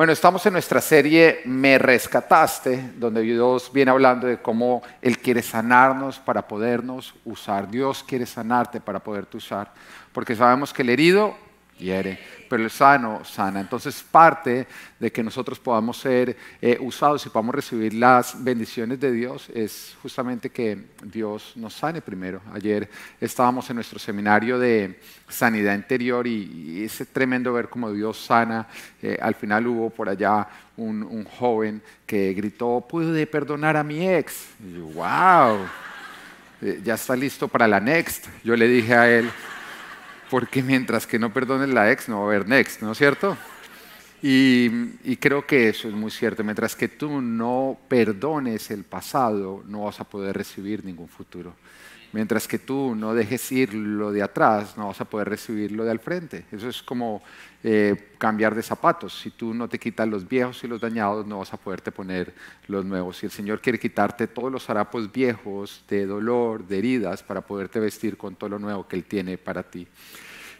Bueno, 0.00 0.14
estamos 0.14 0.46
en 0.46 0.54
nuestra 0.54 0.80
serie 0.80 1.42
Me 1.44 1.76
Rescataste, 1.76 2.92
donde 2.96 3.20
Dios 3.20 3.70
viene 3.70 3.90
hablando 3.90 4.26
de 4.26 4.40
cómo 4.40 4.80
Él 5.02 5.18
quiere 5.18 5.42
sanarnos 5.42 6.18
para 6.18 6.48
podernos 6.48 7.14
usar. 7.26 7.70
Dios 7.70 8.02
quiere 8.02 8.24
sanarte 8.24 8.80
para 8.80 9.00
poderte 9.00 9.36
usar, 9.36 9.74
porque 10.14 10.34
sabemos 10.34 10.72
que 10.72 10.80
el 10.80 10.88
herido 10.88 11.36
hiere, 11.80 12.18
pero 12.48 12.62
el 12.62 12.70
sano 12.70 13.24
sana. 13.24 13.60
Entonces 13.60 14.04
parte 14.08 14.66
de 14.98 15.10
que 15.10 15.22
nosotros 15.22 15.58
podamos 15.58 15.98
ser 15.98 16.36
eh, 16.60 16.76
usados 16.80 17.24
y 17.26 17.30
podamos 17.30 17.54
recibir 17.54 17.94
las 17.94 18.42
bendiciones 18.42 19.00
de 19.00 19.12
Dios 19.12 19.48
es 19.54 19.96
justamente 20.02 20.50
que 20.50 20.86
Dios 21.02 21.52
nos 21.56 21.74
sane 21.74 22.00
primero. 22.00 22.40
Ayer 22.52 22.88
estábamos 23.20 23.68
en 23.70 23.76
nuestro 23.76 23.98
seminario 23.98 24.58
de 24.58 25.00
sanidad 25.28 25.74
interior 25.74 26.26
y, 26.26 26.84
es 26.84 27.06
tremendo 27.12 27.52
ver 27.52 27.68
cómo 27.68 27.92
Dios 27.92 28.18
sana. 28.18 28.68
Eh, 29.02 29.18
al 29.20 29.34
final 29.34 29.66
hubo 29.66 29.90
por 29.90 30.08
allá 30.08 30.46
un, 30.76 31.24
joven 31.24 31.82
que 32.06 32.32
gritó, 32.32 32.84
pude 32.88 33.26
perdonar 33.26 33.76
a 33.76 33.84
mi 33.84 34.08
ex. 34.08 34.48
Y 34.60 34.78
wow, 34.78 35.58
eh, 36.62 36.80
ya 36.82 36.94
está 36.94 37.14
listo 37.14 37.48
para 37.48 37.68
la 37.68 37.80
next. 37.80 38.26
Yo 38.42 38.56
le 38.56 38.66
dije 38.66 38.94
a 38.94 39.08
él, 39.08 39.30
porque 40.30 40.62
mientras 40.62 41.06
que 41.06 41.18
no 41.18 41.32
perdones 41.32 41.68
la 41.68 41.90
ex, 41.90 42.08
no 42.08 42.20
va 42.20 42.22
a 42.22 42.26
haber 42.28 42.48
next, 42.48 42.80
¿no 42.82 42.92
es 42.92 42.98
cierto? 42.98 43.36
Y, 44.22 45.16
creo 45.16 45.46
que 45.46 45.70
eso 45.70 45.88
es 45.88 45.94
muy 45.94 46.10
cierto. 46.10 46.44
Mientras 46.44 46.76
que 46.76 46.88
tú 46.88 47.20
no 47.20 47.78
perdones 47.88 48.70
el 48.70 48.84
pasado, 48.84 49.64
no 49.66 49.84
vas 49.84 49.98
a 50.00 50.04
poder 50.04 50.36
recibir 50.36 50.84
ningún 50.84 51.08
futuro. 51.08 51.54
Mientras 52.12 52.48
que 52.48 52.58
tú 52.58 52.96
no 52.96 53.14
dejes 53.14 53.52
ir 53.52 53.72
lo 53.72 54.10
de 54.10 54.22
atrás, 54.22 54.76
no 54.76 54.88
vas 54.88 55.00
a 55.00 55.04
poder 55.04 55.28
recibir 55.28 55.70
lo 55.70 55.84
de 55.84 55.92
al 55.92 56.00
frente. 56.00 56.44
Eso 56.50 56.68
es 56.68 56.82
como 56.82 57.22
eh, 57.62 58.14
cambiar 58.18 58.54
de 58.54 58.62
zapatos. 58.62 59.20
Si 59.20 59.30
tú 59.30 59.54
no 59.54 59.68
te 59.68 59.78
quitas 59.78 60.08
los 60.08 60.28
viejos 60.28 60.64
y 60.64 60.66
los 60.66 60.80
dañados, 60.80 61.24
no 61.24 61.38
vas 61.38 61.52
a 61.52 61.56
poderte 61.56 61.92
poner 61.92 62.34
los 62.66 62.84
nuevos. 62.84 63.18
Si 63.18 63.26
el 63.26 63.32
Señor 63.32 63.60
quiere 63.60 63.78
quitarte 63.78 64.26
todos 64.26 64.50
los 64.50 64.68
harapos 64.68 65.12
viejos 65.12 65.84
de 65.88 66.04
dolor, 66.04 66.66
de 66.66 66.78
heridas, 66.78 67.22
para 67.22 67.42
poderte 67.42 67.78
vestir 67.78 68.16
con 68.16 68.34
todo 68.34 68.50
lo 68.50 68.58
nuevo 68.58 68.88
que 68.88 68.96
Él 68.96 69.04
tiene 69.04 69.38
para 69.38 69.62
ti. 69.62 69.86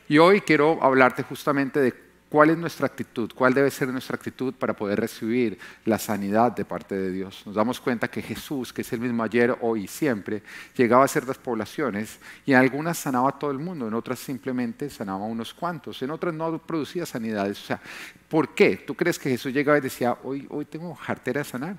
Y 0.08 0.18
hoy 0.18 0.42
quiero 0.42 0.82
hablarte 0.82 1.24
justamente 1.24 1.80
de 1.80 2.09
¿Cuál 2.30 2.50
es 2.50 2.58
nuestra 2.58 2.86
actitud? 2.86 3.32
¿Cuál 3.34 3.54
debe 3.54 3.72
ser 3.72 3.88
nuestra 3.88 4.14
actitud 4.14 4.54
para 4.54 4.72
poder 4.72 5.00
recibir 5.00 5.58
la 5.84 5.98
sanidad 5.98 6.52
de 6.52 6.64
parte 6.64 6.94
de 6.94 7.10
Dios? 7.10 7.42
Nos 7.44 7.56
damos 7.56 7.80
cuenta 7.80 8.06
que 8.06 8.22
Jesús, 8.22 8.72
que 8.72 8.82
es 8.82 8.92
el 8.92 9.00
mismo 9.00 9.24
ayer, 9.24 9.58
hoy 9.62 9.84
y 9.84 9.86
siempre, 9.88 10.44
llegaba 10.76 11.04
a 11.04 11.08
ciertas 11.08 11.38
poblaciones 11.38 12.20
y 12.46 12.52
en 12.52 12.58
algunas 12.58 12.98
sanaba 12.98 13.30
a 13.30 13.38
todo 13.38 13.50
el 13.50 13.58
mundo, 13.58 13.88
en 13.88 13.94
otras 13.94 14.20
simplemente 14.20 14.88
sanaba 14.90 15.24
a 15.24 15.28
unos 15.28 15.52
cuantos, 15.52 16.00
en 16.02 16.12
otras 16.12 16.32
no 16.32 16.56
producía 16.58 17.04
sanidades. 17.04 17.60
O 17.64 17.66
sea, 17.66 17.80
¿por 18.28 18.54
qué? 18.54 18.76
¿Tú 18.76 18.94
crees 18.94 19.18
que 19.18 19.30
Jesús 19.30 19.52
llegaba 19.52 19.78
y 19.78 19.80
decía, 19.80 20.16
hoy, 20.22 20.46
hoy 20.50 20.66
tengo 20.66 20.94
jartera 20.94 21.40
de 21.40 21.44
sanar? 21.44 21.76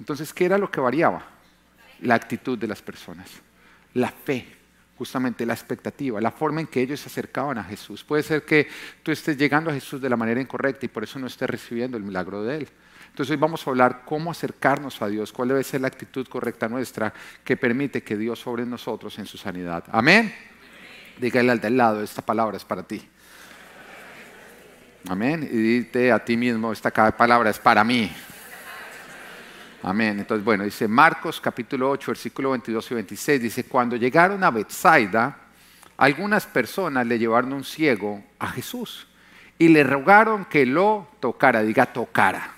Entonces, 0.00 0.32
¿qué 0.32 0.46
era 0.46 0.56
lo 0.56 0.70
que 0.70 0.80
variaba? 0.80 1.22
La 2.00 2.14
actitud 2.14 2.56
de 2.56 2.66
las 2.66 2.80
personas, 2.80 3.28
la 3.92 4.08
fe 4.08 4.63
justamente 4.96 5.44
la 5.44 5.54
expectativa, 5.54 6.20
la 6.20 6.30
forma 6.30 6.60
en 6.60 6.66
que 6.66 6.80
ellos 6.80 7.00
se 7.00 7.08
acercaban 7.08 7.58
a 7.58 7.64
Jesús. 7.64 8.04
Puede 8.04 8.22
ser 8.22 8.44
que 8.44 8.68
tú 9.02 9.10
estés 9.10 9.36
llegando 9.36 9.70
a 9.70 9.74
Jesús 9.74 10.00
de 10.00 10.08
la 10.08 10.16
manera 10.16 10.40
incorrecta 10.40 10.86
y 10.86 10.88
por 10.88 11.04
eso 11.04 11.18
no 11.18 11.26
estés 11.26 11.50
recibiendo 11.50 11.96
el 11.96 12.02
milagro 12.02 12.42
de 12.42 12.58
Él. 12.58 12.68
Entonces 13.08 13.30
hoy 13.32 13.36
vamos 13.36 13.66
a 13.66 13.70
hablar 13.70 14.02
cómo 14.04 14.30
acercarnos 14.30 15.00
a 15.00 15.08
Dios, 15.08 15.32
cuál 15.32 15.48
debe 15.48 15.62
ser 15.62 15.80
la 15.80 15.88
actitud 15.88 16.26
correcta 16.26 16.68
nuestra 16.68 17.12
que 17.44 17.56
permite 17.56 18.02
que 18.02 18.16
Dios 18.16 18.40
sobre 18.40 18.66
nosotros 18.66 19.18
en 19.18 19.26
su 19.26 19.38
sanidad. 19.38 19.84
Amén. 19.92 20.34
Dígale 21.18 21.52
al 21.52 21.60
del 21.60 21.76
lado, 21.76 22.02
esta 22.02 22.22
palabra 22.22 22.56
es 22.56 22.64
para 22.64 22.82
ti. 22.82 23.08
Amén. 25.08 25.48
Y 25.48 25.56
dite 25.56 26.10
a 26.10 26.24
ti 26.24 26.36
mismo, 26.36 26.72
esta 26.72 26.90
palabra 26.90 27.50
es 27.50 27.58
para 27.58 27.84
mí. 27.84 28.10
Amén. 29.86 30.18
Entonces, 30.18 30.42
bueno, 30.42 30.64
dice 30.64 30.88
Marcos 30.88 31.38
capítulo 31.42 31.90
8, 31.90 32.12
versículo 32.12 32.52
22 32.52 32.90
y 32.90 32.94
26, 32.94 33.42
dice, 33.42 33.64
cuando 33.64 33.96
llegaron 33.96 34.42
a 34.42 34.50
Bethsaida, 34.50 35.36
algunas 35.98 36.46
personas 36.46 37.06
le 37.06 37.18
llevaron 37.18 37.52
un 37.52 37.64
ciego 37.64 38.24
a 38.38 38.46
Jesús 38.48 39.06
y 39.58 39.68
le 39.68 39.84
rogaron 39.84 40.46
que 40.46 40.64
lo 40.64 41.08
tocara, 41.20 41.62
diga 41.62 41.84
tocara. 41.84 42.54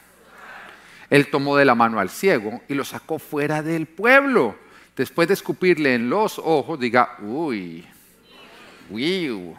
Él 1.10 1.28
tomó 1.28 1.56
de 1.56 1.64
la 1.64 1.74
mano 1.74 1.98
al 1.98 2.10
ciego 2.10 2.62
y 2.68 2.74
lo 2.74 2.84
sacó 2.84 3.18
fuera 3.18 3.60
del 3.60 3.86
pueblo. 3.86 4.54
Después 4.96 5.26
de 5.26 5.34
escupirle 5.34 5.96
en 5.96 6.08
los 6.08 6.38
ojos, 6.38 6.78
diga, 6.78 7.16
uy, 7.22 7.84
uy, 8.88 9.56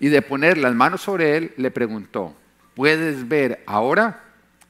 y 0.00 0.08
de 0.08 0.22
poner 0.22 0.58
las 0.58 0.74
manos 0.74 1.02
sobre 1.02 1.36
él, 1.36 1.54
le 1.56 1.70
preguntó, 1.70 2.34
¿puedes 2.74 3.28
ver 3.28 3.62
ahora? 3.64 4.27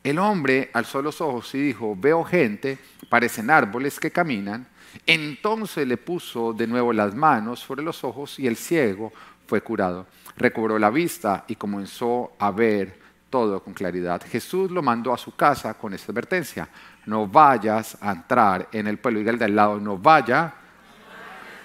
El 0.09 0.19
hombre 0.19 0.71
alzó 0.73 1.03
los 1.03 1.21
ojos 1.21 1.55
y 1.55 1.59
dijo, 1.59 1.95
veo 1.95 2.25
gente, 2.25 2.79
parecen 3.11 3.51
árboles 3.51 4.01
que 4.01 4.11
caminan. 4.11 4.67
Entonces 5.05 5.87
le 5.87 5.99
puso 5.99 6.55
de 6.55 6.67
nuevo 6.67 6.95
las 6.95 7.15
manos 7.15 7.61
sobre 7.61 7.83
los 7.83 8.03
ojos 8.05 8.39
y 8.39 8.47
el 8.47 8.57
ciego 8.57 9.13
fue 9.47 9.61
curado. 9.61 10.07
Recobró 10.37 10.79
la 10.79 10.89
vista 10.89 11.45
y 11.47 11.57
comenzó 11.57 12.33
a 12.39 12.51
ver 12.51 12.99
todo 13.29 13.63
con 13.63 13.75
claridad. 13.75 14.23
Jesús 14.27 14.71
lo 14.71 14.81
mandó 14.81 15.13
a 15.13 15.19
su 15.19 15.37
casa 15.37 15.75
con 15.75 15.93
esta 15.93 16.11
advertencia. 16.11 16.69
No 17.05 17.27
vayas 17.27 17.99
a 18.01 18.13
entrar 18.13 18.69
en 18.73 18.87
el 18.87 18.99
pueblo. 18.99 19.19
Diga 19.19 19.33
el 19.33 19.39
de 19.39 19.45
al 19.45 19.57
lado, 19.57 19.79
no 19.79 19.99
vaya 19.99 20.55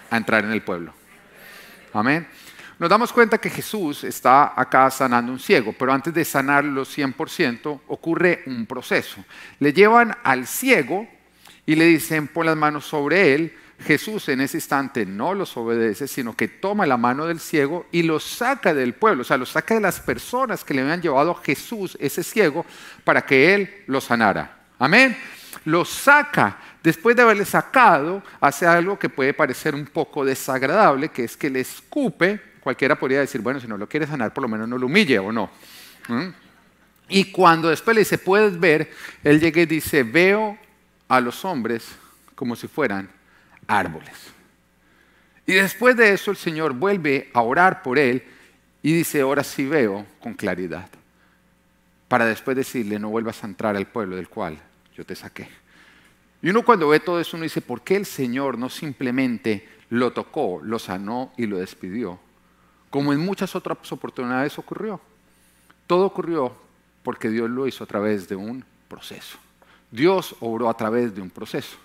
a 0.09 0.17
entrar 0.17 0.43
en 0.43 0.51
el 0.51 0.61
pueblo. 0.61 0.93
Amén 1.93 2.27
nos 2.79 2.89
damos 2.89 3.13
cuenta 3.13 3.38
que 3.38 3.50
Jesús 3.50 4.03
está 4.03 4.59
acá 4.59 4.89
sanando 4.89 5.31
un 5.31 5.39
ciego, 5.39 5.73
pero 5.78 5.94
antes 5.94 6.13
de 6.13 6.25
sanarlo 6.25 6.84
100% 6.84 7.81
ocurre 7.88 8.44
un 8.47 8.66
proceso. 8.66 9.23
Le 9.59 9.73
llevan 9.73 10.16
al 10.23 10.47
ciego 10.47 11.07
y 11.66 11.75
le 11.75 11.85
dicen, 11.85 12.28
pon 12.28 12.45
las 12.45 12.57
manos 12.57 12.85
sobre 12.85 13.33
él. 13.33 13.57
Jesús 13.79 14.29
en 14.29 14.41
ese 14.41 14.57
instante 14.57 15.06
no 15.06 15.33
los 15.33 15.57
obedece, 15.57 16.07
sino 16.07 16.35
que 16.35 16.47
toma 16.47 16.85
la 16.85 16.97
mano 16.97 17.25
del 17.25 17.39
ciego 17.39 17.85
y 17.91 18.03
lo 18.03 18.19
saca 18.19 18.73
del 18.73 18.94
pueblo, 18.94 19.22
o 19.22 19.25
sea, 19.25 19.38
lo 19.38 19.45
saca 19.45 19.75
de 19.75 19.81
las 19.81 20.00
personas 20.00 20.63
que 20.63 20.73
le 20.73 20.81
habían 20.81 21.01
llevado 21.01 21.31
a 21.31 21.44
Jesús, 21.44 21.97
ese 22.00 22.23
ciego, 22.23 22.66
para 23.03 23.25
que 23.25 23.53
él 23.53 23.83
lo 23.88 24.00
sanara. 24.00 24.57
Amén. 24.79 25.17
Lo 25.66 25.85
saca. 25.85 26.57
Después 26.81 27.16
de 27.16 27.22
haberle 27.22 27.45
sacado, 27.45 28.23
hace 28.39 28.66
algo 28.66 28.97
que 28.97 29.09
puede 29.09 29.33
parecer 29.33 29.75
un 29.75 29.85
poco 29.85 30.25
desagradable, 30.25 31.09
que 31.09 31.25
es 31.25 31.38
que 31.38 31.50
le 31.50 31.62
escupe 31.62 32.52
cualquiera 32.63 32.97
podría 32.97 33.19
decir, 33.19 33.41
bueno, 33.41 33.59
si 33.59 33.68
no 33.68 33.78
lo 33.78 33.88
quiere 33.88 34.07
sanar, 34.07 34.34
por 34.34 34.41
lo 34.41 34.47
menos 34.47 34.68
no 34.68 34.78
lo 34.78 34.85
humille 34.85 35.19
o 35.19 35.31
no. 35.31 35.51
¿Mm? 36.07 36.29
Y 37.09 37.25
cuando 37.31 37.69
después 37.69 37.94
le 37.94 38.01
dice, 38.01 38.18
puedes 38.18 38.57
ver, 38.57 38.91
él 39.24 39.40
llega 39.40 39.62
y 39.62 39.66
dice, 39.66 40.03
veo 40.03 40.57
a 41.09 41.19
los 41.19 41.44
hombres 41.44 41.85
como 42.35 42.56
si 42.56 42.68
fueran 42.68 43.09
árboles. 43.68 44.16
Y 45.46 45.53
después 45.53 45.97
de 45.97 46.13
eso 46.13 46.31
el 46.31 46.38
Señor 46.38 46.74
vuelve 46.74 47.29
a 47.34 47.41
orar 47.41 47.84
por 47.84 48.00
él 48.00 48.24
y 48.81 48.94
dice, 48.94 49.22
ahora 49.22 49.44
sí 49.44 49.66
veo 49.66 50.06
con 50.22 50.34
claridad. 50.34 50.90
Para 52.07 52.25
después 52.25 52.56
decirle, 52.56 52.97
no 52.97 53.09
vuelvas 53.09 53.44
a 53.44 53.47
entrar 53.47 53.75
al 53.75 53.88
pueblo 53.88 54.16
del 54.16 54.30
cual 54.30 54.57
yo 54.95 55.06
te 55.06 55.16
saqué. 55.16 55.50
Y 56.41 56.50
uno 56.50 56.63
cuando 56.63 56.88
ve 56.88 57.01
todo 57.01 57.19
eso, 57.19 57.35
uno 57.35 57.44
dice, 57.44 57.62
¿por 57.62 57.81
qué 57.81 57.97
el 57.97 58.06
Señor 58.06 58.57
no 58.57 58.69
simplemente 58.69 59.68
lo 59.90 60.13
tocó, 60.13 60.62
lo 60.63 60.80
sanó 60.80 61.34
y 61.38 61.45
lo 61.45 61.57
despidió? 61.57 62.19
Como 62.93 63.11
en 63.11 63.19
muchas 63.19 63.55
otras 63.55 63.91
oportunidades 63.91 64.59
ocurrió. 64.59 65.01
Todo 65.87 66.05
ocurrió 66.05 66.55
porque 67.01 67.27
Dios 67.27 67.49
lo 67.49 67.65
hizo 67.65 67.83
a 67.83 67.87
través 67.87 68.29
de 68.29 68.35
un 68.35 68.63
proceso. 68.87 69.39
Dios 69.89 70.35
obró 70.41 70.69
a 70.69 70.77
través 70.77 71.15
de 71.15 71.19
un 71.19 71.31
proceso. 71.31 71.75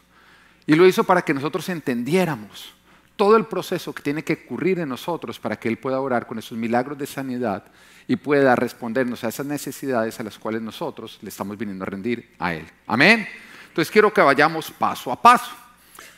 Y 0.66 0.74
lo 0.74 0.86
hizo 0.86 1.04
para 1.04 1.22
que 1.22 1.32
nosotros 1.32 1.66
entendiéramos 1.70 2.74
todo 3.16 3.38
el 3.38 3.46
proceso 3.46 3.94
que 3.94 4.02
tiene 4.02 4.22
que 4.22 4.34
ocurrir 4.44 4.80
en 4.80 4.90
nosotros 4.90 5.40
para 5.40 5.58
que 5.58 5.68
Él 5.68 5.78
pueda 5.78 5.98
orar 5.98 6.26
con 6.26 6.38
esos 6.38 6.58
milagros 6.58 6.98
de 6.98 7.06
sanidad 7.06 7.64
y 8.06 8.16
pueda 8.16 8.54
respondernos 8.54 9.24
a 9.24 9.28
esas 9.28 9.46
necesidades 9.46 10.20
a 10.20 10.24
las 10.24 10.38
cuales 10.38 10.60
nosotros 10.60 11.18
le 11.22 11.30
estamos 11.30 11.56
viniendo 11.56 11.84
a 11.84 11.86
rendir 11.86 12.34
a 12.38 12.52
Él. 12.52 12.66
Amén. 12.86 13.26
Entonces 13.68 13.90
quiero 13.90 14.12
que 14.12 14.20
vayamos 14.20 14.70
paso 14.72 15.10
a 15.10 15.22
paso. 15.22 15.52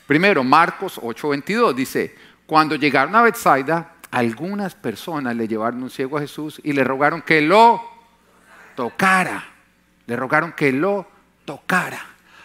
Primero, 0.08 0.42
Marcos 0.42 0.98
8:22 1.00 1.74
dice, 1.76 2.16
cuando 2.44 2.74
llegaron 2.74 3.14
a 3.14 3.22
Bethsaida, 3.22 3.99
algunas 4.10 4.74
personas 4.74 5.36
le 5.36 5.46
llevaron 5.46 5.82
un 5.82 5.90
ciego 5.90 6.18
a 6.18 6.20
Jesús 6.20 6.60
y 6.64 6.72
le 6.72 6.82
rogaron 6.82 7.22
que 7.22 7.40
lo 7.40 7.80
tocara. 8.74 9.44
Le 10.06 10.16
rogaron 10.16 10.52
que 10.52 10.72
lo 10.72 11.06
tocara. 11.44 12.00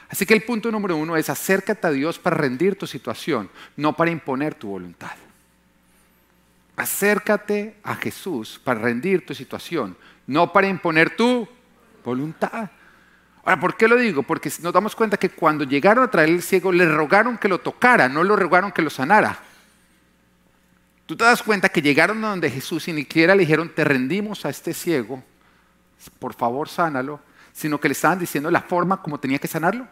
Así 0.10 0.26
que 0.26 0.36
el 0.36 0.44
punto 0.44 0.72
número 0.72 0.96
uno 0.96 1.18
es 1.18 1.30
acércate 1.30 1.88
a 1.88 1.92
Dios 1.92 2.20
para 2.20 2.38
rendir 2.38 2.78
tu 2.78 2.86
situación, 2.86 3.50
no 3.76 3.94
para 3.94 4.12
imponer 4.12 4.54
tu 4.54 4.70
voluntad. 4.70 5.16
Acércate 6.78 7.78
a 7.84 7.96
Jesús 7.96 8.60
para 8.64 8.80
rendir 8.82 9.26
tu 9.26 9.34
situación, 9.34 9.98
no 10.28 10.54
para 10.54 10.68
imponer 10.68 11.16
tu 11.16 11.48
voluntad. 12.04 12.70
Ahora, 13.44 13.60
¿por 13.60 13.78
qué 13.78 13.88
lo 13.88 13.96
digo? 13.96 14.24
Porque 14.24 14.52
nos 14.62 14.74
damos 14.74 14.96
cuenta 14.96 15.18
que 15.18 15.30
cuando 15.30 15.64
llegaron 15.64 16.04
a 16.04 16.12
traer 16.12 16.30
el 16.30 16.44
ciego, 16.44 16.72
le 16.72 16.86
rogaron 16.88 17.38
que 17.38 17.48
lo 17.48 17.60
tocara, 17.60 18.10
no 18.10 18.24
lo 18.24 18.36
rogaron 18.36 18.72
que 18.72 18.82
lo 18.82 18.90
sanara. 18.90 19.40
Tú 21.06 21.16
te 21.16 21.24
das 21.24 21.44
cuenta 21.44 21.70
que 21.70 21.82
llegaron 21.82 22.24
a 22.26 22.30
donde 22.30 22.50
Jesús 22.50 22.88
y 22.88 22.94
ni 22.94 23.02
siquiera 23.02 23.36
le 23.36 23.42
dijeron, 23.42 23.70
te 23.74 23.84
rendimos 23.84 24.46
a 24.46 24.50
este 24.50 24.74
ciego 24.74 25.24
por 26.20 26.34
favor 26.34 26.70
sánalo, 26.70 27.20
sino 27.54 27.80
que 27.80 27.88
le 27.88 27.94
estaban 27.94 28.20
diciendo 28.20 28.52
la 28.52 28.62
forma 28.62 29.02
como 29.02 29.20
tenía 29.20 29.40
que 29.40 29.48
sanarlo. 29.48 29.88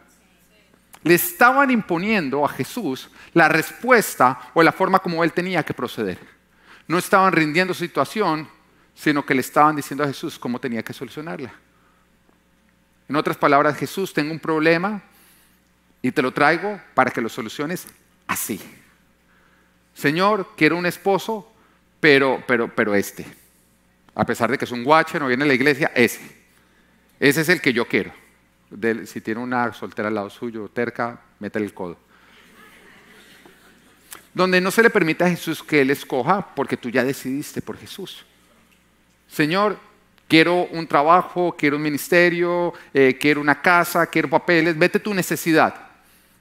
Le 1.02 1.14
estaban 1.14 1.70
imponiendo 1.70 2.44
a 2.44 2.48
Jesús 2.48 3.10
la 3.32 3.48
respuesta 3.48 4.40
o 4.54 4.62
la 4.62 4.72
forma 4.72 4.98
como 4.98 5.22
él 5.22 5.32
tenía 5.32 5.62
que 5.62 5.74
proceder. 5.74 6.18
No 6.86 6.98
estaban 6.98 7.32
rindiendo 7.32 7.74
situación, 7.74 8.48
sino 8.94 9.24
que 9.24 9.34
le 9.34 9.40
estaban 9.40 9.76
diciendo 9.76 10.04
a 10.04 10.06
Jesús 10.06 10.38
cómo 10.38 10.58
tenía 10.58 10.82
que 10.82 10.92
solucionarla. 10.92 11.52
En 13.08 13.16
otras 13.16 13.36
palabras, 13.36 13.76
Jesús, 13.76 14.14
tengo 14.14 14.32
un 14.32 14.38
problema 14.38 15.02
y 16.00 16.10
te 16.10 16.22
lo 16.22 16.32
traigo 16.32 16.80
para 16.94 17.10
que 17.10 17.20
lo 17.20 17.28
soluciones 17.28 17.86
así. 18.26 18.60
Señor, 19.94 20.50
quiero 20.56 20.76
un 20.76 20.86
esposo, 20.86 21.50
pero, 22.00 22.42
pero, 22.46 22.74
pero 22.74 22.94
este. 22.94 23.24
A 24.14 24.26
pesar 24.26 24.50
de 24.50 24.58
que 24.58 24.64
es 24.64 24.70
un 24.70 24.84
guache, 24.84 25.18
no 25.18 25.28
viene 25.28 25.44
a 25.44 25.46
la 25.46 25.54
iglesia, 25.54 25.90
ese. 25.94 26.20
Ese 27.18 27.40
es 27.40 27.48
el 27.48 27.60
que 27.60 27.72
yo 27.72 27.86
quiero. 27.86 28.12
si 29.06 29.20
tiene 29.20 29.40
una 29.40 29.72
soltera 29.72 30.08
al 30.08 30.14
lado 30.14 30.30
suyo, 30.30 30.68
terca, 30.68 31.20
métele 31.38 31.66
el 31.66 31.74
codo. 31.74 31.96
Donde 34.32 34.60
no 34.60 34.70
se 34.72 34.82
le 34.82 34.90
permite 34.90 35.24
a 35.24 35.30
Jesús 35.30 35.62
que 35.62 35.80
Él 35.80 35.90
escoja 35.90 36.54
porque 36.54 36.76
tú 36.76 36.90
ya 36.90 37.04
decidiste 37.04 37.62
por 37.62 37.78
Jesús. 37.78 38.26
Señor, 39.28 39.78
quiero 40.26 40.64
un 40.66 40.86
trabajo, 40.86 41.54
quiero 41.56 41.76
un 41.76 41.82
ministerio, 41.82 42.74
eh, 42.92 43.16
quiero 43.18 43.40
una 43.40 43.62
casa, 43.62 44.06
quiero 44.06 44.28
papeles, 44.28 44.76
vete 44.76 44.98
tu 44.98 45.14
necesidad. 45.14 45.83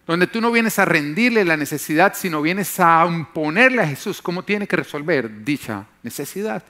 Donde 0.06 0.28
tú 0.28 0.42
no 0.42 0.52
vienes 0.52 0.80
a 0.80 0.86
rendirle 0.86 1.46
la 1.46 1.56
necesidad, 1.56 2.14
sino 2.16 2.42
vienes 2.42 2.80
a 2.80 3.06
imponerle 3.08 3.82
a 3.82 3.88
Jesús 3.88 4.22
cómo 4.22 4.44
tiene 4.44 4.68
que 4.68 4.76
resolver 4.76 5.44
dicha 5.44 5.86
necesidad. 6.02 6.64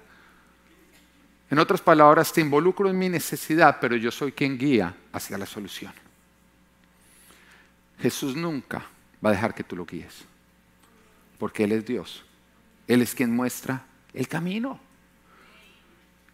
En 1.50 1.60
otras 1.60 1.82
palabras, 1.82 2.32
te 2.32 2.42
involucro 2.42 2.90
en 2.90 2.98
mi 2.98 3.10
necesidad, 3.10 3.78
pero 3.80 3.96
yo 3.96 4.12
soy 4.12 4.32
quien 4.32 4.58
guía 4.58 4.96
hacia 5.12 5.38
la 5.38 5.46
solución. 5.46 5.94
Jesús 8.00 8.36
nunca 8.36 8.86
va 9.24 9.30
a 9.30 9.34
dejar 9.34 9.54
que 9.54 9.64
tú 9.64 9.76
lo 9.76 9.86
guíes, 9.86 10.26
porque 11.40 11.64
Él 11.64 11.72
es 11.72 11.86
Dios. 11.86 12.24
Él 12.88 13.02
es 13.02 13.16
quien 13.16 13.36
muestra 13.36 13.86
el 14.14 14.28
camino. 14.28 14.80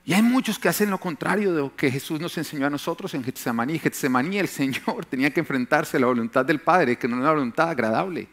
Y 0.09 0.13
hay 0.15 0.23
muchos 0.23 0.57
que 0.57 0.67
hacen 0.67 0.89
lo 0.89 0.97
contrario 0.97 1.53
de 1.53 1.61
lo 1.61 1.75
que 1.75 1.91
Jesús 1.91 2.19
nos 2.19 2.35
enseñó 2.35 2.65
a 2.65 2.69
nosotros 2.71 3.13
en 3.13 3.23
Getsemaní. 3.23 3.77
Getsemaní, 3.77 4.39
el 4.39 4.47
Señor 4.47 5.05
tenía 5.09 5.29
que 5.29 5.39
enfrentarse 5.39 5.97
a 5.97 5.99
la 5.99 6.07
voluntad 6.07 6.43
del 6.43 6.57
Padre, 6.57 6.97
que 6.97 7.07
no 7.07 7.17
era 7.17 7.25
una 7.25 7.33
voluntad 7.33 7.69
agradable. 7.69 8.27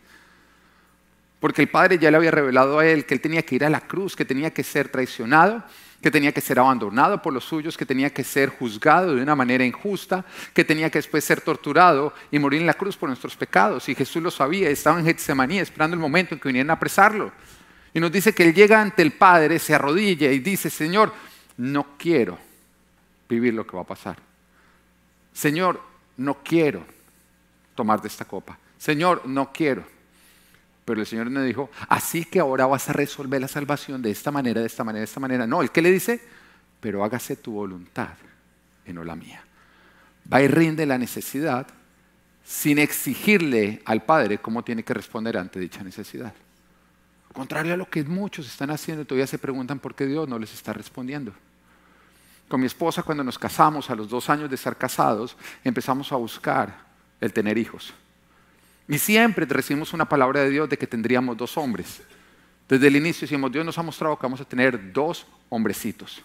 Porque 1.39 1.61
el 1.61 1.69
Padre 1.69 1.99
ya 1.99 2.11
le 2.11 2.17
había 2.17 2.31
revelado 2.31 2.79
a 2.79 2.87
él 2.87 3.05
que 3.05 3.13
él 3.13 3.21
tenía 3.21 3.43
que 3.43 3.57
ir 3.57 3.65
a 3.67 3.69
la 3.69 3.83
cruz, 3.83 4.17
que 4.17 4.25
tenía 4.25 4.55
que 4.55 4.63
ser 4.63 4.89
traicionado, 4.89 5.65
que 6.01 6.11
tenía 6.11 6.33
que 6.33 6.41
ser 6.41 6.59
abandonado 6.59 7.21
por 7.21 7.35
los 7.35 7.45
suyos, 7.45 7.77
que 7.77 7.85
tenía 7.85 8.09
que 8.09 8.25
ser 8.25 8.49
juzgado 8.49 9.15
de 9.15 9.21
una 9.21 9.37
manera 9.37 9.63
injusta, 9.63 10.25
que 10.55 10.65
tenía 10.65 10.89
que 10.89 11.01
después 11.01 11.25
ser 11.25 11.43
torturado 11.43 12.15
y 12.31 12.39
morir 12.39 12.63
en 12.63 12.67
la 12.69 12.73
cruz 12.73 12.97
por 12.97 13.11
nuestros 13.11 13.37
pecados. 13.37 13.87
Y 13.91 13.95
Jesús 13.95 14.23
lo 14.23 14.31
sabía, 14.31 14.71
estaba 14.71 14.99
en 14.99 15.05
Getsemaní 15.05 15.59
esperando 15.59 15.93
el 15.93 16.01
momento 16.01 16.35
en 16.35 16.41
que 16.41 16.49
vinieran 16.49 16.71
a 16.71 16.73
apresarlo. 16.73 17.33
Y 17.93 18.01
nos 18.01 18.11
dice 18.11 18.35
que 18.35 18.45
él 18.45 18.55
llega 18.55 18.81
ante 18.81 19.03
el 19.03 19.13
Padre, 19.13 19.59
se 19.59 19.75
arrodilla 19.75 20.33
y 20.33 20.39
dice, 20.39 20.71
Señor, 20.71 21.13
no 21.57 21.97
quiero 21.99 22.39
vivir 23.29 23.55
lo 23.55 23.67
que 23.67 23.77
va 23.77 23.83
a 23.83 23.87
pasar. 23.87 24.17
Señor, 25.33 25.81
no 26.17 26.43
quiero 26.43 26.85
tomar 27.75 28.01
de 28.01 28.09
esta 28.09 28.25
copa. 28.25 28.59
Señor, 28.79 29.27
no 29.27 29.53
quiero. 29.53 29.85
Pero 30.85 31.01
el 31.01 31.07
Señor 31.07 31.29
me 31.31 31.43
dijo, 31.43 31.71
así 31.89 32.25
que 32.25 32.39
ahora 32.39 32.67
vas 32.67 32.89
a 32.89 32.93
resolver 32.93 33.41
la 33.41 33.49
salvación 33.49 34.01
de 34.03 34.11
esta 34.11 34.31
manera, 34.31 34.61
de 34.61 34.67
esta 34.67 34.85
manera, 34.85 35.01
de 35.01 35.07
esta 35.07 35.21
manera. 35.21 35.47
No, 35.47 35.63
el 35.63 35.71
que 35.71 35.83
le 35.83 35.91
dice, 35.91 36.21
pero 36.81 37.05
hágase 37.05 37.37
tu 37.37 37.53
voluntad 37.53 38.15
y 38.87 38.93
no 38.93 39.03
la 39.03 39.17
mía. 39.17 39.43
Va 40.33 40.43
y 40.43 40.49
rinde 40.49 40.87
la 40.87 40.99
necesidad 40.99 41.67
sin 42.45 42.79
exigirle 42.79 43.83
al 43.85 44.05
Padre 44.05 44.39
cómo 44.39 44.63
tiene 44.63 44.85
que 44.85 44.95
responder 44.95 45.37
ante 45.37 45.59
dicha 45.59 45.83
necesidad. 45.83 46.33
Contrario 47.37 47.75
a 47.75 47.77
lo 47.77 47.91
que 47.91 48.03
muchos 48.03 48.47
están 48.47 48.71
haciendo, 48.71 49.05
todavía 49.05 49.27
se 49.27 49.37
preguntan 49.37 49.79
por 49.79 49.95
qué 49.95 50.07
Dios 50.07 50.27
no 50.27 50.39
les 50.39 50.55
está 50.55 50.73
respondiendo. 50.73 51.35
Con 52.49 52.61
mi 52.61 52.67
esposa, 52.67 53.03
cuando 53.03 53.23
nos 53.23 53.39
casamos, 53.39 53.91
a 53.91 53.95
los 53.95 54.09
dos 54.09 54.31
años 54.31 54.49
de 54.49 54.55
estar 54.55 54.75
casados, 54.75 55.37
empezamos 55.63 56.11
a 56.13 56.17
buscar 56.17 56.75
el 57.21 57.35
tener 57.35 57.59
hijos. 57.59 57.93
Y 58.89 58.97
siempre 58.97 59.45
recibimos 59.45 59.93
una 59.93 60.09
palabra 60.09 60.41
de 60.41 60.49
Dios 60.49 60.67
de 60.67 60.79
que 60.79 60.87
tendríamos 60.87 61.37
dos 61.37 61.59
hombres. 61.59 62.01
Desde 62.67 62.87
el 62.87 62.97
inicio 62.97 63.27
decimos, 63.27 63.53
Dios 63.53 63.67
nos 63.67 63.77
ha 63.77 63.83
mostrado 63.83 64.17
que 64.17 64.23
vamos 64.23 64.41
a 64.41 64.47
tener 64.47 64.91
dos 64.91 65.27
hombrecitos. 65.51 66.23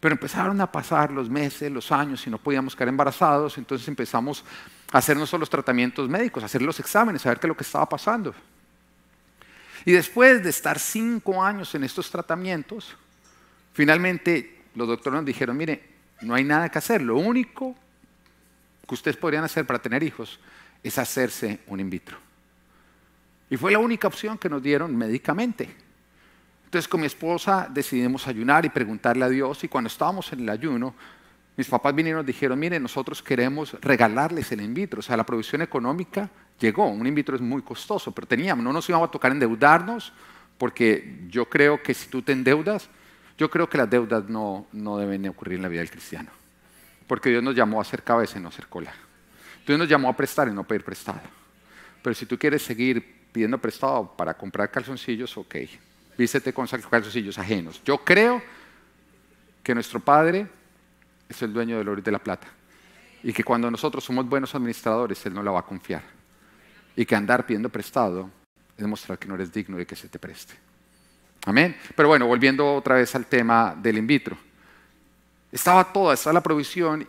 Pero 0.00 0.14
empezaron 0.14 0.60
a 0.60 0.66
pasar 0.66 1.12
los 1.12 1.30
meses, 1.30 1.70
los 1.70 1.92
años 1.92 2.26
y 2.26 2.30
no 2.30 2.38
podíamos 2.38 2.74
quedar 2.74 2.88
embarazados, 2.88 3.56
entonces 3.56 3.86
empezamos 3.86 4.44
a 4.90 4.98
hacernos 4.98 5.32
los 5.34 5.48
tratamientos 5.48 6.08
médicos, 6.08 6.42
a 6.42 6.46
hacer 6.46 6.60
los 6.60 6.80
exámenes, 6.80 7.24
a 7.24 7.28
ver 7.28 7.38
qué 7.38 7.46
es 7.46 7.50
lo 7.50 7.56
que 7.56 7.62
estaba 7.62 7.88
pasando. 7.88 8.34
Y 9.84 9.92
después 9.92 10.42
de 10.42 10.50
estar 10.50 10.78
cinco 10.78 11.42
años 11.42 11.74
en 11.74 11.84
estos 11.84 12.10
tratamientos, 12.10 12.96
finalmente 13.72 14.62
los 14.74 14.88
doctores 14.88 15.18
nos 15.18 15.26
dijeron, 15.26 15.56
mire, 15.56 15.82
no 16.22 16.34
hay 16.34 16.44
nada 16.44 16.68
que 16.68 16.78
hacer, 16.78 17.02
lo 17.02 17.16
único 17.16 17.76
que 18.86 18.94
ustedes 18.94 19.16
podrían 19.16 19.44
hacer 19.44 19.66
para 19.66 19.80
tener 19.80 20.02
hijos 20.02 20.40
es 20.82 20.98
hacerse 20.98 21.60
un 21.66 21.80
in 21.80 21.90
vitro. 21.90 22.16
Y 23.50 23.56
fue 23.56 23.72
la 23.72 23.78
única 23.78 24.08
opción 24.08 24.38
que 24.38 24.48
nos 24.48 24.62
dieron 24.62 24.96
médicamente. 24.96 25.68
Entonces 26.64 26.88
con 26.88 27.00
mi 27.00 27.06
esposa 27.06 27.68
decidimos 27.70 28.26
ayunar 28.26 28.64
y 28.64 28.68
preguntarle 28.68 29.24
a 29.24 29.28
Dios 29.28 29.62
y 29.64 29.68
cuando 29.68 29.88
estábamos 29.88 30.32
en 30.32 30.40
el 30.40 30.48
ayuno, 30.48 30.94
mis 31.56 31.68
papás 31.68 31.94
vinieron 31.94 32.20
y 32.20 32.22
nos 32.22 32.26
dijeron, 32.26 32.58
mire, 32.58 32.80
nosotros 32.80 33.22
queremos 33.22 33.76
regalarles 33.80 34.50
el 34.50 34.60
in 34.60 34.74
vitro. 34.74 34.98
O 34.98 35.02
sea, 35.02 35.16
la 35.16 35.24
provisión 35.24 35.62
económica 35.62 36.28
llegó. 36.58 36.86
Un 36.86 37.06
in 37.06 37.14
vitro 37.14 37.36
es 37.36 37.42
muy 37.42 37.62
costoso, 37.62 38.12
pero 38.12 38.26
teníamos, 38.26 38.64
no 38.64 38.72
nos 38.72 38.88
íbamos 38.88 39.08
a 39.08 39.10
tocar 39.10 39.32
endeudarnos, 39.32 40.12
porque 40.58 41.26
yo 41.28 41.48
creo 41.48 41.82
que 41.82 41.94
si 41.94 42.08
tú 42.08 42.22
te 42.22 42.32
endeudas, 42.32 42.88
yo 43.36 43.50
creo 43.50 43.68
que 43.68 43.78
las 43.78 43.90
deudas 43.90 44.28
no, 44.28 44.66
no 44.72 44.98
deben 44.98 45.28
ocurrir 45.28 45.56
en 45.56 45.62
la 45.62 45.68
vida 45.68 45.80
del 45.80 45.90
cristiano. 45.90 46.30
Porque 47.06 47.30
Dios 47.30 47.42
nos 47.42 47.54
llamó 47.54 47.80
a 47.80 47.84
ser 47.84 48.02
cabeza 48.02 48.38
y 48.38 48.42
no 48.42 48.48
a 48.48 48.52
ser 48.52 48.68
cola. 48.68 48.92
Dios 49.66 49.78
nos 49.78 49.88
llamó 49.88 50.08
a 50.08 50.16
prestar 50.16 50.48
y 50.48 50.52
no 50.52 50.64
pedir 50.64 50.84
prestado. 50.84 51.20
Pero 52.02 52.14
si 52.14 52.26
tú 52.26 52.38
quieres 52.38 52.62
seguir 52.62 53.24
pidiendo 53.32 53.58
prestado 53.58 54.14
para 54.16 54.34
comprar 54.34 54.70
calzoncillos, 54.70 55.36
ok, 55.36 55.56
vístete 56.16 56.52
con 56.52 56.66
calzoncillos 56.66 57.38
ajenos. 57.38 57.82
Yo 57.84 57.98
creo 57.98 58.42
que 59.62 59.74
nuestro 59.74 60.00
Padre 60.00 60.46
es 61.28 61.42
el 61.42 61.52
dueño 61.52 61.78
del 61.78 61.88
oro 61.88 62.00
y 62.00 62.02
de 62.02 62.12
la 62.12 62.18
plata. 62.18 62.46
Y 63.22 63.32
que 63.32 63.42
cuando 63.42 63.70
nosotros 63.70 64.04
somos 64.04 64.28
buenos 64.28 64.54
administradores, 64.54 65.24
Él 65.26 65.34
no 65.34 65.42
la 65.42 65.50
va 65.50 65.60
a 65.60 65.64
confiar. 65.64 66.02
Y 66.96 67.04
que 67.04 67.16
andar 67.16 67.46
pidiendo 67.46 67.68
prestado 67.68 68.30
es 68.76 68.82
demostrar 68.82 69.18
que 69.18 69.28
no 69.28 69.34
eres 69.34 69.52
digno 69.52 69.76
de 69.76 69.86
que 69.86 69.96
se 69.96 70.08
te 70.08 70.18
preste. 70.18 70.54
Amén. 71.46 71.76
Pero 71.94 72.08
bueno, 72.08 72.26
volviendo 72.26 72.74
otra 72.74 72.96
vez 72.96 73.14
al 73.14 73.26
tema 73.26 73.76
del 73.80 73.98
in 73.98 74.06
vitro. 74.06 74.36
Estaba 75.52 75.92
toda, 75.92 76.14
estaba 76.14 76.34
la 76.34 76.42
provisión 76.42 77.06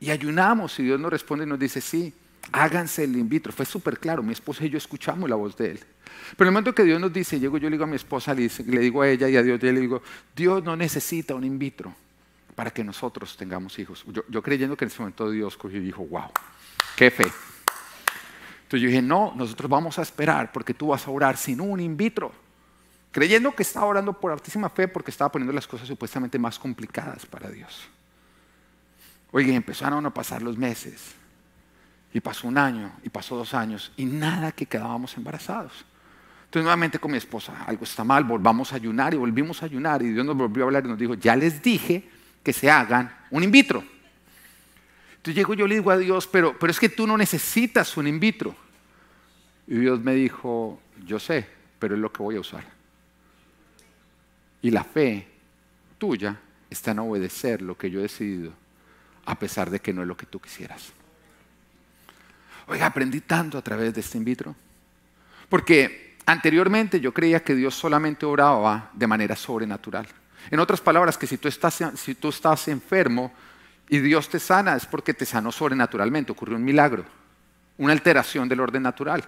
y 0.00 0.10
ayunamos 0.10 0.78
y 0.78 0.84
Dios 0.84 1.00
nos 1.00 1.10
responde 1.10 1.44
y 1.44 1.48
nos 1.48 1.58
dice, 1.58 1.80
sí, 1.80 2.12
háganse 2.52 3.04
el 3.04 3.16
in 3.16 3.28
vitro. 3.28 3.52
Fue 3.52 3.64
súper 3.64 3.98
claro, 3.98 4.22
mi 4.22 4.32
esposa 4.32 4.64
y 4.64 4.70
yo 4.70 4.78
escuchamos 4.78 5.28
la 5.28 5.36
voz 5.36 5.56
de 5.56 5.72
Él. 5.72 5.80
Pero 6.36 6.48
en 6.48 6.48
el 6.48 6.52
momento 6.52 6.74
que 6.74 6.84
Dios 6.84 7.00
nos 7.00 7.12
dice, 7.12 7.40
llego 7.40 7.58
yo 7.58 7.68
le 7.68 7.74
digo 7.74 7.84
a 7.84 7.88
mi 7.88 7.96
esposa, 7.96 8.34
le, 8.34 8.48
digo 8.48 9.02
a 9.02 9.08
ella 9.08 9.28
y 9.28 9.36
a 9.36 9.42
Dios, 9.42 9.60
yo 9.60 9.72
le 9.72 9.80
digo, 9.80 10.02
Dios 10.34 10.62
no 10.62 10.76
necesita 10.76 11.34
un 11.34 11.44
in 11.44 11.58
vitro 11.58 11.94
para 12.54 12.70
que 12.70 12.84
nosotros 12.84 13.36
tengamos 13.36 13.78
hijos. 13.78 14.04
Yo, 14.28 14.42
creyendo 14.42 14.76
que 14.76 14.84
en 14.84 14.90
ese 14.90 15.00
momento 15.00 15.30
Dios 15.30 15.56
cogió 15.56 15.78
y 15.78 15.84
dijo, 15.84 16.04
wow, 16.04 16.30
qué 16.96 17.10
fe. 17.10 17.26
Entonces 18.74 18.82
yo 18.82 18.88
dije, 18.88 19.02
no, 19.02 19.32
nosotros 19.36 19.70
vamos 19.70 20.00
a 20.00 20.02
esperar 20.02 20.50
porque 20.50 20.74
tú 20.74 20.88
vas 20.88 21.06
a 21.06 21.10
orar 21.12 21.36
sin 21.36 21.60
un 21.60 21.78
in 21.78 21.96
vitro. 21.96 22.32
Creyendo 23.12 23.54
que 23.54 23.62
estaba 23.62 23.86
orando 23.86 24.12
por 24.12 24.32
altísima 24.32 24.68
fe 24.68 24.88
porque 24.88 25.12
estaba 25.12 25.30
poniendo 25.30 25.52
las 25.52 25.68
cosas 25.68 25.86
supuestamente 25.86 26.40
más 26.40 26.58
complicadas 26.58 27.24
para 27.24 27.48
Dios. 27.48 27.88
Oye, 29.30 29.54
empezaron 29.54 30.04
a 30.06 30.10
pasar 30.10 30.42
los 30.42 30.58
meses. 30.58 31.14
Y 32.12 32.18
pasó 32.18 32.48
un 32.48 32.58
año, 32.58 32.90
y 33.04 33.10
pasó 33.10 33.36
dos 33.36 33.54
años, 33.54 33.92
y 33.96 34.06
nada 34.06 34.50
que 34.50 34.66
quedábamos 34.66 35.16
embarazados. 35.16 35.84
Entonces 36.46 36.64
nuevamente 36.64 36.98
con 36.98 37.12
mi 37.12 37.18
esposa, 37.18 37.52
algo 37.68 37.84
está 37.84 38.02
mal, 38.02 38.24
volvamos 38.24 38.72
a 38.72 38.76
ayunar 38.76 39.14
y 39.14 39.18
volvimos 39.18 39.62
a 39.62 39.66
ayunar. 39.66 40.02
Y 40.02 40.10
Dios 40.10 40.26
nos 40.26 40.36
volvió 40.36 40.64
a 40.64 40.66
hablar 40.66 40.84
y 40.84 40.88
nos 40.88 40.98
dijo, 40.98 41.14
ya 41.14 41.36
les 41.36 41.62
dije 41.62 42.10
que 42.42 42.52
se 42.52 42.68
hagan 42.68 43.16
un 43.30 43.44
in 43.44 43.52
vitro. 43.52 43.84
Entonces 45.14 45.36
llego 45.36 45.54
yo 45.54 45.68
le 45.68 45.76
digo 45.76 45.92
a 45.92 45.96
Dios, 45.96 46.26
pero, 46.26 46.58
pero 46.58 46.72
es 46.72 46.80
que 46.80 46.88
tú 46.88 47.06
no 47.06 47.16
necesitas 47.16 47.96
un 47.96 48.08
in 48.08 48.18
vitro. 48.18 48.63
Y 49.66 49.76
Dios 49.76 50.00
me 50.00 50.14
dijo, 50.14 50.80
yo 51.04 51.18
sé, 51.18 51.46
pero 51.78 51.94
es 51.94 52.00
lo 52.00 52.12
que 52.12 52.22
voy 52.22 52.36
a 52.36 52.40
usar. 52.40 52.64
Y 54.62 54.70
la 54.70 54.84
fe 54.84 55.26
tuya 55.98 56.38
está 56.70 56.92
en 56.92 57.00
obedecer 57.00 57.62
lo 57.62 57.76
que 57.76 57.90
yo 57.90 58.00
he 58.00 58.02
decidido, 58.02 58.52
a 59.26 59.38
pesar 59.38 59.70
de 59.70 59.80
que 59.80 59.92
no 59.92 60.02
es 60.02 60.08
lo 60.08 60.16
que 60.16 60.26
tú 60.26 60.40
quisieras. 60.40 60.92
Oiga, 62.66 62.86
aprendí 62.86 63.20
tanto 63.20 63.58
a 63.58 63.62
través 63.62 63.94
de 63.94 64.00
este 64.00 64.18
in 64.18 64.24
vitro. 64.24 64.54
Porque 65.48 66.16
anteriormente 66.26 67.00
yo 67.00 67.12
creía 67.12 67.42
que 67.42 67.54
Dios 67.54 67.74
solamente 67.74 68.24
oraba 68.24 68.90
de 68.94 69.06
manera 69.06 69.36
sobrenatural. 69.36 70.06
En 70.50 70.60
otras 70.60 70.80
palabras, 70.80 71.16
que 71.18 71.26
si 71.26 71.38
tú 71.38 71.48
estás, 71.48 71.82
si 71.96 72.14
tú 72.14 72.28
estás 72.28 72.68
enfermo 72.68 73.32
y 73.88 73.98
Dios 73.98 74.28
te 74.28 74.38
sana, 74.38 74.76
es 74.76 74.86
porque 74.86 75.14
te 75.14 75.26
sanó 75.26 75.52
sobrenaturalmente, 75.52 76.32
ocurrió 76.32 76.56
un 76.56 76.64
milagro, 76.64 77.04
una 77.78 77.92
alteración 77.92 78.48
del 78.48 78.60
orden 78.60 78.82
natural. 78.82 79.24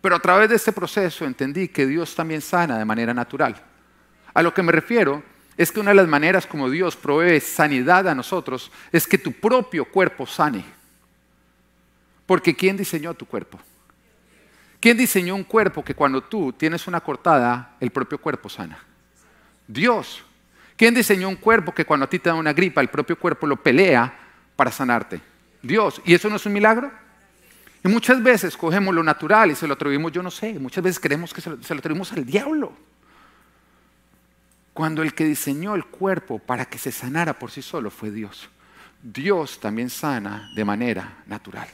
Pero 0.00 0.16
a 0.16 0.20
través 0.20 0.48
de 0.48 0.56
este 0.56 0.72
proceso 0.72 1.24
entendí 1.24 1.68
que 1.68 1.86
Dios 1.86 2.14
también 2.14 2.40
sana 2.40 2.78
de 2.78 2.84
manera 2.84 3.12
natural. 3.12 3.60
A 4.34 4.42
lo 4.42 4.54
que 4.54 4.62
me 4.62 4.72
refiero 4.72 5.22
es 5.56 5.72
que 5.72 5.80
una 5.80 5.90
de 5.90 5.96
las 5.96 6.08
maneras 6.08 6.46
como 6.46 6.70
Dios 6.70 6.94
provee 6.94 7.40
sanidad 7.40 8.08
a 8.08 8.14
nosotros 8.14 8.70
es 8.92 9.06
que 9.06 9.18
tu 9.18 9.32
propio 9.32 9.84
cuerpo 9.84 10.26
sane. 10.26 10.64
Porque 12.26 12.54
¿quién 12.54 12.76
diseñó 12.76 13.14
tu 13.14 13.26
cuerpo? 13.26 13.58
¿Quién 14.80 14.96
diseñó 14.96 15.34
un 15.34 15.42
cuerpo 15.42 15.84
que 15.84 15.94
cuando 15.94 16.22
tú 16.22 16.52
tienes 16.52 16.86
una 16.86 17.00
cortada, 17.00 17.74
el 17.80 17.90
propio 17.90 18.18
cuerpo 18.18 18.48
sana? 18.48 18.78
Dios. 19.66 20.22
¿Quién 20.76 20.94
diseñó 20.94 21.28
un 21.28 21.34
cuerpo 21.34 21.74
que 21.74 21.84
cuando 21.84 22.04
a 22.04 22.08
ti 22.08 22.20
te 22.20 22.28
da 22.28 22.36
una 22.36 22.52
gripa, 22.52 22.80
el 22.80 22.88
propio 22.88 23.18
cuerpo 23.18 23.48
lo 23.48 23.56
pelea 23.56 24.16
para 24.54 24.70
sanarte? 24.70 25.20
Dios. 25.60 26.00
¿Y 26.04 26.14
eso 26.14 26.28
no 26.30 26.36
es 26.36 26.46
un 26.46 26.52
milagro? 26.52 26.92
Y 27.84 27.88
muchas 27.88 28.22
veces 28.22 28.56
cogemos 28.56 28.94
lo 28.94 29.02
natural 29.02 29.50
y 29.50 29.54
se 29.54 29.66
lo 29.66 29.74
atribuimos, 29.74 30.12
yo 30.12 30.22
no 30.22 30.30
sé, 30.30 30.58
muchas 30.58 30.82
veces 30.82 31.00
creemos 31.00 31.32
que 31.32 31.40
se 31.40 31.50
lo, 31.50 31.62
se 31.62 31.74
lo 31.74 31.78
atribuimos 31.78 32.12
al 32.12 32.24
diablo. 32.24 32.72
Cuando 34.72 35.02
el 35.02 35.14
que 35.14 35.24
diseñó 35.24 35.74
el 35.74 35.84
cuerpo 35.86 36.38
para 36.38 36.64
que 36.64 36.78
se 36.78 36.92
sanara 36.92 37.38
por 37.38 37.50
sí 37.50 37.62
solo 37.62 37.90
fue 37.90 38.10
Dios. 38.10 38.48
Dios 39.02 39.60
también 39.60 39.90
sana 39.90 40.50
de 40.54 40.64
manera 40.64 41.22
natural. 41.26 41.68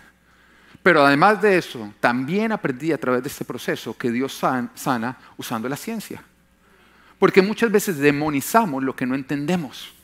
Pero 0.83 1.05
además 1.05 1.41
de 1.41 1.57
eso, 1.57 1.95
también 1.99 2.53
aprendí 2.53 2.93
a 2.93 2.99
través 2.99 3.23
de 3.23 3.29
este 3.31 3.45
proceso 3.45 3.97
que 3.97 4.11
Dios 4.11 4.35
sana 4.35 5.19
usando 5.39 5.67
la 5.67 5.77
ciencia. 5.77 6.23
Porque 7.19 7.41
muchas 7.41 7.71
veces 7.71 7.97
demonizamos 7.97 8.83
lo 8.83 8.95
que 8.95 9.07
no 9.07 9.15
entendemos. 9.15 9.95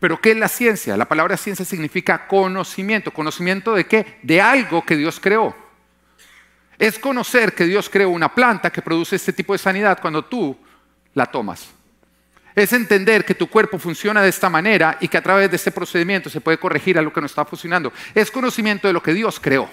Pero 0.00 0.20
¿qué 0.20 0.32
es 0.32 0.36
la 0.36 0.48
ciencia? 0.48 0.96
La 0.96 1.06
palabra 1.06 1.36
ciencia 1.36 1.64
significa 1.64 2.26
conocimiento. 2.26 3.12
¿Conocimiento 3.12 3.74
de 3.74 3.86
qué? 3.86 4.18
De 4.22 4.40
algo 4.40 4.84
que 4.84 4.96
Dios 4.96 5.18
creó. 5.20 5.56
Es 6.78 6.98
conocer 6.98 7.54
que 7.54 7.64
Dios 7.64 7.88
creó 7.88 8.10
una 8.10 8.34
planta 8.34 8.70
que 8.70 8.82
produce 8.82 9.16
este 9.16 9.32
tipo 9.32 9.52
de 9.52 9.58
sanidad 9.58 9.98
cuando 10.00 10.24
tú 10.24 10.56
la 11.14 11.26
tomas. 11.26 11.68
Es 12.54 12.72
entender 12.72 13.24
que 13.24 13.34
tu 13.34 13.48
cuerpo 13.48 13.78
funciona 13.78 14.22
de 14.22 14.28
esta 14.28 14.48
manera 14.48 14.98
y 15.00 15.08
que 15.08 15.16
a 15.16 15.22
través 15.22 15.50
de 15.50 15.56
este 15.56 15.72
procedimiento 15.72 16.30
se 16.30 16.40
puede 16.40 16.58
corregir 16.58 16.98
a 16.98 17.02
lo 17.02 17.12
que 17.12 17.20
no 17.20 17.26
está 17.26 17.44
funcionando. 17.44 17.92
Es 18.14 18.30
conocimiento 18.30 18.86
de 18.86 18.94
lo 18.94 19.02
que 19.02 19.14
Dios 19.14 19.40
creó. 19.40 19.68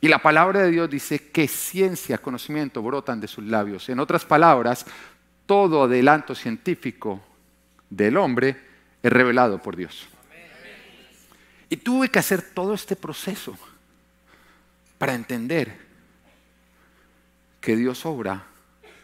Y 0.00 0.08
la 0.08 0.18
palabra 0.18 0.60
de 0.60 0.70
Dios 0.70 0.90
dice 0.90 1.30
que 1.30 1.48
ciencia, 1.48 2.18
conocimiento 2.18 2.82
brotan 2.82 3.20
de 3.20 3.28
sus 3.28 3.44
labios. 3.44 3.88
En 3.88 4.00
otras 4.00 4.24
palabras, 4.24 4.84
todo 5.46 5.84
adelanto 5.84 6.34
científico 6.34 7.22
del 7.96 8.16
hombre 8.16 8.56
es 9.02 9.12
revelado 9.12 9.58
por 9.58 9.76
Dios. 9.76 10.08
Y 11.68 11.76
tuve 11.76 12.08
que 12.08 12.18
hacer 12.18 12.42
todo 12.54 12.74
este 12.74 12.96
proceso 12.96 13.56
para 14.98 15.14
entender 15.14 15.76
que 17.60 17.76
Dios 17.76 18.04
obra 18.06 18.44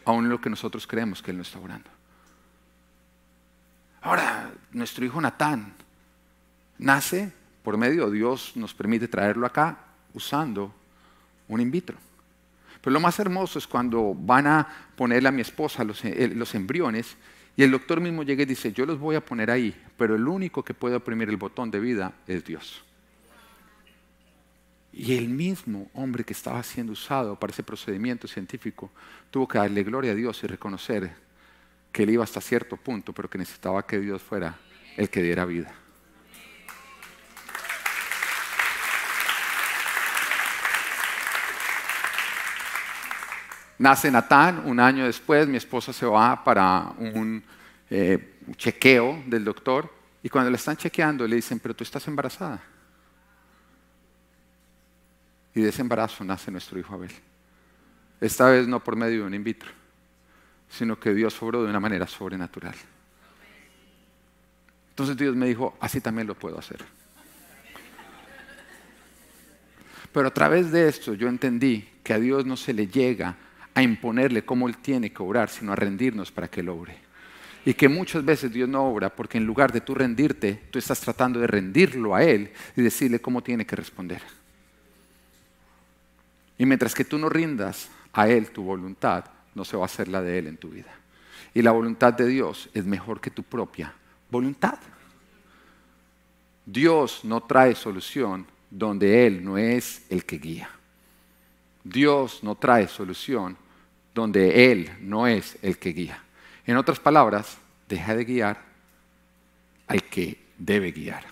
aún 0.05 0.29
lo 0.29 0.39
que 0.39 0.49
nosotros 0.49 0.87
creemos 0.87 1.21
que 1.21 1.31
Él 1.31 1.37
no 1.37 1.43
está 1.43 1.59
obrando. 1.59 1.89
Ahora, 4.01 4.51
nuestro 4.71 5.05
hijo 5.05 5.21
Natán 5.21 5.73
nace 6.77 7.31
por 7.63 7.77
medio 7.77 8.09
Dios, 8.09 8.53
nos 8.55 8.73
permite 8.73 9.07
traerlo 9.07 9.45
acá 9.45 9.77
usando 10.13 10.73
un 11.47 11.61
in 11.61 11.71
vitro. 11.71 11.97
Pero 12.81 12.93
lo 12.93 12.99
más 12.99 13.19
hermoso 13.19 13.59
es 13.59 13.67
cuando 13.67 14.15
van 14.15 14.47
a 14.47 14.67
ponerle 14.95 15.29
a 15.29 15.31
mi 15.31 15.41
esposa 15.41 15.83
los, 15.83 16.03
eh, 16.03 16.31
los, 16.35 16.55
embriones 16.55 17.15
y 17.55 17.63
el 17.63 17.71
doctor 17.71 17.99
mismo 17.99 18.23
llega 18.23 18.43
y 18.43 18.45
dice, 18.45 18.71
yo 18.71 18.85
los 18.85 18.99
voy 18.99 19.15
a 19.15 19.25
poner 19.25 19.51
ahí, 19.51 19.75
pero 19.97 20.15
el 20.15 20.27
único 20.27 20.63
que 20.63 20.73
puede 20.73 20.95
oprimir 20.95 21.29
el 21.29 21.37
botón 21.37 21.69
de 21.69 21.79
vida 21.79 22.13
es 22.27 22.45
Dios. 22.45 22.83
Y 24.93 25.15
el 25.15 25.29
mismo 25.29 25.89
hombre 25.93 26.23
que 26.23 26.33
estaba 26.33 26.61
siendo 26.63 26.93
usado 26.93 27.39
para 27.39 27.51
ese 27.51 27.63
procedimiento 27.63 28.27
científico 28.27 28.91
tuvo 29.29 29.47
que 29.47 29.57
darle 29.57 29.83
gloria 29.83 30.11
a 30.11 30.15
Dios 30.15 30.43
y 30.43 30.47
reconocer 30.47 31.11
que 31.91 32.03
él 32.03 32.09
iba 32.11 32.23
hasta 32.23 32.41
cierto 32.41 32.77
punto, 32.77 33.13
pero 33.13 33.29
que 33.29 33.37
necesitaba 33.37 33.85
que 33.85 33.99
Dios 33.99 34.21
fuera 34.21 34.57
el 34.97 35.09
que 35.09 35.21
diera 35.21 35.45
vida. 35.45 35.73
Nace 43.81 44.11
Natán, 44.11 44.61
un 44.67 44.79
año 44.79 45.05
después 45.05 45.47
mi 45.47 45.57
esposa 45.57 45.91
se 45.91 46.05
va 46.05 46.43
para 46.43 46.93
un 46.99 47.43
eh, 47.89 48.35
chequeo 48.55 49.23
del 49.25 49.43
doctor 49.43 49.91
y 50.21 50.29
cuando 50.29 50.51
le 50.51 50.57
están 50.57 50.77
chequeando 50.77 51.27
le 51.27 51.37
dicen, 51.37 51.57
pero 51.57 51.75
tú 51.75 51.83
estás 51.83 52.07
embarazada. 52.07 52.61
Y 55.55 55.61
de 55.61 55.69
ese 55.69 55.81
embarazo 55.81 56.23
nace 56.23 56.51
nuestro 56.51 56.77
hijo 56.77 56.93
Abel. 56.93 57.09
Esta 58.19 58.51
vez 58.51 58.67
no 58.67 58.83
por 58.83 58.95
medio 58.95 59.21
de 59.21 59.25
un 59.25 59.33
in 59.33 59.43
vitro, 59.43 59.71
sino 60.69 60.99
que 60.99 61.15
Dios 61.15 61.41
obró 61.41 61.63
de 61.63 61.69
una 61.71 61.79
manera 61.79 62.05
sobrenatural. 62.05 62.75
Entonces 64.91 65.17
Dios 65.17 65.35
me 65.35 65.47
dijo, 65.47 65.75
así 65.79 66.01
también 66.01 66.27
lo 66.27 66.35
puedo 66.35 66.59
hacer. 66.59 66.85
Pero 70.13 70.27
a 70.27 70.31
través 70.31 70.71
de 70.71 70.87
esto 70.87 71.15
yo 71.15 71.27
entendí 71.27 71.89
que 72.03 72.13
a 72.13 72.19
Dios 72.19 72.45
no 72.45 72.55
se 72.55 72.75
le 72.75 72.85
llega 72.85 73.37
a 73.73 73.81
imponerle 73.81 74.43
cómo 74.43 74.67
Él 74.67 74.77
tiene 74.77 75.11
que 75.11 75.23
obrar, 75.23 75.49
sino 75.49 75.71
a 75.71 75.75
rendirnos 75.75 76.31
para 76.31 76.49
que 76.49 76.61
Él 76.61 76.69
obre. 76.69 76.97
Y 77.63 77.73
que 77.73 77.87
muchas 77.87 78.25
veces 78.25 78.51
Dios 78.51 78.67
no 78.67 78.83
obra 78.83 79.15
porque 79.15 79.37
en 79.37 79.45
lugar 79.45 79.71
de 79.71 79.81
tú 79.81 79.93
rendirte, 79.93 80.63
tú 80.71 80.79
estás 80.79 80.99
tratando 80.99 81.39
de 81.39 81.47
rendirlo 81.47 82.15
a 82.15 82.23
Él 82.23 82.51
y 82.75 82.81
decirle 82.81 83.19
cómo 83.19 83.43
tiene 83.43 83.65
que 83.65 83.75
responder. 83.75 84.21
Y 86.57 86.65
mientras 86.65 86.93
que 86.93 87.05
tú 87.05 87.17
no 87.17 87.29
rindas 87.29 87.89
a 88.13 88.27
Él 88.27 88.51
tu 88.51 88.63
voluntad, 88.63 89.25
no 89.53 89.63
se 89.63 89.77
va 89.77 89.83
a 89.83 89.85
hacer 89.85 90.07
la 90.07 90.21
de 90.21 90.39
Él 90.39 90.47
en 90.47 90.57
tu 90.57 90.69
vida. 90.69 90.91
Y 91.53 91.61
la 91.61 91.71
voluntad 91.71 92.13
de 92.13 92.27
Dios 92.27 92.69
es 92.73 92.85
mejor 92.85 93.19
que 93.21 93.29
tu 93.29 93.43
propia 93.43 93.93
voluntad. 94.29 94.79
Dios 96.65 97.21
no 97.23 97.41
trae 97.41 97.75
solución 97.75 98.45
donde 98.69 99.27
Él 99.27 99.43
no 99.43 99.57
es 99.57 100.05
el 100.09 100.25
que 100.25 100.37
guía. 100.37 100.69
Dios 101.83 102.43
no 102.43 102.55
trae 102.55 102.87
solución 102.87 103.57
donde 104.13 104.71
Él 104.71 104.91
no 105.01 105.27
es 105.27 105.57
el 105.61 105.77
que 105.77 105.89
guía. 105.89 106.21
En 106.65 106.77
otras 106.77 106.99
palabras, 106.99 107.57
deja 107.87 108.15
de 108.15 108.25
guiar 108.25 108.61
al 109.87 110.03
que 110.03 110.37
debe 110.57 110.91
guiar. 110.91 111.25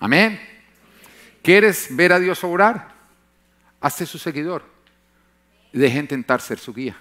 Amén. 0.00 0.40
¿Quieres 1.42 1.88
ver 1.90 2.12
a 2.12 2.18
Dios 2.18 2.42
obrar? 2.44 2.94
Hazte 3.80 4.06
su 4.06 4.18
seguidor 4.18 4.76
deja 5.76 5.98
intentar 5.98 6.40
ser 6.40 6.58
su 6.58 6.72
guía. 6.72 6.96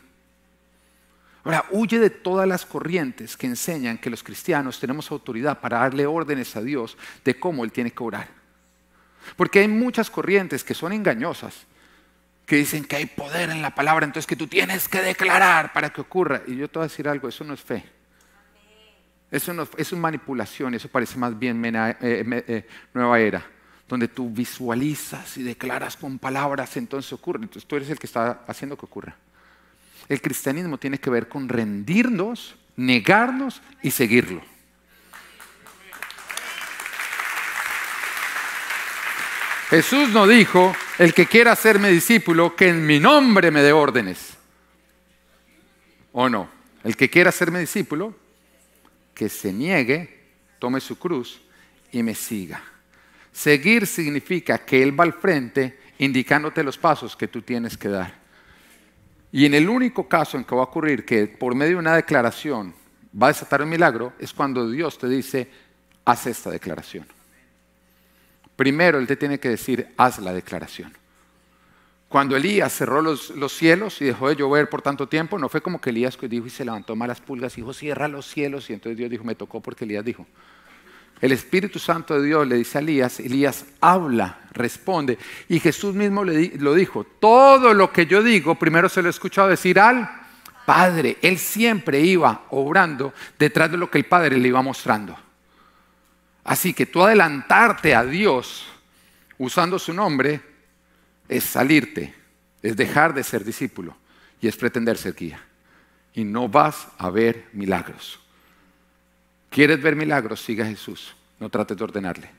Ahora, 1.43 1.65
huye 1.71 2.00
de 2.00 2.09
todas 2.09 2.47
las 2.47 2.65
corrientes 2.65 3.38
que 3.38 3.45
enseñan 3.45 4.00
que 4.00 4.09
los 4.09 4.24
cristianos 4.24 4.79
tenemos 4.79 5.12
autoridad 5.12 5.59
para 5.59 5.79
darle 5.79 6.05
órdenes 6.05 6.55
a 6.55 6.62
Dios 6.62 6.97
de 7.24 7.39
cómo 7.39 7.63
Él 7.63 7.71
tiene 7.71 7.91
que 7.91 8.03
orar. 8.03 8.27
Porque 9.35 9.59
hay 9.59 9.67
muchas 9.67 10.09
corrientes 10.09 10.63
que 10.63 10.74
son 10.74 10.91
engañosas 10.91 11.65
que 12.45 12.57
dicen 12.57 12.85
que 12.85 12.95
hay 12.95 13.05
poder 13.07 13.49
en 13.49 13.61
la 13.61 13.73
palabra, 13.73 14.05
entonces 14.05 14.27
que 14.27 14.35
tú 14.35 14.47
tienes 14.47 14.87
que 14.87 15.01
declarar 15.01 15.73
para 15.73 15.91
que 15.91 16.01
ocurra. 16.01 16.43
Y 16.47 16.55
yo 16.55 16.67
te 16.67 16.79
voy 16.79 16.85
a 16.85 16.89
decir 16.89 17.07
algo, 17.07 17.27
eso 17.27 17.43
no 17.43 17.53
es 17.53 17.61
fe. 17.61 17.83
Eso, 19.31 19.53
no, 19.53 19.67
es 19.77 19.91
manipulación, 19.93 20.75
eso 20.75 20.87
parece 20.87 21.17
más 21.17 21.37
bien 21.37 21.63
eh, 21.65 21.95
eh, 22.01 22.67
nueva 22.93 23.19
era, 23.19 23.45
donde 23.87 24.07
tú 24.07 24.29
visualizas 24.29 25.37
y 25.37 25.43
declaras 25.43 25.97
con 25.97 26.19
palabras, 26.19 26.77
entonces 26.77 27.11
ocurre. 27.11 27.39
Entonces 27.41 27.67
tú 27.67 27.75
eres 27.75 27.89
el 27.89 27.99
que 27.99 28.07
está 28.07 28.43
haciendo 28.47 28.77
que 28.77 28.85
ocurra. 28.85 29.15
El 30.07 30.21
cristianismo 30.21 30.77
tiene 30.77 30.99
que 30.99 31.09
ver 31.09 31.27
con 31.27 31.49
rendirnos, 31.49 32.55
negarnos 32.75 33.61
y 33.81 33.89
seguirlo. 33.89 34.41
Jesús 39.69 40.10
no 40.10 40.27
dijo, 40.27 40.75
el 41.00 41.13
que 41.13 41.25
quiera 41.25 41.51
hacerme 41.51 41.89
discípulo, 41.89 42.55
que 42.55 42.69
en 42.69 42.86
mi 42.86 43.00
nombre 43.00 43.50
me 43.50 43.63
dé 43.63 43.74
órdenes. 43.74 44.38
¿O 46.12 46.29
no? 46.29 46.50
El 46.84 46.95
que 46.95 47.10
quiera 47.10 47.29
hacerme 47.29 47.60
discípulo, 47.60 48.15
que 49.13 49.27
se 49.27 49.51
niegue, 49.51 50.19
tome 50.60 50.79
su 50.79 51.00
cruz 51.00 51.41
y 51.91 52.03
me 52.03 52.13
siga. 52.13 52.62
Seguir 53.31 53.88
significa 53.88 54.60
que 54.60 54.84
Él 54.84 54.98
va 54.98 55.03
al 55.03 55.13
frente 55.13 55.79
indicándote 55.98 56.63
los 56.63 56.77
pasos 56.77 57.15
que 57.15 57.27
tú 57.27 57.41
tienes 57.41 57.75
que 57.77 57.89
dar. 57.89 58.13
Y 59.31 59.45
en 59.45 59.55
el 59.55 59.67
único 59.67 60.07
caso 60.07 60.38
en 60.38 60.43
que 60.43 60.55
va 60.55 60.62
a 60.62 60.65
ocurrir 60.65 61.05
que 61.05 61.27
por 61.27 61.55
medio 61.55 61.74
de 61.74 61.79
una 61.79 61.95
declaración 61.95 62.74
va 63.22 63.27
a 63.27 63.31
desatar 63.31 63.62
un 63.62 63.69
milagro 63.69 64.13
es 64.19 64.31
cuando 64.31 64.69
Dios 64.69 64.98
te 64.98 65.10
dice, 65.10 65.50
haz 66.05 66.27
esta 66.27 66.51
declaración. 66.51 67.14
Primero 68.55 69.00
Él 69.00 69.07
te 69.07 69.15
tiene 69.15 69.39
que 69.39 69.50
decir, 69.50 69.88
haz 69.97 70.19
la 70.19 70.33
declaración. 70.33 70.93
Cuando 72.07 72.38
Elías 72.38 72.71
cerró 72.71 73.01
los, 73.01 73.31
los, 73.31 73.51
cielos 73.51 74.01
y 74.01 74.05
dejó 74.05 74.29
de 74.29 74.35
llover 74.35 74.69
por 74.69 74.81
tanto 74.81 75.07
tiempo, 75.07 75.38
no 75.38 75.50
fue 75.50 75.62
como 75.62 75.81
que 75.81 75.89
Elías 75.89 76.17
dijo 76.21 76.45
y 76.45 76.50
se 76.50 76.63
levantó 76.63 76.95
malas 76.95 77.19
pulgas 77.19 77.55
dijo, 77.55 77.74
cierra 77.74 78.07
los 78.07 78.25
cielos. 78.27 78.69
Y 78.69 78.74
entonces 78.74 78.97
Dios 78.97 79.09
dijo, 79.09 79.24
me 79.24 79.35
tocó 79.35 79.59
porque 79.59 79.85
Elías 79.85 80.05
dijo. 80.05 80.25
El 81.21 81.31
Espíritu 81.31 81.79
Santo 81.79 82.19
de 82.19 82.27
Dios 82.27 82.47
le 82.47 82.55
dice 82.55 82.77
a 82.77 82.81
Elías, 82.81 83.19
Elías 83.19 83.65
habla, 83.81 84.39
responde. 84.51 85.17
Y 85.50 85.59
Jesús 85.59 85.95
mismo 85.95 86.24
le 86.24 86.51
lo 86.57 86.74
dijo, 86.74 87.03
todo 87.03 87.74
lo 87.74 87.91
que 87.91 88.05
yo 88.05 88.21
digo, 88.21 88.55
primero 88.55 88.89
se 88.89 89.01
lo 89.01 89.07
he 89.07 89.12
escuchado 89.12 89.47
decir 89.47 89.79
al 89.79 90.09
Padre. 90.65 91.17
Él 91.21 91.38
siempre 91.38 92.00
iba 92.01 92.45
obrando 92.50 93.13
detrás 93.39 93.71
de 93.71 93.77
lo 93.77 93.89
que 93.89 93.97
el 93.97 94.05
Padre 94.05 94.38
le 94.38 94.47
iba 94.47 94.62
mostrando. 94.62 95.25
Así 96.45 96.73
que 96.73 96.85
tú 96.85 97.03
adelantarte 97.03 97.95
a 97.95 98.05
Dios 98.05 98.67
usando 99.39 99.79
su 99.79 99.93
nombre 99.93 100.39
es 101.27 101.43
salirte, 101.43 102.13
es 102.61 102.77
dejar 102.77 103.15
de 103.15 103.23
ser 103.23 103.43
discípulo 103.43 103.97
y 104.39 104.47
es 104.47 104.55
pretender 104.55 104.97
ser 104.97 105.15
guía. 105.15 105.43
Y 106.13 106.23
no 106.23 106.47
vas 106.47 106.87
a 106.99 107.09
ver 107.09 107.49
milagros. 107.53 108.19
¿Quieres 109.49 109.81
ver 109.81 109.95
milagros? 109.95 110.39
Siga 110.39 110.65
a 110.65 110.69
Jesús. 110.69 111.15
No 111.39 111.49
trates 111.49 111.75
de 111.75 111.83
ordenarle. 111.83 112.29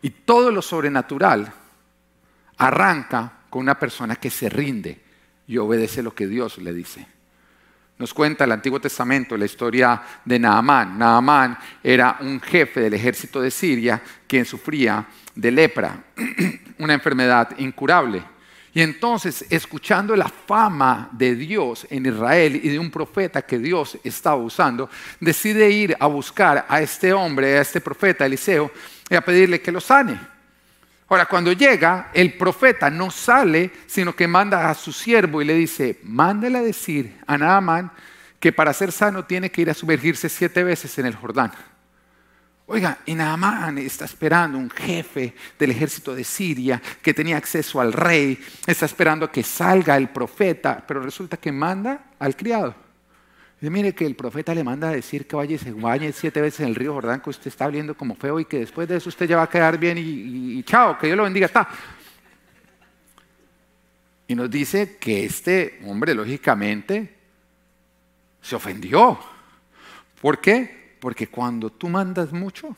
Y 0.00 0.10
todo 0.10 0.50
lo 0.50 0.62
sobrenatural 0.62 1.52
arranca 2.56 3.40
con 3.50 3.60
una 3.60 3.78
persona 3.78 4.16
que 4.16 4.30
se 4.30 4.48
rinde 4.48 5.00
y 5.46 5.58
obedece 5.58 6.02
lo 6.02 6.14
que 6.14 6.26
Dios 6.26 6.56
le 6.58 6.72
dice. 6.72 7.06
Nos 7.98 8.12
cuenta 8.14 8.44
el 8.44 8.52
Antiguo 8.52 8.80
Testamento 8.80 9.36
la 9.36 9.44
historia 9.44 10.02
de 10.24 10.38
Naamán. 10.38 10.98
Naamán 10.98 11.58
era 11.82 12.18
un 12.20 12.40
jefe 12.40 12.80
del 12.80 12.94
ejército 12.94 13.40
de 13.40 13.50
Siria 13.50 14.02
quien 14.26 14.44
sufría 14.44 15.06
de 15.34 15.50
lepra, 15.50 16.04
una 16.78 16.94
enfermedad 16.94 17.56
incurable. 17.58 18.24
Y 18.74 18.80
entonces, 18.80 19.44
escuchando 19.50 20.16
la 20.16 20.28
fama 20.28 21.10
de 21.12 21.34
Dios 21.34 21.86
en 21.90 22.06
Israel 22.06 22.56
y 22.56 22.70
de 22.70 22.78
un 22.78 22.90
profeta 22.90 23.42
que 23.42 23.58
Dios 23.58 23.98
estaba 24.02 24.36
usando, 24.36 24.88
decide 25.20 25.70
ir 25.70 25.94
a 26.00 26.06
buscar 26.06 26.64
a 26.66 26.80
este 26.80 27.12
hombre, 27.12 27.58
a 27.58 27.60
este 27.60 27.82
profeta 27.82 28.24
Eliseo, 28.24 28.70
y 29.10 29.14
a 29.14 29.20
pedirle 29.20 29.60
que 29.60 29.72
lo 29.72 29.80
sane. 29.80 30.18
Ahora, 31.08 31.26
cuando 31.26 31.52
llega, 31.52 32.10
el 32.14 32.34
profeta 32.34 32.88
no 32.88 33.10
sale, 33.10 33.70
sino 33.86 34.16
que 34.16 34.26
manda 34.26 34.70
a 34.70 34.74
su 34.74 34.92
siervo 34.92 35.42
y 35.42 35.44
le 35.44 35.54
dice, 35.54 35.98
mándale 36.04 36.58
a 36.58 36.62
decir 36.62 37.18
a 37.26 37.36
Naamán 37.36 37.92
que 38.40 38.52
para 38.52 38.72
ser 38.72 38.92
sano 38.92 39.24
tiene 39.24 39.50
que 39.50 39.62
ir 39.62 39.70
a 39.70 39.74
sumergirse 39.74 40.28
siete 40.28 40.64
veces 40.64 40.98
en 40.98 41.06
el 41.06 41.14
Jordán. 41.14 41.52
Oiga, 42.66 42.98
y 43.04 43.14
Naamán 43.14 43.76
está 43.78 44.06
esperando 44.06 44.56
un 44.56 44.70
jefe 44.70 45.34
del 45.58 45.72
ejército 45.72 46.14
de 46.14 46.24
Siria 46.24 46.80
que 47.02 47.12
tenía 47.12 47.36
acceso 47.36 47.80
al 47.80 47.92
rey, 47.92 48.42
está 48.66 48.86
esperando 48.86 49.26
a 49.26 49.30
que 49.30 49.42
salga 49.42 49.96
el 49.96 50.08
profeta, 50.08 50.82
pero 50.86 51.02
resulta 51.02 51.36
que 51.36 51.52
manda 51.52 52.04
al 52.18 52.34
criado. 52.34 52.74
Dice, 53.62 53.70
mire 53.70 53.94
que 53.94 54.04
el 54.04 54.16
profeta 54.16 54.52
le 54.56 54.64
manda 54.64 54.88
a 54.88 54.90
decir 54.90 55.24
que 55.24 55.36
vaya 55.36 55.54
y 55.54 55.58
se 55.58 55.70
bañe 55.70 56.10
siete 56.10 56.40
veces 56.40 56.58
en 56.62 56.70
el 56.70 56.74
río 56.74 56.94
Jordán, 56.94 57.20
que 57.20 57.30
usted 57.30 57.46
está 57.46 57.68
viendo 57.68 57.96
como 57.96 58.16
feo 58.16 58.40
y 58.40 58.44
que 58.44 58.58
después 58.58 58.88
de 58.88 58.96
eso 58.96 59.08
usted 59.08 59.28
ya 59.28 59.36
va 59.36 59.44
a 59.44 59.48
quedar 59.48 59.78
bien 59.78 59.98
y, 59.98 60.58
y 60.58 60.62
chao, 60.64 60.98
que 60.98 61.06
Dios 61.06 61.16
lo 61.16 61.22
bendiga. 61.22 61.46
Está. 61.46 61.68
Y 64.26 64.34
nos 64.34 64.50
dice 64.50 64.96
que 64.96 65.24
este 65.24 65.78
hombre, 65.86 66.12
lógicamente, 66.12 67.14
se 68.42 68.56
ofendió. 68.56 69.20
¿Por 70.20 70.40
qué? 70.40 70.96
Porque 70.98 71.28
cuando 71.28 71.70
tú 71.70 71.88
mandas 71.88 72.32
mucho, 72.32 72.76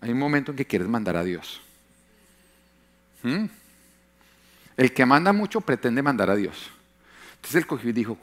hay 0.00 0.12
un 0.12 0.18
momento 0.18 0.50
en 0.50 0.56
que 0.56 0.64
quieres 0.64 0.88
mandar 0.88 1.18
a 1.18 1.24
Dios. 1.24 1.60
¿Mm? 3.22 3.44
El 4.78 4.94
que 4.94 5.04
manda 5.04 5.34
mucho 5.34 5.60
pretende 5.60 6.00
mandar 6.00 6.30
a 6.30 6.36
Dios. 6.36 6.70
Entonces 7.34 7.56
él 7.56 7.66
cogió 7.66 7.90
y 7.90 7.92
dijo, 7.92 8.18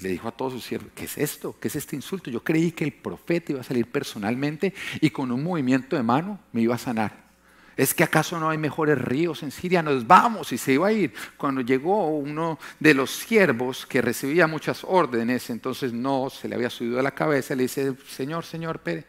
le 0.00 0.08
dijo 0.08 0.28
a 0.28 0.32
todos 0.32 0.52
sus 0.52 0.64
siervos, 0.64 0.90
¿qué 0.94 1.04
es 1.04 1.18
esto? 1.18 1.56
¿Qué 1.60 1.68
es 1.68 1.76
este 1.76 1.96
insulto? 1.96 2.30
Yo 2.30 2.42
creí 2.42 2.72
que 2.72 2.84
el 2.84 2.92
profeta 2.92 3.52
iba 3.52 3.60
a 3.60 3.64
salir 3.64 3.86
personalmente 3.86 4.74
y 5.00 5.10
con 5.10 5.30
un 5.30 5.42
movimiento 5.42 5.96
de 5.96 6.02
mano 6.02 6.38
me 6.52 6.62
iba 6.62 6.74
a 6.74 6.78
sanar. 6.78 7.30
¿Es 7.76 7.94
que 7.94 8.04
acaso 8.04 8.38
no 8.38 8.50
hay 8.50 8.58
mejores 8.58 8.98
ríos 8.98 9.42
en 9.42 9.50
Siria? 9.50 9.82
Nos 9.82 10.06
vamos 10.06 10.52
y 10.52 10.58
se 10.58 10.72
iba 10.72 10.88
a 10.88 10.92
ir. 10.92 11.14
Cuando 11.38 11.62
llegó 11.62 12.08
uno 12.08 12.58
de 12.78 12.92
los 12.92 13.10
siervos 13.10 13.86
que 13.86 14.02
recibía 14.02 14.46
muchas 14.46 14.84
órdenes, 14.84 15.48
entonces 15.48 15.92
no 15.92 16.28
se 16.28 16.46
le 16.46 16.56
había 16.56 16.68
subido 16.68 17.00
a 17.00 17.02
la 17.02 17.12
cabeza, 17.12 17.54
le 17.54 17.62
dice, 17.62 17.94
Señor, 18.06 18.44
Señor, 18.44 18.80
Pérez, 18.80 19.06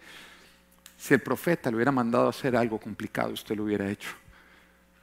si 0.97 1.13
el 1.13 1.19
profeta 1.19 1.69
le 1.69 1.75
hubiera 1.75 1.91
mandado 1.91 2.27
a 2.27 2.29
hacer 2.29 2.55
algo 2.55 2.79
complicado, 2.79 3.33
usted 3.33 3.57
lo 3.57 3.65
hubiera 3.65 3.89
hecho. 3.89 4.09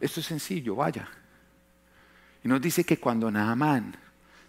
Esto 0.01 0.21
es 0.21 0.27
sencillo, 0.27 0.77
vaya. 0.77 1.07
Y 2.43 2.49
nos 2.49 2.63
dice 2.63 2.85
que 2.85 2.99
cuando 2.99 3.31
Naamán 3.31 3.95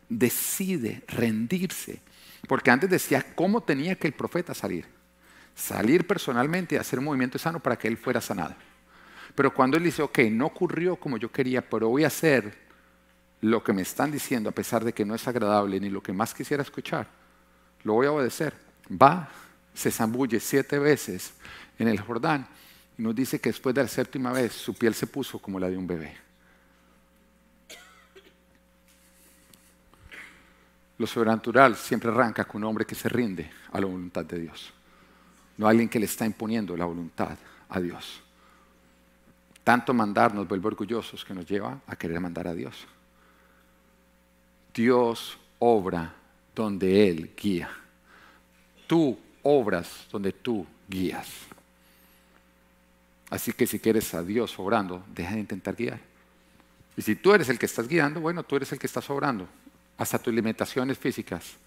decide 0.10 1.04
rendirse, 1.08 2.02
porque 2.48 2.72
antes 2.72 2.90
decía 2.90 3.34
cómo 3.36 3.62
tenía 3.62 3.96
que 3.96 4.08
el 4.08 4.14
profeta 4.14 4.54
salir, 4.54 4.86
salir 5.56 6.06
personalmente 6.06 6.76
y 6.76 6.78
hacer 6.80 7.00
un 7.00 7.06
movimiento 7.06 7.38
sano 7.38 7.60
para 7.60 7.78
que 7.78 7.88
él 7.88 7.98
fuera 7.98 8.20
sanado. 8.20 8.56
Pero 9.36 9.54
cuando 9.54 9.78
él 9.78 9.84
dice, 9.84 10.02
ok, 10.02 10.20
no 10.32 10.48
ocurrió 10.48 10.96
como 10.96 11.18
yo 11.18 11.32
quería, 11.32 11.62
pero 11.62 11.90
voy 11.90 12.04
a 12.04 12.08
hacer 12.08 12.58
lo 13.42 13.64
que 13.64 13.72
me 13.72 13.84
están 13.84 14.12
diciendo, 14.12 14.50
a 14.50 14.54
pesar 14.54 14.84
de 14.84 14.94
que 14.94 15.06
no 15.06 15.16
es 15.16 15.28
agradable 15.28 15.80
ni 15.80 15.90
lo 15.90 16.02
que 16.04 16.12
más 16.12 16.34
quisiera 16.34 16.64
escuchar, 16.64 17.08
lo 17.84 17.94
voy 17.94 18.08
a 18.08 18.12
obedecer. 18.12 18.54
Va, 18.92 19.30
se 19.74 19.92
zambulle 19.92 20.40
siete 20.40 20.80
veces 20.80 21.34
en 21.78 21.88
el 21.88 22.00
Jordán 22.02 22.48
y 22.98 23.04
nos 23.04 23.16
dice 23.16 23.40
que 23.40 23.50
después 23.50 23.74
de 23.76 23.84
la 23.84 23.88
séptima 23.88 24.34
vez 24.34 24.52
su 24.52 24.74
piel 24.74 24.94
se 24.94 25.08
puso 25.08 25.40
como 25.40 25.60
la 25.60 25.70
de 25.70 25.78
un 25.78 25.88
bebé. 25.88 26.29
Lo 31.00 31.08
sobrenatural 31.08 31.76
siempre 31.76 32.12
arranca 32.12 32.46
con 32.46 32.62
un 32.62 32.70
hombre 32.70 32.86
que 32.86 32.94
se 32.94 33.10
rinde 33.10 33.50
a 33.72 33.80
la 33.80 33.88
voluntad 33.88 34.26
de 34.26 34.40
Dios, 34.40 34.72
no 35.58 35.68
alguien 35.68 35.90
que 35.90 36.00
le 36.00 36.06
está 36.06 36.26
imponiendo 36.26 36.78
la 36.78 36.86
voluntad 36.86 37.38
a 37.70 37.80
Dios. 37.80 38.22
Tanto 39.64 39.94
mandar 39.94 40.34
nos 40.34 40.48
vuelve 40.48 40.68
orgullosos 40.68 41.24
que 41.24 41.34
nos 41.34 41.46
lleva 41.46 41.80
a 41.88 41.96
querer 41.96 42.20
mandar 42.20 42.48
a 42.48 42.54
Dios. 42.54 42.86
Dios 44.74 45.38
obra 45.60 46.14
donde 46.54 47.08
Él 47.10 47.32
guía. 47.36 47.70
Tú 48.88 49.18
obras 49.44 50.08
donde 50.12 50.34
tú 50.34 50.66
guías. 50.88 51.28
Así 53.30 53.54
que 53.54 53.68
si 53.68 53.80
quieres 53.80 54.14
a 54.14 54.24
Dios 54.24 54.58
obrando, 54.60 55.04
deja 55.14 55.36
de 55.36 55.40
intentar 55.40 55.76
guiar. 55.76 56.00
Y 56.98 57.02
si 57.02 57.16
tú 57.16 57.34
eres 57.34 57.48
el 57.48 57.60
que 57.60 57.68
estás 57.68 57.88
guiando, 57.88 58.20
bueno, 58.20 58.44
tú 58.44 58.56
eres 58.56 58.72
el 58.72 58.80
que 58.80 58.88
estás 58.88 59.10
obrando. 59.10 59.48
Hasta 60.00 60.18
tus 60.18 60.34
limitaciones 60.34 60.98
físicas 60.98 61.58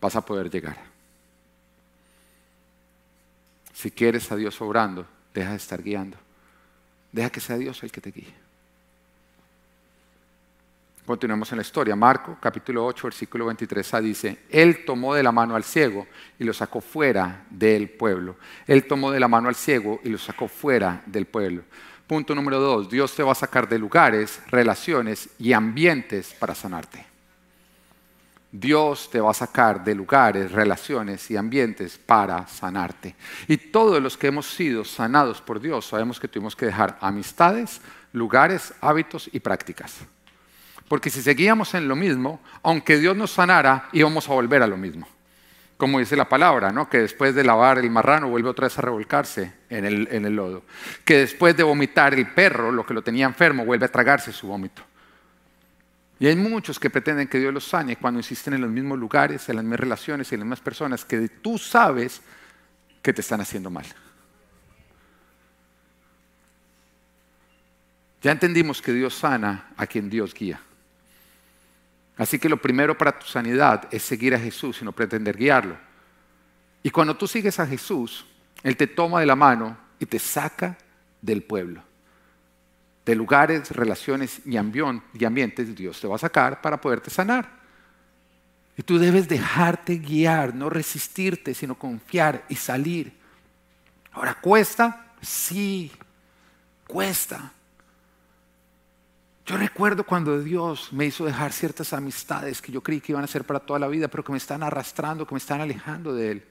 vas 0.00 0.14
a 0.14 0.24
poder 0.24 0.48
llegar. 0.48 0.76
Si 3.74 3.90
quieres 3.90 4.30
a 4.30 4.36
Dios 4.36 4.60
obrando, 4.60 5.04
deja 5.34 5.50
de 5.50 5.56
estar 5.56 5.82
guiando. 5.82 6.16
Deja 7.10 7.30
que 7.30 7.40
sea 7.40 7.58
Dios 7.58 7.82
el 7.82 7.90
que 7.90 8.00
te 8.00 8.12
guíe. 8.12 8.32
Continuemos 11.04 11.50
en 11.50 11.58
la 11.58 11.62
historia. 11.62 11.96
Marco, 11.96 12.38
capítulo 12.40 12.86
8, 12.86 13.08
versículo 13.08 13.52
23a 13.52 14.00
dice, 14.00 14.44
Él 14.48 14.84
tomó 14.84 15.12
de 15.12 15.24
la 15.24 15.32
mano 15.32 15.56
al 15.56 15.64
ciego 15.64 16.06
y 16.38 16.44
lo 16.44 16.52
sacó 16.52 16.80
fuera 16.80 17.44
del 17.50 17.90
pueblo. 17.90 18.36
Él 18.68 18.86
tomó 18.86 19.10
de 19.10 19.18
la 19.18 19.26
mano 19.26 19.48
al 19.48 19.56
ciego 19.56 20.00
y 20.04 20.10
lo 20.10 20.18
sacó 20.18 20.46
fuera 20.46 21.02
del 21.06 21.26
pueblo. 21.26 21.64
Punto 22.06 22.36
número 22.36 22.60
dos, 22.60 22.88
Dios 22.88 23.16
te 23.16 23.24
va 23.24 23.32
a 23.32 23.34
sacar 23.34 23.68
de 23.68 23.80
lugares, 23.80 24.40
relaciones 24.46 25.28
y 25.40 25.52
ambientes 25.52 26.34
para 26.38 26.54
sanarte. 26.54 27.11
Dios 28.52 29.08
te 29.10 29.18
va 29.18 29.30
a 29.30 29.34
sacar 29.34 29.82
de 29.82 29.94
lugares, 29.94 30.52
relaciones 30.52 31.30
y 31.30 31.38
ambientes 31.38 31.96
para 31.96 32.46
sanarte. 32.46 33.16
Y 33.48 33.56
todos 33.56 34.00
los 34.02 34.18
que 34.18 34.26
hemos 34.26 34.46
sido 34.46 34.84
sanados 34.84 35.40
por 35.40 35.58
Dios 35.58 35.86
sabemos 35.86 36.20
que 36.20 36.28
tuvimos 36.28 36.54
que 36.54 36.66
dejar 36.66 36.98
amistades, 37.00 37.80
lugares, 38.12 38.74
hábitos 38.82 39.30
y 39.32 39.40
prácticas. 39.40 40.00
Porque 40.86 41.08
si 41.08 41.22
seguíamos 41.22 41.72
en 41.72 41.88
lo 41.88 41.96
mismo, 41.96 42.40
aunque 42.62 42.98
Dios 42.98 43.16
nos 43.16 43.30
sanara, 43.30 43.88
íbamos 43.92 44.28
a 44.28 44.34
volver 44.34 44.62
a 44.62 44.66
lo 44.66 44.76
mismo. 44.76 45.08
Como 45.78 45.98
dice 45.98 46.14
la 46.14 46.28
palabra, 46.28 46.70
¿no? 46.70 46.90
que 46.90 46.98
después 46.98 47.34
de 47.34 47.44
lavar 47.44 47.78
el 47.78 47.90
marrano 47.90 48.28
vuelve 48.28 48.50
otra 48.50 48.66
vez 48.66 48.78
a 48.78 48.82
revolcarse 48.82 49.50
en 49.70 49.86
el, 49.86 50.08
en 50.12 50.26
el 50.26 50.36
lodo. 50.36 50.64
Que 51.06 51.20
después 51.20 51.56
de 51.56 51.62
vomitar 51.62 52.12
el 52.12 52.30
perro, 52.30 52.70
lo 52.70 52.84
que 52.84 52.92
lo 52.92 53.00
tenía 53.00 53.24
enfermo, 53.24 53.64
vuelve 53.64 53.86
a 53.86 53.90
tragarse 53.90 54.30
su 54.30 54.46
vómito. 54.46 54.82
Y 56.22 56.28
hay 56.28 56.36
muchos 56.36 56.78
que 56.78 56.88
pretenden 56.88 57.26
que 57.26 57.40
Dios 57.40 57.52
los 57.52 57.64
sane 57.64 57.96
cuando 57.96 58.20
insisten 58.20 58.54
en 58.54 58.60
los 58.60 58.70
mismos 58.70 58.96
lugares, 58.96 59.48
en 59.48 59.56
las 59.56 59.64
mismas 59.64 59.80
relaciones 59.80 60.30
y 60.30 60.36
en 60.36 60.42
las 60.42 60.44
mismas 60.44 60.60
personas 60.60 61.04
que 61.04 61.28
tú 61.28 61.58
sabes 61.58 62.22
que 63.02 63.12
te 63.12 63.22
están 63.22 63.40
haciendo 63.40 63.70
mal. 63.70 63.84
Ya 68.22 68.30
entendimos 68.30 68.80
que 68.80 68.92
Dios 68.92 69.16
sana 69.16 69.72
a 69.76 69.84
quien 69.88 70.08
Dios 70.08 70.32
guía. 70.32 70.60
Así 72.16 72.38
que 72.38 72.48
lo 72.48 72.62
primero 72.62 72.96
para 72.96 73.18
tu 73.18 73.26
sanidad 73.26 73.88
es 73.90 74.04
seguir 74.04 74.32
a 74.36 74.38
Jesús 74.38 74.80
y 74.80 74.84
no 74.84 74.92
pretender 74.92 75.36
guiarlo. 75.36 75.76
Y 76.84 76.90
cuando 76.90 77.16
tú 77.16 77.26
sigues 77.26 77.58
a 77.58 77.66
Jesús, 77.66 78.24
Él 78.62 78.76
te 78.76 78.86
toma 78.86 79.18
de 79.18 79.26
la 79.26 79.34
mano 79.34 79.76
y 79.98 80.06
te 80.06 80.20
saca 80.20 80.78
del 81.20 81.42
pueblo. 81.42 81.82
De 83.04 83.14
lugares, 83.14 83.70
relaciones 83.70 84.40
y 84.44 84.56
ambientes 84.56 85.74
Dios 85.74 86.00
te 86.00 86.06
va 86.06 86.16
a 86.16 86.18
sacar 86.18 86.60
para 86.60 86.80
poderte 86.80 87.10
sanar. 87.10 87.62
Y 88.76 88.82
tú 88.82 88.98
debes 88.98 89.28
dejarte 89.28 89.98
guiar, 89.98 90.54
no 90.54 90.70
resistirte, 90.70 91.54
sino 91.54 91.74
confiar 91.74 92.44
y 92.48 92.54
salir. 92.54 93.12
Ahora, 94.12 94.34
¿cuesta? 94.40 95.12
Sí, 95.20 95.92
cuesta. 96.86 97.52
Yo 99.44 99.56
recuerdo 99.56 100.04
cuando 100.04 100.40
Dios 100.40 100.92
me 100.92 101.06
hizo 101.06 101.24
dejar 101.24 101.52
ciertas 101.52 101.92
amistades 101.92 102.62
que 102.62 102.70
yo 102.70 102.80
creí 102.80 103.00
que 103.00 103.12
iban 103.12 103.24
a 103.24 103.26
ser 103.26 103.44
para 103.44 103.60
toda 103.60 103.78
la 103.78 103.88
vida, 103.88 104.08
pero 104.08 104.22
que 104.22 104.32
me 104.32 104.38
están 104.38 104.62
arrastrando, 104.62 105.26
que 105.26 105.34
me 105.34 105.38
están 105.38 105.60
alejando 105.60 106.14
de 106.14 106.30
Él. 106.30 106.44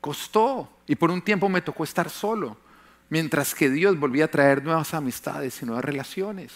Costó 0.00 0.70
y 0.86 0.94
por 0.94 1.10
un 1.10 1.22
tiempo 1.22 1.48
me 1.48 1.62
tocó 1.62 1.84
estar 1.84 2.10
solo, 2.10 2.56
mientras 3.08 3.54
que 3.54 3.70
Dios 3.70 3.98
volvía 3.98 4.26
a 4.26 4.30
traer 4.30 4.62
nuevas 4.62 4.94
amistades 4.94 5.60
y 5.62 5.66
nuevas 5.66 5.84
relaciones. 5.84 6.52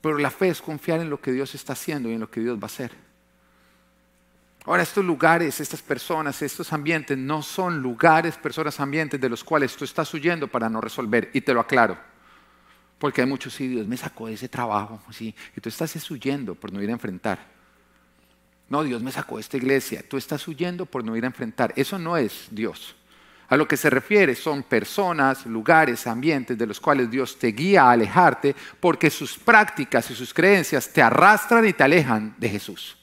Pero 0.00 0.18
la 0.18 0.30
fe 0.30 0.48
es 0.48 0.60
confiar 0.60 1.00
en 1.00 1.10
lo 1.10 1.20
que 1.20 1.32
Dios 1.32 1.54
está 1.54 1.72
haciendo 1.72 2.08
y 2.08 2.14
en 2.14 2.20
lo 2.20 2.30
que 2.30 2.40
Dios 2.40 2.58
va 2.58 2.64
a 2.64 2.66
hacer. 2.66 2.92
Ahora, 4.66 4.82
estos 4.82 5.04
lugares, 5.04 5.60
estas 5.60 5.82
personas, 5.82 6.40
estos 6.40 6.72
ambientes 6.72 7.18
no 7.18 7.42
son 7.42 7.82
lugares, 7.82 8.36
personas, 8.36 8.80
ambientes 8.80 9.20
de 9.20 9.28
los 9.28 9.44
cuales 9.44 9.76
tú 9.76 9.84
estás 9.84 10.12
huyendo 10.14 10.48
para 10.48 10.70
no 10.70 10.80
resolver. 10.80 11.30
Y 11.34 11.42
te 11.42 11.52
lo 11.52 11.60
aclaro. 11.60 11.98
Porque 12.98 13.20
hay 13.20 13.26
muchos, 13.26 13.52
sí, 13.52 13.68
Dios 13.68 13.86
me 13.86 13.98
sacó 13.98 14.28
de 14.28 14.34
ese 14.34 14.48
trabajo, 14.48 15.02
sí, 15.10 15.34
y 15.54 15.60
tú 15.60 15.68
estás 15.68 16.10
huyendo 16.10 16.54
por 16.54 16.72
no 16.72 16.80
ir 16.82 16.88
a 16.88 16.92
enfrentar. 16.92 17.38
No, 18.70 18.82
Dios 18.82 19.02
me 19.02 19.12
sacó 19.12 19.36
de 19.36 19.42
esta 19.42 19.58
iglesia, 19.58 20.02
tú 20.08 20.16
estás 20.16 20.48
huyendo 20.48 20.86
por 20.86 21.04
no 21.04 21.14
ir 21.14 21.24
a 21.24 21.26
enfrentar. 21.26 21.74
Eso 21.76 21.98
no 21.98 22.16
es 22.16 22.46
Dios. 22.50 22.96
A 23.48 23.56
lo 23.56 23.68
que 23.68 23.76
se 23.76 23.90
refiere 23.90 24.34
son 24.34 24.62
personas, 24.62 25.46
lugares, 25.46 26.06
ambientes 26.06 26.56
de 26.56 26.66
los 26.66 26.80
cuales 26.80 27.10
Dios 27.10 27.38
te 27.38 27.48
guía 27.48 27.84
a 27.84 27.90
alejarte 27.92 28.54
porque 28.80 29.10
sus 29.10 29.38
prácticas 29.38 30.10
y 30.10 30.14
sus 30.14 30.32
creencias 30.32 30.92
te 30.92 31.02
arrastran 31.02 31.66
y 31.66 31.72
te 31.72 31.84
alejan 31.84 32.34
de 32.38 32.48
Jesús. 32.48 32.96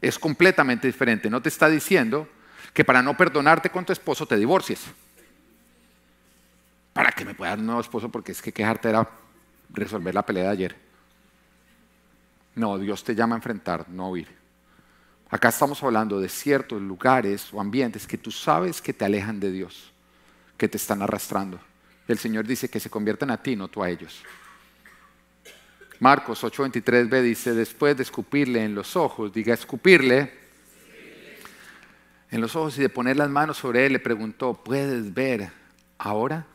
Es 0.00 0.18
completamente 0.18 0.86
diferente. 0.86 1.30
No 1.30 1.40
te 1.40 1.48
está 1.48 1.68
diciendo 1.68 2.28
que 2.72 2.84
para 2.84 3.02
no 3.02 3.16
perdonarte 3.16 3.70
con 3.70 3.84
tu 3.84 3.92
esposo 3.92 4.26
te 4.26 4.36
divorcies 4.36 4.84
para 6.96 7.12
que 7.12 7.26
me 7.26 7.34
pueda 7.34 7.50
dar 7.50 7.58
un 7.58 7.66
nuevo 7.66 7.82
esposo 7.82 8.08
porque 8.08 8.32
es 8.32 8.40
que 8.40 8.52
quejarte 8.52 8.88
era 8.88 9.06
resolver 9.68 10.14
la 10.14 10.24
pelea 10.24 10.44
de 10.44 10.48
ayer. 10.48 10.76
No, 12.54 12.78
Dios 12.78 13.04
te 13.04 13.14
llama 13.14 13.34
a 13.34 13.38
enfrentar, 13.38 13.86
no 13.90 14.06
a 14.06 14.08
huir. 14.08 14.35
Acá 15.28 15.48
estamos 15.48 15.82
hablando 15.82 16.20
de 16.20 16.28
ciertos 16.28 16.80
lugares 16.80 17.52
o 17.52 17.60
ambientes 17.60 18.06
que 18.06 18.16
tú 18.16 18.30
sabes 18.30 18.80
que 18.80 18.92
te 18.92 19.04
alejan 19.04 19.40
de 19.40 19.50
Dios, 19.50 19.92
que 20.56 20.68
te 20.68 20.76
están 20.76 21.02
arrastrando. 21.02 21.60
El 22.06 22.18
Señor 22.18 22.46
dice 22.46 22.68
que 22.68 22.78
se 22.78 22.90
conviertan 22.90 23.30
a 23.30 23.42
ti, 23.42 23.56
no 23.56 23.66
tú 23.66 23.82
a 23.82 23.90
ellos. 23.90 24.22
Marcos 25.98 26.44
8:23b 26.44 27.22
dice, 27.22 27.54
después 27.54 27.96
de 27.96 28.04
escupirle 28.04 28.64
en 28.64 28.74
los 28.74 28.94
ojos, 28.94 29.32
diga 29.32 29.54
escupirle 29.54 30.32
en 32.30 32.40
los 32.40 32.54
ojos 32.54 32.78
y 32.78 32.82
de 32.82 32.88
poner 32.88 33.16
las 33.16 33.30
manos 33.30 33.56
sobre 33.56 33.86
él, 33.86 33.94
le 33.94 33.98
preguntó, 33.98 34.54
¿puedes 34.54 35.12
ver 35.12 35.50
ahora? 35.98 36.46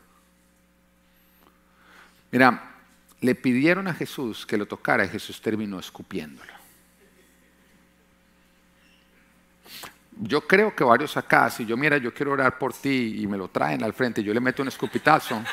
Mira, 2.30 2.76
le 3.20 3.34
pidieron 3.34 3.88
a 3.88 3.94
Jesús 3.94 4.46
que 4.46 4.56
lo 4.56 4.66
tocara 4.66 5.04
y 5.04 5.08
Jesús 5.08 5.40
terminó 5.42 5.78
escupiéndolo. 5.78 6.61
Yo 10.16 10.46
creo 10.46 10.74
que 10.74 10.84
varios 10.84 11.16
acá, 11.16 11.48
si 11.50 11.64
yo 11.64 11.76
mira, 11.76 11.96
yo 11.96 12.12
quiero 12.12 12.32
orar 12.32 12.58
por 12.58 12.74
ti 12.74 13.16
y 13.18 13.26
me 13.26 13.36
lo 13.36 13.48
traen 13.48 13.82
al 13.82 13.92
frente, 13.92 14.22
yo 14.22 14.34
le 14.34 14.40
meto 14.40 14.62
un 14.62 14.68
escupitazo. 14.68 15.42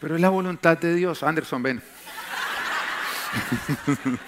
Pero 0.00 0.14
es 0.14 0.20
la 0.20 0.28
voluntad 0.28 0.78
de 0.78 0.94
Dios. 0.94 1.22
Anderson, 1.22 1.62
ven. 1.62 1.82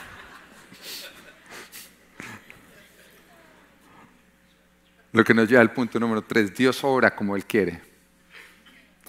Lo 5.12 5.24
que 5.24 5.34
nos 5.34 5.48
lleva 5.48 5.60
al 5.60 5.72
punto 5.72 5.98
número 5.98 6.22
tres, 6.22 6.54
Dios 6.54 6.84
obra 6.84 7.16
como 7.16 7.34
Él 7.34 7.44
quiere. 7.44 7.82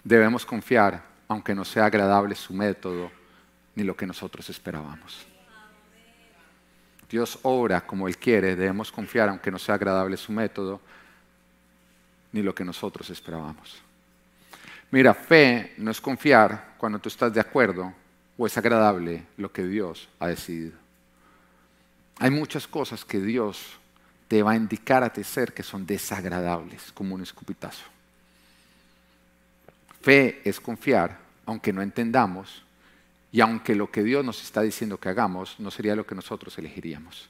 Debemos 0.03 0.45
confiar, 0.45 1.03
aunque 1.27 1.53
no 1.53 1.63
sea 1.63 1.85
agradable 1.85 2.33
su 2.33 2.53
método 2.53 3.11
ni 3.75 3.83
lo 3.83 3.95
que 3.95 4.07
nosotros 4.07 4.49
esperábamos. 4.49 5.30
Dios 7.11 7.37
obra 7.43 7.85
como 7.85 8.07
Él 8.07 8.17
quiere, 8.17 8.55
debemos 8.55 8.91
confiar, 8.91 9.27
aunque 9.27 9.51
no 9.51 9.59
sea 9.59 9.75
agradable 9.75 10.15
su 10.15 10.31
método 10.31 10.79
ni 12.31 12.41
lo 12.41 12.55
que 12.55 12.63
nosotros 12.63 13.09
esperábamos. 13.09 13.81
Mira, 14.91 15.13
fe 15.13 15.73
no 15.77 15.91
es 15.91 15.99
confiar 15.99 16.75
cuando 16.77 16.99
tú 16.99 17.09
estás 17.09 17.33
de 17.33 17.41
acuerdo 17.41 17.93
o 18.37 18.47
es 18.47 18.57
agradable 18.57 19.25
lo 19.37 19.51
que 19.51 19.65
Dios 19.65 20.07
ha 20.19 20.27
decidido. 20.27 20.73
Hay 22.19 22.31
muchas 22.31 22.67
cosas 22.67 23.03
que 23.03 23.19
Dios 23.19 23.77
te 24.27 24.41
va 24.41 24.51
a 24.51 24.55
indicar 24.55 25.03
a 25.03 25.11
ti 25.11 25.23
ser 25.23 25.53
que 25.53 25.63
son 25.63 25.85
desagradables, 25.85 26.91
como 26.93 27.15
un 27.15 27.23
escupitazo. 27.23 27.83
Fe 30.01 30.41
es 30.45 30.59
confiar, 30.59 31.19
aunque 31.45 31.73
no 31.73 31.81
entendamos, 31.81 32.63
y 33.31 33.41
aunque 33.41 33.75
lo 33.75 33.89
que 33.89 34.03
Dios 34.03 34.25
nos 34.25 34.41
está 34.41 34.61
diciendo 34.61 34.97
que 34.97 35.09
hagamos 35.09 35.55
no 35.59 35.71
sería 35.71 35.95
lo 35.95 36.05
que 36.05 36.15
nosotros 36.15 36.57
elegiríamos. 36.57 37.29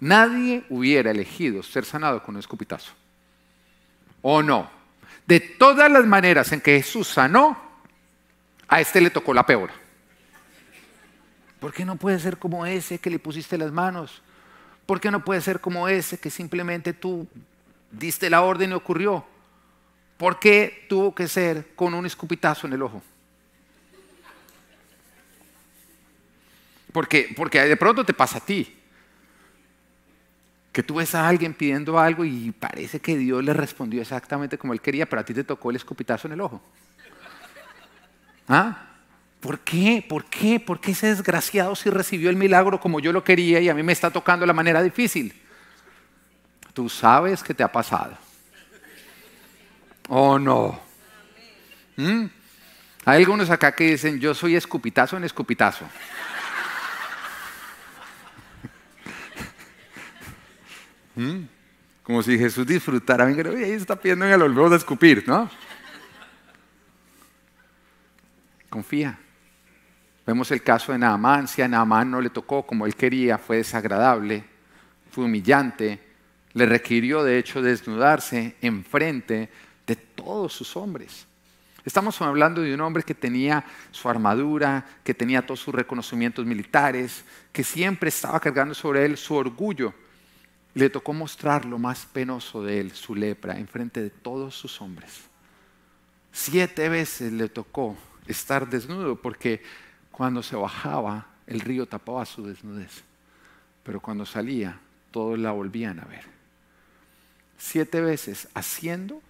Nadie 0.00 0.64
hubiera 0.68 1.10
elegido 1.10 1.62
ser 1.62 1.84
sanado 1.84 2.22
con 2.22 2.34
un 2.34 2.40
escupitazo. 2.40 2.92
¿O 4.22 4.42
no? 4.42 4.70
De 5.26 5.40
todas 5.40 5.90
las 5.90 6.06
maneras 6.06 6.52
en 6.52 6.60
que 6.60 6.76
Jesús 6.80 7.08
sanó, 7.08 7.56
a 8.68 8.80
este 8.80 9.00
le 9.00 9.10
tocó 9.10 9.32
la 9.32 9.46
peor. 9.46 9.70
¿Por 11.58 11.72
qué 11.72 11.84
no 11.84 11.96
puede 11.96 12.18
ser 12.18 12.38
como 12.38 12.66
ese 12.66 12.98
que 12.98 13.10
le 13.10 13.18
pusiste 13.18 13.58
las 13.58 13.72
manos? 13.72 14.22
¿Por 14.86 15.00
qué 15.00 15.10
no 15.10 15.24
puede 15.24 15.40
ser 15.40 15.60
como 15.60 15.88
ese 15.88 16.18
que 16.18 16.30
simplemente 16.30 16.92
tú 16.92 17.26
diste 17.90 18.30
la 18.30 18.42
orden 18.42 18.70
y 18.70 18.74
ocurrió? 18.74 19.24
¿Por 20.16 20.38
qué 20.38 20.86
tuvo 20.88 21.14
que 21.14 21.28
ser 21.28 21.74
con 21.74 21.94
un 21.94 22.06
escupitazo 22.06 22.66
en 22.66 22.74
el 22.74 22.82
ojo? 22.82 23.02
Porque, 26.92 27.32
porque 27.36 27.62
de 27.64 27.76
pronto 27.76 28.04
te 28.04 28.14
pasa 28.14 28.38
a 28.38 28.44
ti. 28.44 28.74
Que 30.72 30.82
tú 30.82 30.96
ves 30.96 31.14
a 31.14 31.26
alguien 31.28 31.54
pidiendo 31.54 31.98
algo 31.98 32.24
y 32.24 32.52
parece 32.52 33.00
que 33.00 33.16
Dios 33.16 33.42
le 33.42 33.52
respondió 33.52 34.00
exactamente 34.00 34.58
como 34.58 34.72
él 34.72 34.80
quería, 34.80 35.08
pero 35.08 35.20
a 35.20 35.24
ti 35.24 35.34
te 35.34 35.44
tocó 35.44 35.70
el 35.70 35.76
escupitazo 35.76 36.28
en 36.28 36.34
el 36.34 36.40
ojo. 36.40 36.62
¿Ah? 38.48 38.84
¿Por 39.40 39.60
qué? 39.60 40.04
¿Por 40.08 40.24
qué? 40.24 40.58
¿Por 40.58 40.80
qué 40.80 40.92
ese 40.92 41.08
desgraciado 41.08 41.76
si 41.76 41.90
recibió 41.90 42.30
el 42.30 42.36
milagro 42.36 42.80
como 42.80 43.00
yo 43.00 43.12
lo 43.12 43.22
quería 43.22 43.60
y 43.60 43.68
a 43.68 43.74
mí 43.74 43.82
me 43.82 43.92
está 43.92 44.10
tocando 44.10 44.44
la 44.46 44.52
manera 44.52 44.82
difícil? 44.82 45.34
Tú 46.72 46.88
sabes 46.88 47.42
que 47.42 47.54
te 47.54 47.62
ha 47.62 47.70
pasado. 47.70 48.16
¿O 50.08 50.38
no? 50.38 50.80
¿Mm? 51.96 52.26
Hay 53.04 53.18
algunos 53.22 53.50
acá 53.50 53.72
que 53.72 53.92
dicen, 53.92 54.18
yo 54.20 54.34
soy 54.34 54.56
escupitazo 54.56 55.16
en 55.16 55.24
escupitazo. 55.24 55.84
¿Mm? 61.18 61.48
Como 62.04 62.22
si 62.22 62.38
Jesús 62.38 62.64
disfrutara. 62.64 63.24
Venga, 63.24 63.50
ahí 63.50 63.72
está 63.72 63.96
pidiendo 63.96 64.24
en 64.24 64.32
el 64.32 64.42
olvido 64.42 64.70
de 64.70 64.76
escupir, 64.76 65.24
¿no? 65.26 65.50
Confía. 68.70 69.18
Vemos 70.24 70.48
el 70.52 70.62
caso 70.62 70.92
de 70.92 70.98
Naamán. 70.98 71.48
Si 71.48 71.60
a 71.60 71.66
Naamán 71.66 72.12
no 72.12 72.20
le 72.20 72.30
tocó 72.30 72.64
como 72.64 72.86
él 72.86 72.94
quería, 72.94 73.36
fue 73.36 73.56
desagradable, 73.56 74.44
fue 75.10 75.24
humillante, 75.24 76.00
le 76.52 76.66
requirió 76.66 77.24
de 77.24 77.38
hecho 77.38 77.62
desnudarse 77.62 78.54
enfrente 78.60 79.50
de 79.86 79.96
todos 79.96 80.52
sus 80.52 80.76
hombres. 80.76 81.26
Estamos 81.84 82.20
hablando 82.22 82.62
de 82.62 82.74
un 82.74 82.80
hombre 82.80 83.02
que 83.02 83.14
tenía 83.14 83.64
su 83.90 84.08
armadura, 84.08 84.86
que 85.02 85.14
tenía 85.14 85.44
todos 85.44 85.58
sus 85.58 85.74
reconocimientos 85.74 86.46
militares, 86.46 87.24
que 87.50 87.64
siempre 87.64 88.10
estaba 88.10 88.38
cargando 88.38 88.74
sobre 88.74 89.04
él 89.04 89.16
su 89.16 89.34
orgullo. 89.34 89.92
Le 90.74 90.90
tocó 90.90 91.12
mostrar 91.12 91.64
lo 91.64 91.78
más 91.78 92.06
penoso 92.06 92.62
de 92.62 92.80
él, 92.80 92.92
su 92.92 93.14
lepra, 93.14 93.58
en 93.58 93.66
frente 93.66 94.02
de 94.02 94.10
todos 94.10 94.54
sus 94.54 94.80
hombres. 94.80 95.22
Siete 96.32 96.88
veces 96.88 97.32
le 97.32 97.48
tocó 97.48 97.96
estar 98.26 98.68
desnudo 98.68 99.16
porque 99.16 99.62
cuando 100.12 100.42
se 100.42 100.56
bajaba 100.56 101.26
el 101.46 101.60
río 101.60 101.86
tapaba 101.86 102.24
su 102.26 102.46
desnudez, 102.46 103.02
pero 103.82 104.00
cuando 104.00 104.26
salía 104.26 104.78
todos 105.10 105.38
la 105.38 105.50
volvían 105.50 105.98
a 106.00 106.04
ver. 106.04 106.24
Siete 107.56 108.00
veces 108.00 108.48
haciendo 108.54 109.20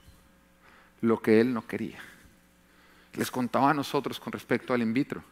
lo 1.00 1.22
que 1.22 1.40
él 1.40 1.54
no 1.54 1.66
quería. 1.66 2.00
Les 3.14 3.30
contaba 3.30 3.70
a 3.70 3.74
nosotros 3.74 4.20
con 4.20 4.32
respecto 4.32 4.74
al 4.74 4.82
in 4.82 4.92
vitro. 4.92 5.22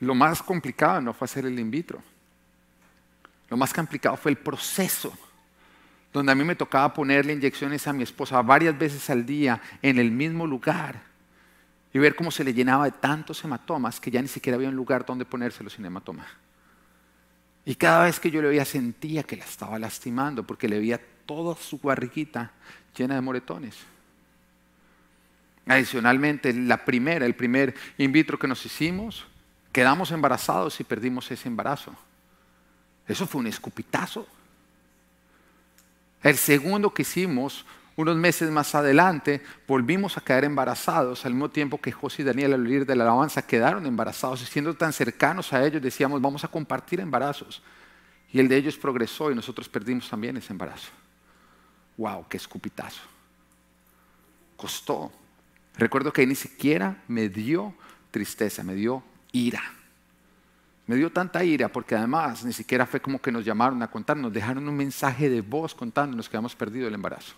Lo 0.00 0.14
más 0.14 0.42
complicado 0.42 1.00
no 1.00 1.12
fue 1.12 1.24
hacer 1.24 1.46
el 1.46 1.58
in 1.58 1.70
vitro. 1.70 2.02
Lo 3.48 3.56
más 3.56 3.72
complicado 3.72 4.16
fue 4.16 4.30
el 4.30 4.36
proceso 4.36 5.12
donde 6.12 6.32
a 6.32 6.34
mí 6.34 6.44
me 6.44 6.56
tocaba 6.56 6.92
ponerle 6.92 7.32
inyecciones 7.32 7.86
a 7.86 7.92
mi 7.92 8.02
esposa 8.02 8.40
varias 8.42 8.76
veces 8.78 9.08
al 9.10 9.26
día 9.26 9.60
en 9.82 9.98
el 9.98 10.10
mismo 10.10 10.46
lugar 10.46 11.02
y 11.92 11.98
ver 11.98 12.14
cómo 12.14 12.30
se 12.30 12.44
le 12.44 12.54
llenaba 12.54 12.84
de 12.84 12.92
tantos 12.92 13.42
hematomas 13.44 14.00
que 14.00 14.10
ya 14.10 14.20
ni 14.20 14.28
siquiera 14.28 14.56
había 14.56 14.68
un 14.68 14.76
lugar 14.76 15.04
donde 15.04 15.24
ponérselo 15.24 15.70
sin 15.70 15.84
hematoma. 15.84 16.26
Y 17.64 17.74
cada 17.74 18.04
vez 18.04 18.18
que 18.18 18.30
yo 18.30 18.40
le 18.40 18.48
veía 18.48 18.64
sentía 18.64 19.22
que 19.22 19.36
la 19.36 19.44
estaba 19.44 19.78
lastimando 19.78 20.42
porque 20.44 20.68
le 20.68 20.78
veía 20.78 21.00
toda 21.26 21.54
su 21.56 21.78
barriguita 21.78 22.52
llena 22.96 23.14
de 23.14 23.20
moretones. 23.20 23.76
Adicionalmente, 25.66 26.52
la 26.54 26.82
primera, 26.84 27.26
el 27.26 27.34
primer 27.34 27.74
in 27.98 28.10
vitro 28.10 28.38
que 28.38 28.48
nos 28.48 28.64
hicimos, 28.64 29.26
quedamos 29.70 30.10
embarazados 30.12 30.80
y 30.80 30.84
perdimos 30.84 31.30
ese 31.30 31.48
embarazo. 31.48 31.94
Eso 33.08 33.26
fue 33.26 33.40
un 33.40 33.46
escupitazo. 33.46 34.26
El 36.22 36.36
segundo 36.36 36.92
que 36.92 37.02
hicimos, 37.02 37.64
unos 37.96 38.16
meses 38.16 38.50
más 38.50 38.74
adelante, 38.74 39.42
volvimos 39.66 40.18
a 40.18 40.20
quedar 40.20 40.44
embarazados 40.44 41.24
al 41.24 41.32
mismo 41.32 41.48
tiempo 41.48 41.80
que 41.80 41.90
José 41.90 42.22
y 42.22 42.24
Daniel 42.26 42.52
al 42.52 42.66
oír 42.66 42.84
de 42.84 42.94
la 42.94 43.04
alabanza 43.04 43.42
quedaron 43.42 43.86
embarazados 43.86 44.42
y 44.42 44.46
siendo 44.46 44.74
tan 44.74 44.92
cercanos 44.92 45.52
a 45.52 45.64
ellos 45.64 45.82
decíamos, 45.82 46.20
vamos 46.20 46.44
a 46.44 46.48
compartir 46.48 47.00
embarazos. 47.00 47.62
Y 48.30 48.40
el 48.40 48.48
de 48.48 48.56
ellos 48.56 48.76
progresó 48.76 49.30
y 49.30 49.34
nosotros 49.34 49.68
perdimos 49.68 50.08
también 50.08 50.36
ese 50.36 50.52
embarazo. 50.52 50.90
¡Wow! 51.96 52.26
¡Qué 52.28 52.36
escupitazo! 52.36 53.00
Costó. 54.56 55.10
Recuerdo 55.76 56.12
que 56.12 56.26
ni 56.26 56.34
siquiera 56.34 57.02
me 57.08 57.28
dio 57.28 57.74
tristeza, 58.10 58.62
me 58.62 58.74
dio 58.74 59.02
ira. 59.32 59.77
Me 60.88 60.96
dio 60.96 61.12
tanta 61.12 61.44
ira 61.44 61.68
porque 61.68 61.94
además 61.94 62.42
ni 62.44 62.52
siquiera 62.54 62.86
fue 62.86 62.98
como 62.98 63.20
que 63.20 63.30
nos 63.30 63.44
llamaron 63.44 63.82
a 63.82 63.90
contar, 63.90 64.16
nos 64.16 64.32
dejaron 64.32 64.66
un 64.66 64.74
mensaje 64.74 65.28
de 65.28 65.42
voz 65.42 65.74
contándonos 65.74 66.30
que 66.30 66.36
habíamos 66.38 66.56
perdido 66.56 66.88
el 66.88 66.94
embarazo. 66.94 67.34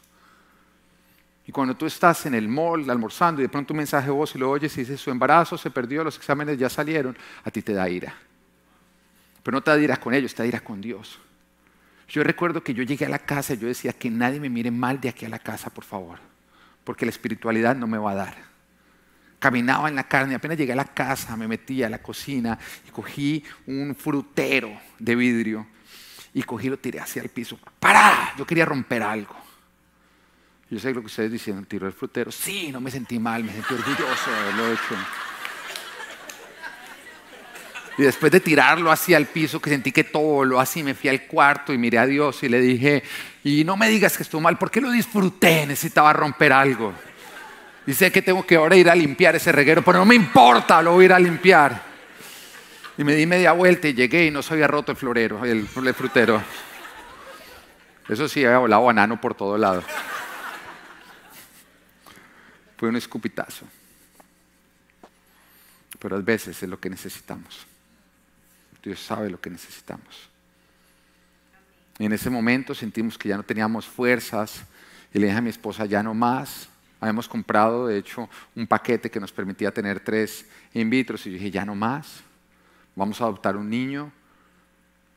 Y 1.48 1.50
cuando 1.50 1.76
tú 1.76 1.84
estás 1.84 2.26
en 2.26 2.34
el 2.34 2.46
mall 2.46 2.88
almorzando 2.88 3.40
y 3.40 3.44
de 3.44 3.48
pronto 3.48 3.72
un 3.74 3.78
mensaje 3.78 4.06
de 4.06 4.12
voz 4.12 4.36
y 4.36 4.38
lo 4.38 4.48
oyes 4.48 4.76
y 4.76 4.82
dices 4.82 5.00
su 5.00 5.10
embarazo 5.10 5.58
se 5.58 5.68
perdió, 5.68 6.04
los 6.04 6.16
exámenes 6.16 6.58
ya 6.58 6.70
salieron, 6.70 7.18
a 7.42 7.50
ti 7.50 7.60
te 7.60 7.72
da 7.72 7.88
ira. 7.90 8.14
Pero 9.42 9.56
no 9.56 9.62
te 9.62 9.72
da 9.72 9.80
ira 9.80 9.96
con 9.96 10.14
ellos, 10.14 10.32
te 10.32 10.44
da 10.44 10.46
ira 10.46 10.60
con 10.60 10.80
Dios. 10.80 11.18
Yo 12.08 12.22
recuerdo 12.22 12.62
que 12.62 12.72
yo 12.72 12.84
llegué 12.84 13.06
a 13.06 13.08
la 13.08 13.18
casa 13.18 13.54
y 13.54 13.58
yo 13.58 13.66
decía 13.66 13.92
que 13.92 14.10
nadie 14.10 14.38
me 14.38 14.48
mire 14.48 14.70
mal 14.70 15.00
de 15.00 15.08
aquí 15.08 15.26
a 15.26 15.28
la 15.28 15.40
casa, 15.40 15.70
por 15.70 15.82
favor, 15.82 16.20
porque 16.84 17.04
la 17.04 17.10
espiritualidad 17.10 17.74
no 17.74 17.88
me 17.88 17.98
va 17.98 18.12
a 18.12 18.14
dar 18.14 18.49
caminaba 19.40 19.88
en 19.88 19.96
la 19.96 20.04
carne, 20.04 20.36
apenas 20.36 20.56
llegué 20.56 20.72
a 20.72 20.76
la 20.76 20.84
casa, 20.84 21.34
me 21.36 21.48
metí 21.48 21.82
a 21.82 21.88
la 21.88 21.98
cocina 21.98 22.56
y 22.86 22.90
cogí 22.90 23.42
un 23.66 23.96
frutero 23.96 24.70
de 24.98 25.16
vidrio 25.16 25.66
y 26.34 26.42
cogí 26.42 26.68
lo 26.68 26.78
tiré 26.78 27.00
hacia 27.00 27.22
el 27.22 27.30
piso. 27.30 27.58
¡Para! 27.80 28.34
Yo 28.36 28.46
quería 28.46 28.66
romper 28.66 29.02
algo. 29.02 29.34
Yo 30.70 30.78
sé 30.78 30.94
lo 30.94 31.00
que 31.00 31.06
ustedes 31.06 31.32
dicen, 31.32 31.64
tiró 31.64 31.86
el 31.86 31.92
frutero. 31.92 32.30
Sí, 32.30 32.70
no 32.70 32.80
me 32.80 32.90
sentí 32.92 33.18
mal, 33.18 33.42
me 33.42 33.52
sentí 33.52 33.74
orgulloso 33.74 34.30
de 34.30 34.36
haberlo 34.36 34.72
hecho. 34.72 34.94
Y 37.98 38.02
después 38.02 38.30
de 38.30 38.40
tirarlo 38.40 38.92
hacia 38.92 39.16
el 39.16 39.26
piso, 39.26 39.60
que 39.60 39.70
sentí 39.70 39.90
que 39.90 40.04
todo 40.04 40.44
lo 40.44 40.60
así, 40.60 40.82
me 40.82 40.94
fui 40.94 41.10
al 41.10 41.26
cuarto 41.26 41.72
y 41.72 41.78
miré 41.78 41.98
a 41.98 42.06
Dios 42.06 42.42
y 42.42 42.48
le 42.48 42.60
dije, 42.60 43.02
y 43.42 43.64
no 43.64 43.76
me 43.76 43.88
digas 43.88 44.16
que 44.16 44.22
estuvo 44.22 44.40
mal, 44.40 44.58
¿por 44.58 44.70
qué 44.70 44.80
lo 44.80 44.90
disfruté? 44.90 45.66
Necesitaba 45.66 46.12
romper 46.12 46.52
algo. 46.52 46.94
Y 47.90 48.10
que 48.12 48.22
tengo 48.22 48.46
que 48.46 48.54
ahora 48.54 48.76
ir 48.76 48.88
a 48.88 48.94
limpiar 48.94 49.34
ese 49.34 49.50
reguero, 49.50 49.82
pero 49.82 49.98
no 49.98 50.04
me 50.04 50.14
importa, 50.14 50.80
lo 50.80 50.92
voy 50.92 51.02
a 51.02 51.06
ir 51.06 51.12
a 51.12 51.18
limpiar. 51.18 51.82
Y 52.96 53.02
me 53.02 53.16
di 53.16 53.26
media 53.26 53.50
vuelta 53.50 53.88
y 53.88 53.94
llegué 53.94 54.26
y 54.26 54.30
no 54.30 54.44
se 54.44 54.54
había 54.54 54.68
roto 54.68 54.92
el 54.92 54.96
florero, 54.96 55.44
el, 55.44 55.66
frutero. 55.66 56.40
Eso 58.08 58.28
sí, 58.28 58.44
había 58.44 58.58
volado 58.58 58.84
banano 58.84 59.20
por 59.20 59.34
todo 59.34 59.58
lado. 59.58 59.82
Fue 62.76 62.88
un 62.88 62.94
escupitazo. 62.94 63.66
Pero 65.98 66.14
a 66.14 66.20
veces 66.20 66.62
es 66.62 66.68
lo 66.68 66.78
que 66.78 66.90
necesitamos. 66.90 67.66
Dios 68.84 69.00
sabe 69.00 69.30
lo 69.30 69.40
que 69.40 69.50
necesitamos. 69.50 70.28
Y 71.98 72.04
en 72.04 72.12
ese 72.12 72.30
momento 72.30 72.72
sentimos 72.72 73.18
que 73.18 73.30
ya 73.30 73.36
no 73.36 73.42
teníamos 73.42 73.84
fuerzas 73.84 74.62
y 75.12 75.18
le 75.18 75.26
dije 75.26 75.38
a 75.38 75.42
mi 75.42 75.50
esposa, 75.50 75.86
ya 75.86 76.04
no 76.04 76.14
más, 76.14 76.69
Habíamos 77.00 77.28
comprado, 77.28 77.86
de 77.86 77.96
hecho, 77.96 78.28
un 78.54 78.66
paquete 78.66 79.10
que 79.10 79.18
nos 79.18 79.32
permitía 79.32 79.72
tener 79.72 80.00
tres 80.00 80.46
in 80.74 80.90
vitro 80.90 81.16
y 81.16 81.24
yo 81.24 81.32
dije, 81.32 81.50
ya 81.50 81.64
no 81.64 81.74
más, 81.74 82.22
vamos 82.94 83.20
a 83.20 83.24
adoptar 83.24 83.56
un 83.56 83.70
niño. 83.70 84.12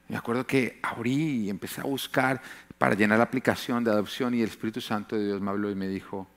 Me 0.07 0.15
acuerdo 0.15 0.47
que 0.47 0.79
abrí 0.81 1.45
y 1.45 1.49
empecé 1.49 1.81
a 1.81 1.83
buscar 1.83 2.41
para 2.77 2.95
llenar 2.95 3.17
la 3.17 3.25
aplicación 3.25 3.83
de 3.83 3.91
adopción 3.91 4.33
y 4.33 4.41
el 4.41 4.49
Espíritu 4.49 4.79
Santo 4.79 5.17
de 5.17 5.25
Dios 5.25 5.41
me 5.41 5.49
habló 5.49 5.69
y 5.69 5.75
me 5.75 5.87
dijo, 5.87 6.27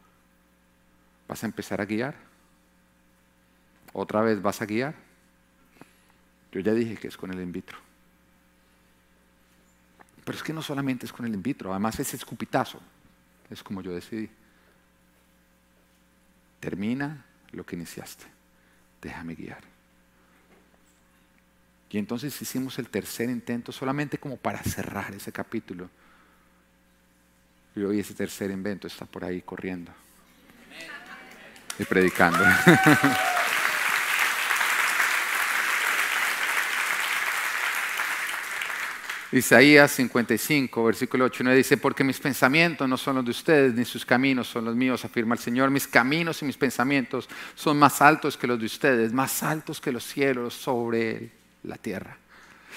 ¿vas 1.29 1.43
a 1.45 1.47
empezar 1.47 1.81
a 1.81 1.85
guiar? 1.85 2.17
¿Otra 3.93 4.23
vez 4.23 4.43
vas 4.43 4.61
a 4.61 4.67
guiar? 4.67 4.95
Yo 6.51 6.61
ya 6.61 6.73
dije 6.73 6.97
que 6.97 7.09
es 7.09 7.17
con 7.17 7.33
el 7.33 7.41
in 7.41 7.53
vitro. 7.53 7.79
Pero 10.25 10.37
es 10.37 10.43
que 10.43 10.53
no 10.53 10.63
solamente 10.63 11.07
es 11.07 11.13
con 11.13 11.25
el 11.25 11.35
in 11.35 11.43
vitro, 11.43 11.71
además 11.71 12.01
ese 12.01 12.17
escupitazo, 12.17 12.81
es 13.49 13.63
como 13.63 13.81
yo 13.81 13.95
decidí. 13.95 14.29
Termina 16.61 17.25
lo 17.53 17.65
que 17.65 17.77
iniciaste. 17.77 18.25
Déjame 19.03 19.35
guiar. 19.35 19.63
Y 21.91 21.99
entonces 21.99 22.41
hicimos 22.43 22.79
el 22.79 22.89
tercer 22.89 23.31
intento 23.31 23.73
solamente 23.73 24.19
como 24.19 24.37
para 24.37 24.63
cerrar 24.63 25.15
ese 25.15 25.33
capítulo. 25.33 25.89
Y 27.75 27.83
hoy 27.83 28.01
ese 28.01 28.15
tercer 28.15 28.51
invento 28.51 28.87
está 28.87 29.05
por 29.07 29.25
ahí 29.25 29.43
corriendo 29.43 29.93
y 31.79 31.85
predicando. 31.85 32.45
Isaías 39.37 39.93
55, 39.93 40.85
versículo 40.85 41.27
8 41.27 41.45
9 41.45 41.59
dice, 41.59 41.77
porque 41.77 42.03
mis 42.05 42.19
pensamientos 42.19 42.89
no 42.89 42.97
son 42.97 43.17
los 43.17 43.25
de 43.25 43.31
ustedes, 43.31 43.75
ni 43.75 43.85
sus 43.85 44.07
caminos 44.07 44.49
son 44.49 44.65
los 44.65 44.75
míos, 44.75 45.05
afirma 45.05 45.35
el 45.35 45.41
Señor. 45.41 45.71
Mis 45.71 45.87
caminos 45.87 46.43
y 46.43 46.45
mis 46.45 46.57
pensamientos 46.57 47.29
son 47.55 47.79
más 47.79 48.01
altos 48.01 48.37
que 48.37 48.47
los 48.47 48.59
de 48.59 48.67
ustedes, 48.67 49.13
más 49.13 49.43
altos 49.43 49.81
que 49.81 49.93
los 49.93 50.05
cielos 50.05 50.55
sobre 50.55 51.31
la 51.65 51.77
tierra. 51.77 52.17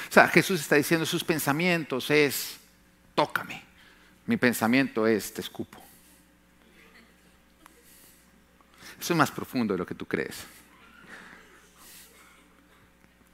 O 0.10 0.12
sea, 0.12 0.28
Jesús 0.28 0.62
está 0.62 0.76
diciendo, 0.76 1.06
sus 1.06 1.24
pensamientos 1.24 2.10
es, 2.12 2.58
tócame. 3.15 3.63
Mi 4.26 4.38
pensamiento 4.38 5.08
es, 5.08 5.34
te 5.34 5.41
escupo. 5.41 5.82
Eso 9.00 9.13
es 9.13 9.17
más 9.17 9.32
profundo 9.32 9.74
de 9.74 9.78
lo 9.78 9.86
que 9.86 9.95
tú 9.95 10.06
crees. 10.06 10.45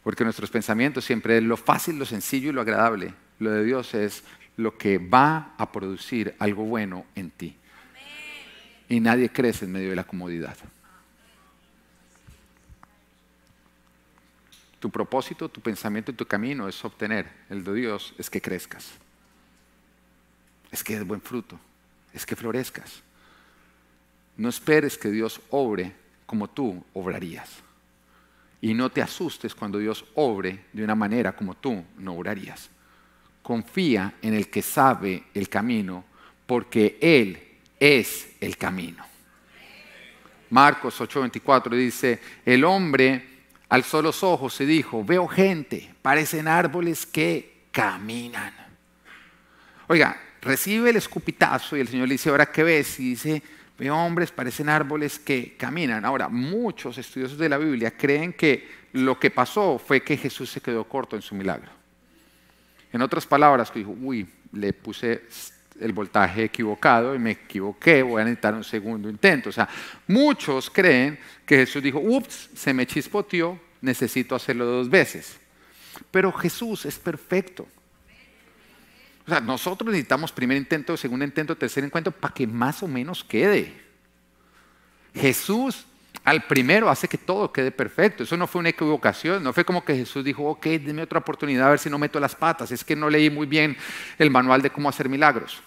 Porque 0.06 0.24
nuestros 0.24 0.52
pensamientos 0.52 1.04
siempre 1.04 1.40
es 1.40 1.44
lo 1.44 1.58
fácil, 1.58 1.98
lo 1.98 2.06
sencillo 2.06 2.52
y 2.52 2.54
lo 2.54 2.62
agradable. 2.62 3.16
Lo 3.40 3.50
de 3.50 3.64
Dios 3.64 3.96
es 3.96 4.24
lo 4.56 4.78
que 4.78 5.00
va 5.00 5.56
a 5.58 5.72
producir 5.72 6.36
algo 6.38 6.64
bueno 6.64 7.08
en 7.16 7.32
ti. 7.32 7.58
Y 8.88 9.00
nadie 9.00 9.32
crece 9.32 9.66
en 9.66 9.72
medio 9.72 9.90
de 9.90 9.96
la 9.96 10.04
comodidad. 10.04 10.56
Tu 14.80 14.92
propósito, 14.92 15.50
tu 15.50 15.60
pensamiento 15.60 16.12
y 16.12 16.14
tu 16.14 16.28
camino 16.28 16.68
es 16.68 16.86
obtener. 16.86 17.28
El 17.50 17.64
de 17.64 17.74
Dios 17.74 18.14
es 18.20 18.30
que 18.30 18.44
crezcas. 18.44 18.92
Es 20.70 20.84
que 20.84 20.98
es 20.98 21.04
buen 21.04 21.22
fruto. 21.22 21.60
Es 22.14 22.28
que 22.28 22.36
florezcas. 22.36 23.02
No 24.38 24.50
esperes 24.50 25.00
que 25.00 25.10
Dios 25.10 25.42
obre 25.50 25.96
como 26.28 26.48
tú 26.48 26.86
obrarías. 26.94 27.66
Y 28.66 28.74
no 28.74 28.90
te 28.90 29.04
asustes 29.04 29.54
cuando 29.54 29.78
Dios 29.78 30.04
obre 30.16 30.66
de 30.74 30.84
una 30.84 30.96
manera 30.96 31.36
como 31.36 31.54
tú 31.54 31.86
no 32.00 32.14
obrarías. 32.14 32.68
Confía 33.44 34.16
en 34.24 34.34
el 34.34 34.50
que 34.50 34.64
sabe 34.64 35.26
el 35.36 35.50
camino, 35.50 36.04
porque 36.48 36.98
Él 37.00 37.40
es 37.80 38.30
el 38.42 38.58
camino. 38.58 39.06
Marcos 40.50 41.00
8:24 41.00 41.76
dice, 41.76 42.20
el 42.44 42.64
hombre 42.64 43.44
alzó 43.70 44.02
los 44.02 44.24
ojos 44.24 44.60
y 44.60 44.66
dijo, 44.66 45.06
veo 45.06 45.28
gente, 45.28 45.94
parecen 46.02 46.48
árboles 46.48 47.06
que 47.06 47.66
caminan. 47.72 48.52
Oiga, 49.86 50.20
recibe 50.42 50.90
el 50.90 50.96
escupitazo 50.96 51.78
y 51.78 51.82
el 51.82 51.88
Señor 51.88 52.08
le 52.08 52.16
dice, 52.16 52.32
ahora 52.32 52.48
qué 52.48 52.64
ves? 52.64 53.00
Y 53.00 53.12
dice, 53.12 53.44
Veo 53.78 53.96
hombres, 53.96 54.32
parecen 54.32 54.70
árboles 54.70 55.20
que 55.20 55.56
caminan. 55.58 56.06
Ahora, 56.06 56.30
muchos 56.30 56.98
estudiosos 56.98 57.38
de 57.38 57.50
la 57.50 57.58
Biblia 57.58 57.92
creen 57.98 58.34
que 58.34 58.70
lo 58.94 59.20
que 59.20 59.30
pasó 59.32 59.78
fue 59.78 60.02
que 60.02 60.16
Jesús 60.16 60.50
se 60.50 60.62
quedó 60.62 60.86
corto 60.86 61.16
en 61.16 61.22
su 61.22 61.36
milagro. 61.36 61.70
En 62.94 63.02
otras 63.02 63.26
palabras, 63.26 63.70
que 63.70 63.80
dijo, 63.80 63.94
uy, 64.02 64.26
le 64.54 64.72
puse 64.72 65.24
el 65.82 65.92
voltaje 65.92 66.46
equivocado 66.46 67.14
y 67.14 67.20
me 67.20 67.32
equivoqué, 67.32 68.02
voy 68.02 68.22
a 68.22 68.26
necesitar 68.26 68.54
un 68.54 68.64
segundo 68.64 69.10
intento. 69.10 69.50
O 69.50 69.52
sea, 69.52 69.68
muchos 70.08 70.70
creen 70.70 71.20
que 71.46 71.58
Jesús 71.58 71.84
dijo, 71.84 72.00
ups, 72.00 72.52
se 72.56 72.74
me 72.74 72.88
chispoteó, 72.88 73.60
necesito 73.82 74.36
hacerlo 74.36 74.66
dos 74.66 74.90
veces. 74.90 75.38
Pero 76.12 76.32
Jesús 76.32 76.86
es 76.86 76.98
perfecto. 76.98 77.68
O 79.26 79.30
sea, 79.30 79.40
nosotros 79.40 79.90
necesitamos 79.92 80.32
primer 80.32 80.58
intento, 80.58 80.96
segundo 80.96 81.26
intento, 81.26 81.58
tercer 81.58 81.84
encuentro 81.84 82.12
para 82.12 82.34
que 82.34 82.46
más 82.46 82.84
o 82.84 82.88
menos 82.88 83.24
quede. 83.24 83.74
Jesús 85.16 85.86
al 86.24 86.44
primero 86.44 86.90
hace 86.90 87.08
que 87.08 87.18
todo 87.18 87.52
quede 87.52 87.72
perfecto. 87.72 88.24
Eso 88.24 88.38
no 88.38 88.48
fue 88.48 88.60
una 88.60 88.70
equivocación, 88.70 89.44
no 89.44 89.54
fue 89.54 89.66
como 89.66 89.84
que 89.84 89.96
Jesús 89.96 90.24
dijo, 90.24 90.44
ok, 90.44 90.66
dime 90.66 91.04
otra 91.04 91.20
oportunidad 91.20 91.68
a 91.68 91.70
ver 91.72 91.80
si 91.80 91.90
no 91.90 91.98
meto 91.98 92.20
las 92.20 92.36
patas. 92.36 92.72
Es 92.72 92.84
que 92.84 92.96
no 92.96 93.10
leí 93.10 93.30
muy 93.30 93.46
bien 93.46 93.78
el 94.18 94.30
manual 94.30 94.62
de 94.62 94.70
cómo 94.70 94.90
hacer 94.90 95.10
milagros. 95.10 95.62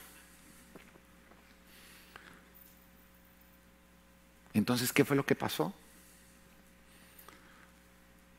Entonces, 4.52 4.92
¿qué 4.92 5.04
fue 5.04 5.16
lo 5.16 5.24
que 5.24 5.36
pasó? 5.36 5.72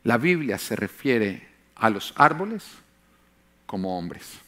La 0.04 0.18
Biblia 0.18 0.58
se 0.58 0.76
refiere 0.76 1.48
a 1.76 1.90
los 1.90 2.14
árboles 2.18 2.66
como 3.66 3.98
hombres. 3.98 4.40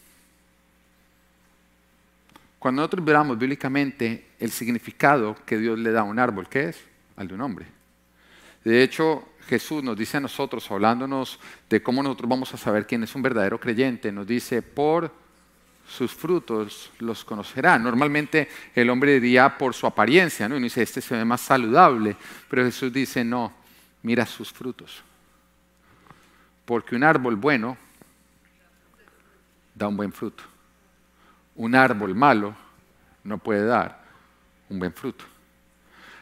Cuando 2.61 2.83
nosotros 2.83 3.03
veamos 3.03 3.39
bíblicamente 3.39 4.33
el 4.37 4.51
significado 4.51 5.35
que 5.47 5.57
Dios 5.57 5.79
le 5.79 5.91
da 5.91 6.01
a 6.01 6.03
un 6.03 6.19
árbol, 6.19 6.47
¿qué 6.47 6.69
es? 6.69 6.79
Al 7.15 7.27
de 7.27 7.33
un 7.33 7.41
hombre. 7.41 7.65
De 8.63 8.83
hecho, 8.83 9.29
Jesús 9.47 9.83
nos 9.83 9.97
dice 9.97 10.17
a 10.17 10.19
nosotros, 10.19 10.69
hablándonos 10.69 11.39
de 11.67 11.81
cómo 11.81 12.03
nosotros 12.03 12.29
vamos 12.29 12.53
a 12.53 12.57
saber 12.57 12.85
quién 12.85 13.01
es 13.01 13.15
un 13.15 13.23
verdadero 13.23 13.59
creyente, 13.59 14.11
nos 14.11 14.27
dice, 14.27 14.61
por 14.61 15.11
sus 15.87 16.13
frutos 16.13 16.91
los 16.99 17.25
conocerán. 17.25 17.81
Normalmente 17.81 18.47
el 18.75 18.91
hombre 18.91 19.19
diría 19.19 19.57
por 19.57 19.73
su 19.73 19.87
apariencia, 19.87 20.47
¿no? 20.47 20.55
Y 20.55 20.61
dice, 20.61 20.83
este 20.83 21.01
se 21.01 21.15
ve 21.15 21.25
más 21.25 21.41
saludable, 21.41 22.15
pero 22.47 22.63
Jesús 22.63 22.93
dice, 22.93 23.23
no, 23.23 23.51
mira 24.03 24.27
sus 24.27 24.53
frutos. 24.53 25.01
Porque 26.63 26.95
un 26.95 27.03
árbol 27.03 27.37
bueno 27.37 27.75
da 29.73 29.87
un 29.87 29.97
buen 29.97 30.13
fruto. 30.13 30.50
Un 31.55 31.75
árbol 31.75 32.15
malo 32.15 32.55
no 33.23 33.37
puede 33.37 33.65
dar 33.65 34.01
un 34.69 34.79
buen 34.79 34.93
fruto. 34.93 35.25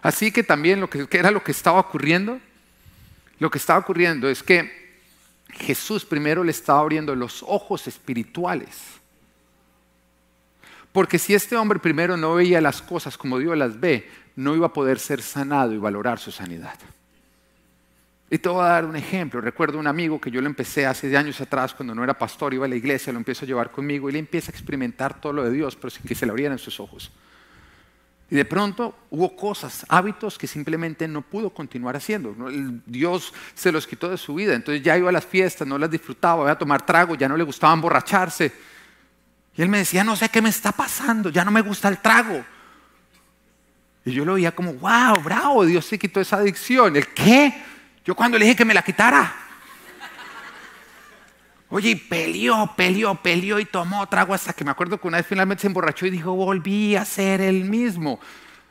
Así 0.02 0.32
que 0.32 0.44
también 0.44 0.80
lo 0.80 0.90
que 0.90 1.08
era 1.12 1.32
lo 1.32 1.44
que 1.44 1.52
estaba 1.52 1.80
ocurriendo, 1.80 2.40
lo 3.40 3.50
que 3.50 3.58
estaba 3.58 3.80
ocurriendo 3.80 4.30
es 4.30 4.42
que 4.44 4.80
Jesús 5.52 6.06
primero 6.06 6.44
le 6.44 6.52
estaba 6.52 6.80
abriendo 6.80 7.16
los 7.16 7.44
ojos 7.44 7.88
espirituales. 7.88 9.00
Porque 10.92 11.20
si 11.20 11.34
este 11.34 11.56
hombre 11.56 11.80
primero 11.80 12.18
no 12.18 12.36
veía 12.36 12.62
las 12.62 12.82
cosas 12.82 13.18
como 13.18 13.38
Dios 13.38 13.58
las 13.58 13.80
ve, 13.80 14.10
no 14.36 14.56
iba 14.56 14.68
a 14.68 14.74
poder 14.74 15.00
ser 15.00 15.22
sanado 15.22 15.74
y 15.74 15.78
valorar 15.78 16.20
su 16.20 16.32
sanidad. 16.32 16.78
Y 18.32 18.38
te 18.38 18.48
voy 18.48 18.64
a 18.64 18.70
dar 18.70 18.86
un 18.86 18.96
ejemplo. 18.96 19.42
Recuerdo 19.42 19.80
un 19.80 19.88
amigo 19.88 20.22
que 20.22 20.30
yo 20.30 20.40
lo 20.40 20.48
empecé 20.48 20.86
hace 20.86 21.16
años 21.18 21.42
atrás, 21.42 21.74
cuando 21.74 21.96
no 21.96 22.04
era 22.04 22.18
pastor, 22.18 22.54
iba 22.54 22.66
a 22.66 22.70
la 22.70 22.76
iglesia, 22.76 23.12
lo 23.12 23.18
empiezo 23.18 23.46
a 23.46 23.48
llevar 23.48 23.72
conmigo 23.72 24.10
y 24.10 24.14
le 24.14 24.20
empieza 24.20 24.52
a 24.52 24.54
experimentar 24.54 25.20
todo 25.20 25.34
lo 25.34 25.44
de 25.44 25.52
Dios, 25.52 25.76
pero 25.76 25.90
sin 25.90 26.04
que 26.04 26.14
se 26.14 26.26
le 26.26 26.32
abrieran 26.32 26.60
sus 26.60 26.80
ojos. 26.80 27.12
Y 28.32 28.36
de 28.36 28.46
pronto 28.46 28.96
hubo 29.10 29.36
cosas, 29.36 29.84
hábitos 29.90 30.38
que 30.38 30.46
simplemente 30.46 31.08
no 31.08 31.24
pudo 31.24 31.50
continuar 31.50 31.96
haciendo. 31.96 32.36
Dios 32.86 33.34
se 33.56 33.72
los 33.72 33.88
quitó 33.88 34.08
de 34.10 34.18
su 34.18 34.36
vida. 34.36 34.54
Entonces 34.54 34.84
ya 34.84 34.96
iba 34.96 35.10
a 35.10 35.12
las 35.12 35.26
fiestas, 35.26 35.68
no 35.68 35.80
las 35.80 35.90
disfrutaba, 35.90 36.44
iba 36.44 36.52
a 36.52 36.58
tomar 36.58 36.86
trago, 36.86 37.16
ya 37.16 37.28
no 37.28 37.36
le 37.36 37.44
gustaba 37.44 37.74
emborracharse. 37.74 38.52
Y 39.58 39.62
él 39.64 39.70
me 39.70 39.80
decía, 39.80 40.04
no 40.04 40.16
sé 40.16 40.30
qué 40.30 40.44
me 40.44 40.50
está 40.50 40.72
pasando, 40.72 41.30
ya 41.30 41.44
no 41.44 41.50
me 41.50 41.62
gusta 41.62 41.88
el 41.88 41.98
trago. 41.98 42.46
Y 44.06 44.12
yo 44.12 44.24
lo 44.24 44.36
veía 44.36 44.52
como, 44.52 44.74
wow, 44.74 45.20
bravo, 45.24 45.66
Dios 45.66 45.86
se 45.86 45.98
quitó 45.98 46.22
esa 46.22 46.38
adicción. 46.38 46.96
¿El 46.96 47.08
qué? 47.08 47.64
Yo 48.06 48.16
cuando 48.16 48.38
le 48.38 48.46
dije 48.46 48.56
que 48.56 48.66
me 48.66 48.74
la 48.74 48.82
quitara. 48.82 49.36
Oye, 51.72 51.92
y 51.92 51.96
peleó, 51.96 52.74
peleó, 52.76 53.16
peleó 53.16 53.60
y 53.60 53.66
tomó 53.66 54.08
trago 54.08 54.34
hasta 54.34 54.54
que 54.54 54.66
me 54.66 54.72
acuerdo 54.72 55.00
que 55.00 55.08
una 55.08 55.18
vez 55.18 55.28
finalmente 55.28 55.62
se 55.62 55.68
emborrachó 55.68 56.08
y 56.08 56.10
dijo, 56.10 56.34
volví 56.34 56.96
a 56.96 57.06
ser 57.06 57.42
el 57.42 57.66
mismo. 57.66 58.20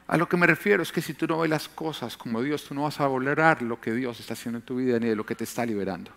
A 0.08 0.16
lo 0.16 0.28
que 0.28 0.36
me 0.36 0.46
refiero 0.46 0.82
es 0.82 0.90
que 0.90 1.00
si 1.00 1.14
tú 1.14 1.26
no 1.26 1.38
ves 1.38 1.50
las 1.50 1.68
cosas 1.68 2.16
como 2.16 2.42
Dios, 2.42 2.64
tú 2.64 2.74
no 2.74 2.82
vas 2.82 2.98
a 2.98 3.06
valorar 3.06 3.62
lo 3.62 3.80
que 3.80 3.92
Dios 3.92 4.18
está 4.18 4.32
haciendo 4.32 4.58
en 4.58 4.64
tu 4.64 4.76
vida 4.76 4.98
ni 4.98 5.06
de 5.06 5.14
lo 5.14 5.24
que 5.24 5.36
te 5.36 5.44
está 5.44 5.64
liberando. 5.64 6.10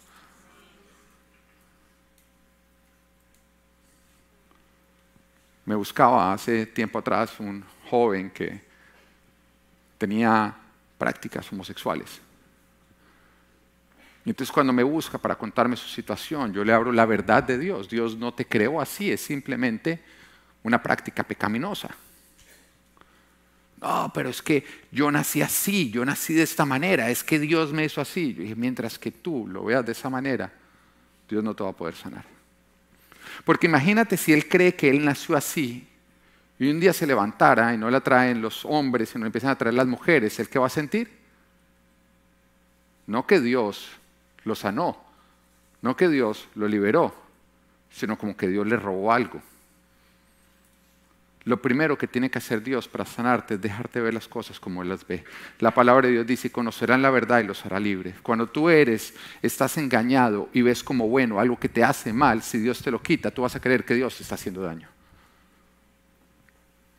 Me 5.65 5.75
buscaba 5.75 6.33
hace 6.33 6.65
tiempo 6.65 6.97
atrás 6.97 7.39
un 7.39 7.63
joven 7.89 8.31
que 8.31 8.63
tenía 9.99 10.55
prácticas 10.97 11.51
homosexuales. 11.51 12.21
Y 14.25 14.29
entonces 14.29 14.51
cuando 14.51 14.71
me 14.71 14.83
busca 14.83 15.17
para 15.17 15.35
contarme 15.35 15.75
su 15.75 15.87
situación, 15.87 16.53
yo 16.53 16.63
le 16.63 16.73
abro 16.73 16.91
la 16.91 17.05
verdad 17.05 17.43
de 17.43 17.57
Dios. 17.57 17.89
Dios 17.89 18.17
no 18.17 18.33
te 18.33 18.45
creó 18.45 18.79
así, 18.79 19.11
es 19.11 19.21
simplemente 19.21 19.99
una 20.63 20.81
práctica 20.81 21.23
pecaminosa. 21.23 21.89
No, 23.81 24.11
pero 24.13 24.29
es 24.29 24.43
que 24.43 24.63
yo 24.91 25.11
nací 25.11 25.41
así, 25.41 25.89
yo 25.89 26.05
nací 26.05 26.35
de 26.35 26.43
esta 26.43 26.65
manera, 26.65 27.09
es 27.09 27.23
que 27.23 27.39
Dios 27.39 27.73
me 27.73 27.85
hizo 27.85 27.99
así. 27.99 28.35
Yo 28.35 28.43
dije, 28.43 28.55
mientras 28.55 28.99
que 28.99 29.11
tú 29.11 29.47
lo 29.47 29.63
veas 29.65 29.83
de 29.83 29.93
esa 29.93 30.07
manera, 30.07 30.53
Dios 31.27 31.43
no 31.43 31.55
te 31.55 31.63
va 31.63 31.71
a 31.71 31.73
poder 31.73 31.95
sanar. 31.95 32.23
Porque 33.43 33.65
imagínate 33.65 34.17
si 34.17 34.33
Él 34.33 34.47
cree 34.47 34.75
que 34.75 34.89
Él 34.89 35.03
nació 35.03 35.35
así 35.35 35.87
y 36.59 36.69
un 36.69 36.79
día 36.79 36.93
se 36.93 37.07
levantara 37.07 37.73
y 37.73 37.77
no 37.77 37.89
la 37.89 38.01
traen 38.01 38.39
los 38.39 38.65
hombres, 38.65 39.09
sino 39.09 39.25
empiezan 39.25 39.49
a 39.49 39.57
traer 39.57 39.73
las 39.73 39.87
mujeres, 39.87 40.39
¿el 40.39 40.47
qué 40.47 40.59
va 40.59 40.67
a 40.67 40.69
sentir? 40.69 41.09
No 43.07 43.25
que 43.25 43.39
Dios 43.39 43.89
lo 44.43 44.55
sanó. 44.55 44.97
No 45.81 45.95
que 45.95 46.09
Dios 46.09 46.47
lo 46.55 46.67
liberó, 46.67 47.13
sino 47.91 48.17
como 48.17 48.35
que 48.37 48.47
Dios 48.47 48.67
le 48.67 48.75
robó 48.75 49.11
algo. 49.11 49.41
Lo 51.43 51.59
primero 51.59 51.97
que 51.97 52.07
tiene 52.07 52.29
que 52.29 52.37
hacer 52.37 52.61
Dios 52.61 52.87
para 52.87 53.03
sanarte 53.03 53.55
es 53.55 53.61
dejarte 53.61 53.99
ver 53.99 54.13
las 54.13 54.27
cosas 54.27 54.59
como 54.59 54.83
Él 54.83 54.89
las 54.89 55.07
ve. 55.07 55.23
La 55.59 55.71
palabra 55.71 56.07
de 56.07 56.13
Dios 56.13 56.27
dice, 56.27 56.51
conocerán 56.51 57.01
la 57.01 57.09
verdad 57.09 57.39
y 57.39 57.45
los 57.45 57.65
hará 57.65 57.79
libres. 57.79 58.15
Cuando 58.21 58.45
tú 58.45 58.69
eres, 58.69 59.15
estás 59.41 59.77
engañado 59.77 60.49
y 60.53 60.61
ves 60.61 60.83
como 60.83 61.07
bueno 61.07 61.39
algo 61.39 61.59
que 61.59 61.69
te 61.69 61.83
hace 61.83 62.13
mal, 62.13 62.43
si 62.43 62.59
Dios 62.59 62.83
te 62.83 62.91
lo 62.91 63.01
quita, 63.01 63.31
tú 63.31 63.41
vas 63.41 63.55
a 63.55 63.59
creer 63.59 63.83
que 63.83 63.95
Dios 63.95 64.15
te 64.17 64.23
está 64.23 64.35
haciendo 64.35 64.61
daño. 64.61 64.87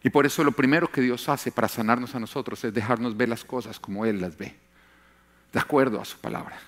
Y 0.02 0.11
por 0.11 0.26
eso 0.26 0.42
lo 0.42 0.50
primero 0.50 0.90
que 0.90 1.00
Dios 1.00 1.28
hace 1.28 1.52
para 1.52 1.68
sanarnos 1.68 2.12
a 2.16 2.18
nosotros 2.18 2.64
es 2.64 2.74
dejarnos 2.74 3.16
ver 3.16 3.28
las 3.28 3.44
cosas 3.44 3.78
como 3.78 4.05
Él 4.05 4.20
las 4.20 4.37
ve, 4.37 4.57
de 5.52 5.61
acuerdo 5.61 6.00
a 6.00 6.05
su 6.05 6.18
palabra. 6.18 6.59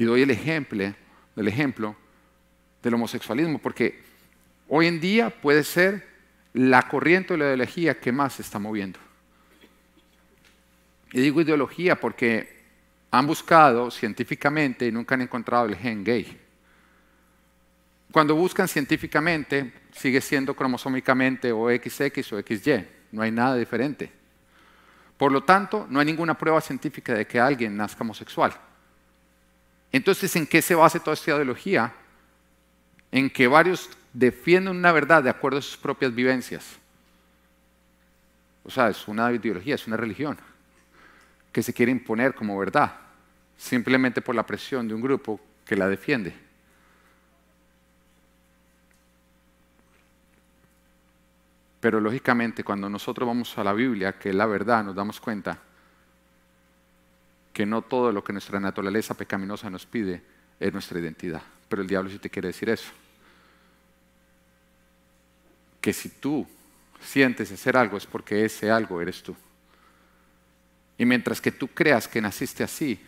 Y 0.00 0.04
doy 0.06 0.22
el 0.22 0.30
ejemplo, 0.30 0.94
del 1.36 1.48
ejemplo 1.48 1.94
del 2.82 2.94
homosexualismo, 2.94 3.58
porque 3.58 4.00
hoy 4.66 4.86
en 4.86 4.98
día 4.98 5.28
puede 5.28 5.62
ser 5.62 6.08
la 6.54 6.88
corriente 6.88 7.34
o 7.34 7.36
la 7.36 7.44
ideología 7.44 8.00
que 8.00 8.10
más 8.10 8.32
se 8.32 8.40
está 8.40 8.58
moviendo. 8.58 8.98
Y 11.12 11.20
digo 11.20 11.42
ideología 11.42 12.00
porque 12.00 12.62
han 13.10 13.26
buscado 13.26 13.90
científicamente 13.90 14.86
y 14.86 14.90
nunca 14.90 15.16
han 15.16 15.20
encontrado 15.20 15.66
el 15.66 15.76
gen 15.76 16.02
gay. 16.02 16.40
Cuando 18.10 18.34
buscan 18.34 18.68
científicamente, 18.68 19.70
sigue 19.92 20.22
siendo 20.22 20.56
cromosómicamente 20.56 21.52
o 21.52 21.68
XX 21.68 22.32
o 22.32 22.40
XY, 22.40 22.86
no 23.12 23.20
hay 23.20 23.32
nada 23.32 23.54
diferente. 23.56 24.10
Por 25.18 25.30
lo 25.30 25.44
tanto, 25.44 25.86
no 25.90 26.00
hay 26.00 26.06
ninguna 26.06 26.38
prueba 26.38 26.62
científica 26.62 27.12
de 27.12 27.26
que 27.26 27.38
alguien 27.38 27.76
nazca 27.76 28.02
homosexual. 28.02 28.69
Entonces, 29.92 30.34
¿en 30.36 30.46
qué 30.46 30.62
se 30.62 30.74
basa 30.74 31.00
toda 31.00 31.14
esta 31.14 31.32
ideología? 31.32 31.92
En 33.10 33.28
que 33.28 33.48
varios 33.48 33.90
defienden 34.12 34.76
una 34.76 34.92
verdad 34.92 35.22
de 35.22 35.30
acuerdo 35.30 35.58
a 35.58 35.62
sus 35.62 35.76
propias 35.76 36.14
vivencias. 36.14 36.78
O 38.64 38.70
sea, 38.70 38.88
es 38.88 39.08
una 39.08 39.32
ideología, 39.32 39.74
es 39.74 39.86
una 39.86 39.96
religión 39.96 40.38
que 41.52 41.62
se 41.62 41.74
quiere 41.74 41.90
imponer 41.90 42.34
como 42.34 42.56
verdad, 42.56 42.94
simplemente 43.56 44.22
por 44.22 44.34
la 44.34 44.46
presión 44.46 44.86
de 44.86 44.94
un 44.94 45.00
grupo 45.00 45.40
que 45.66 45.74
la 45.74 45.88
defiende. 45.88 46.34
Pero 51.80 51.98
lógicamente 51.98 52.62
cuando 52.62 52.88
nosotros 52.88 53.26
vamos 53.26 53.56
a 53.58 53.64
la 53.64 53.72
Biblia, 53.72 54.12
que 54.12 54.28
es 54.28 54.34
la 54.34 54.46
verdad, 54.46 54.84
nos 54.84 54.94
damos 54.94 55.18
cuenta 55.20 55.58
que 57.52 57.66
no 57.66 57.82
todo 57.82 58.12
lo 58.12 58.22
que 58.22 58.32
nuestra 58.32 58.60
naturaleza 58.60 59.14
pecaminosa 59.14 59.70
nos 59.70 59.86
pide 59.86 60.22
es 60.58 60.72
nuestra 60.72 60.98
identidad. 60.98 61.42
Pero 61.68 61.82
el 61.82 61.88
diablo 61.88 62.10
sí 62.10 62.18
te 62.18 62.30
quiere 62.30 62.48
decir 62.48 62.68
eso. 62.68 62.90
Que 65.80 65.92
si 65.92 66.08
tú 66.08 66.46
sientes 67.00 67.50
hacer 67.50 67.76
algo 67.76 67.96
es 67.96 68.06
porque 68.06 68.44
ese 68.44 68.70
algo 68.70 69.00
eres 69.00 69.22
tú. 69.22 69.34
Y 70.98 71.06
mientras 71.06 71.40
que 71.40 71.50
tú 71.50 71.68
creas 71.68 72.06
que 72.06 72.20
naciste 72.20 72.62
así, 72.62 73.00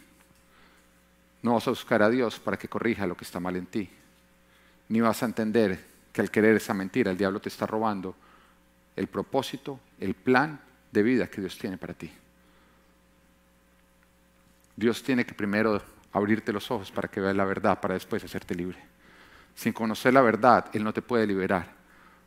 no 1.43 1.55
vas 1.55 1.67
a 1.67 1.71
buscar 1.71 2.03
a 2.03 2.09
Dios 2.09 2.39
para 2.39 2.57
que 2.57 2.69
corrija 2.69 3.07
lo 3.07 3.17
que 3.17 3.25
está 3.25 3.41
mal 3.41 3.57
en 3.57 3.67
ti. 3.67 3.91
Ni 4.89 5.01
vas 5.01 5.23
a 5.23 5.27
entender 5.27 5.85
que 6.13 6.21
al 6.21 6.31
querer 6.31 6.57
esa 6.57 6.73
mentira 6.73 7.11
el 7.11 7.19
diablo 7.19 7.41
te 7.41 7.49
está 7.49 7.67
robando 7.67 8.15
el 8.97 9.09
propósito, 9.09 9.81
el 10.01 10.15
plan 10.15 10.61
de 10.91 11.03
vida 11.03 11.27
que 11.27 11.41
Dios 11.41 11.59
tiene 11.59 11.79
para 11.79 11.95
ti. 11.95 12.11
Dios 14.77 15.03
tiene 15.03 15.27
que 15.27 15.35
primero 15.35 15.83
abrirte 16.13 16.53
los 16.53 16.71
ojos 16.71 16.91
para 16.91 17.09
que 17.09 17.21
veas 17.21 17.37
la 17.37 17.45
verdad, 17.45 17.81
para 17.81 17.95
después 17.95 18.23
hacerte 18.25 18.55
libre. 18.55 18.79
sin 19.55 19.75
conocer 19.75 20.15
la 20.15 20.23
verdad, 20.23 20.71
Él 20.73 20.83
no 20.83 20.95
te 20.95 21.03
puede 21.03 21.27
liberar, 21.27 21.71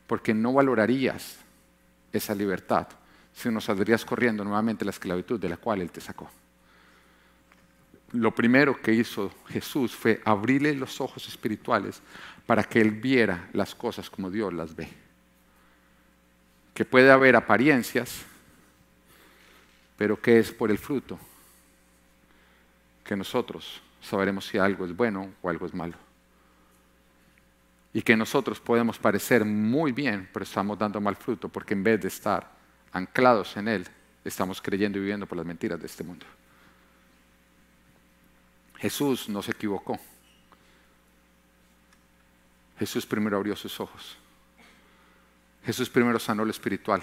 porque 0.06 0.32
no 0.32 0.54
valorarías 0.54 1.38
esa 2.14 2.36
libertad, 2.36 2.88
sino 3.34 3.60
saldrías 3.60 4.06
corriendo 4.06 4.44
nuevamente 4.44 4.86
la 4.86 4.92
esclavitud 4.92 5.40
de 5.40 5.50
la 5.50 5.58
cual 5.58 5.82
Él 5.82 5.90
te 5.90 6.02
sacó. 6.02 6.30
Lo 8.12 8.34
primero 8.34 8.80
que 8.80 8.94
hizo 8.94 9.32
Jesús 9.48 9.96
fue 9.96 10.22
abrirle 10.24 10.76
los 10.76 11.02
ojos 11.02 11.28
espirituales 11.28 12.00
para 12.46 12.64
que 12.64 12.80
Él 12.80 12.92
viera 12.92 13.50
las 13.54 13.74
cosas 13.74 14.08
como 14.08 14.30
Dios 14.30 14.54
las 14.54 14.76
ve. 14.76 14.88
Que 16.76 16.86
puede 16.86 17.12
haber 17.12 17.36
apariencias, 17.36 18.24
pero 19.98 20.22
que 20.22 20.38
es 20.38 20.52
por 20.52 20.70
el 20.70 20.78
fruto 20.78 21.20
que 23.06 23.16
nosotros 23.16 23.82
sabremos 24.02 24.46
si 24.46 24.58
algo 24.58 24.86
es 24.86 24.94
bueno 24.94 25.34
o 25.42 25.50
algo 25.50 25.66
es 25.66 25.74
malo 25.74 25.98
y 27.96 28.02
que 28.02 28.18
nosotros 28.18 28.60
podemos 28.60 29.00
parecer 29.00 29.46
muy 29.46 29.94
bien, 29.94 30.28
pero 30.34 30.44
estamos 30.44 30.78
dando 30.78 31.00
mal 31.00 31.16
fruto 31.16 31.48
porque 31.48 31.74
en 31.74 31.82
vez 31.82 32.02
de 32.02 32.10
estar 32.10 32.52
anclados 32.92 33.56
en 33.56 33.70
Él, 33.70 33.88
estamos 34.26 34.62
creyendo 34.62 34.98
y 34.98 35.02
viviendo 35.02 35.26
por 35.26 35.38
las 35.38 35.46
mentiras 35.46 35.80
de 35.80 35.86
este 35.86 36.04
mundo. 36.04 36.26
Jesús 38.76 39.30
no 39.30 39.42
se 39.42 39.52
equivocó. 39.52 39.98
Jesús 42.78 43.06
primero 43.06 43.38
abrió 43.38 43.56
sus 43.56 43.80
ojos. 43.80 44.18
Jesús 45.64 45.90
primero 45.90 46.20
sanó 46.20 46.44
lo 46.44 46.52
espiritual 46.52 47.02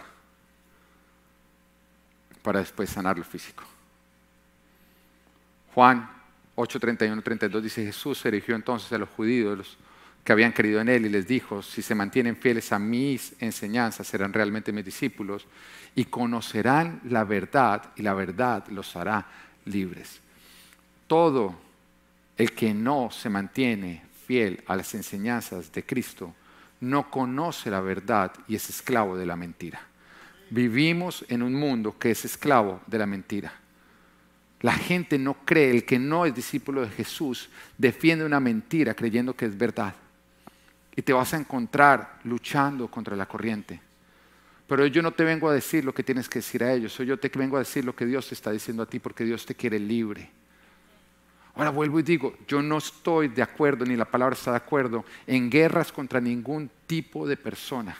para 2.42 2.60
después 2.60 2.90
sanar 2.90 3.16
lo 3.16 3.24
físico. 3.24 3.64
Juan 5.74 6.08
8, 6.54 6.80
31, 6.80 7.22
32 7.22 7.62
dice, 7.62 7.84
Jesús 7.84 8.18
se 8.18 8.30
dirigió 8.30 8.54
entonces 8.54 8.92
a 8.92 8.98
los 8.98 9.08
judíos, 9.08 9.78
que 10.24 10.32
habían 10.32 10.52
creído 10.52 10.80
en 10.80 10.88
Él 10.88 11.06
y 11.06 11.08
les 11.08 11.26
dijo, 11.26 11.62
si 11.62 11.82
se 11.82 11.94
mantienen 11.94 12.36
fieles 12.36 12.70
a 12.72 12.78
mis 12.78 13.34
enseñanzas, 13.40 14.06
serán 14.06 14.32
realmente 14.32 14.72
mis 14.72 14.84
discípulos 14.84 15.46
y 15.96 16.04
conocerán 16.04 17.00
la 17.08 17.24
verdad 17.24 17.90
y 17.96 18.02
la 18.02 18.14
verdad 18.14 18.66
los 18.68 18.94
hará 18.94 19.26
libres. 19.64 20.20
Todo 21.06 21.56
el 22.36 22.52
que 22.52 22.72
no 22.72 23.10
se 23.10 23.28
mantiene 23.28 24.04
fiel 24.26 24.62
a 24.66 24.76
las 24.76 24.94
enseñanzas 24.94 25.72
de 25.72 25.84
Cristo 25.84 26.34
no 26.80 27.10
conoce 27.10 27.70
la 27.70 27.80
verdad 27.80 28.32
y 28.46 28.54
es 28.54 28.70
esclavo 28.70 29.16
de 29.16 29.26
la 29.26 29.36
mentira. 29.36 29.80
Vivimos 30.50 31.24
en 31.28 31.42
un 31.42 31.54
mundo 31.54 31.98
que 31.98 32.10
es 32.10 32.24
esclavo 32.24 32.80
de 32.86 32.98
la 32.98 33.06
mentira. 33.06 33.52
La 34.62 34.74
gente 34.74 35.18
no 35.18 35.34
cree, 35.44 35.70
el 35.70 35.84
que 35.84 35.98
no 35.98 36.24
es 36.24 36.34
discípulo 36.34 36.82
de 36.82 36.88
Jesús 36.88 37.50
defiende 37.76 38.24
una 38.24 38.40
mentira 38.40 38.94
creyendo 38.94 39.34
que 39.34 39.46
es 39.46 39.58
verdad 39.58 39.94
y 40.94 41.02
te 41.02 41.12
vas 41.12 41.34
a 41.34 41.38
encontrar 41.38 42.20
luchando 42.24 42.88
contra 42.88 43.16
la 43.16 43.26
corriente. 43.26 43.80
Pero 44.68 44.86
yo 44.86 45.02
no 45.02 45.12
te 45.12 45.24
vengo 45.24 45.48
a 45.48 45.54
decir 45.54 45.84
lo 45.84 45.92
que 45.92 46.04
tienes 46.04 46.28
que 46.28 46.38
decir 46.38 46.62
a 46.62 46.72
ellos, 46.72 46.96
yo 46.98 47.18
te 47.18 47.28
vengo 47.28 47.56
a 47.56 47.60
decir 47.60 47.84
lo 47.84 47.94
que 47.94 48.06
Dios 48.06 48.28
te 48.28 48.34
está 48.34 48.52
diciendo 48.52 48.82
a 48.82 48.86
ti 48.86 48.98
porque 48.98 49.24
Dios 49.24 49.44
te 49.44 49.54
quiere 49.54 49.78
libre. 49.78 50.30
Ahora 51.54 51.70
vuelvo 51.70 52.00
y 52.00 52.02
digo, 52.02 52.34
yo 52.46 52.62
no 52.62 52.78
estoy 52.78 53.28
de 53.28 53.42
acuerdo, 53.42 53.84
ni 53.84 53.96
la 53.96 54.06
palabra 54.06 54.34
está 54.34 54.52
de 54.52 54.56
acuerdo, 54.58 55.04
en 55.26 55.50
guerras 55.50 55.92
contra 55.92 56.20
ningún 56.20 56.70
tipo 56.86 57.26
de 57.26 57.36
persona. 57.36 57.96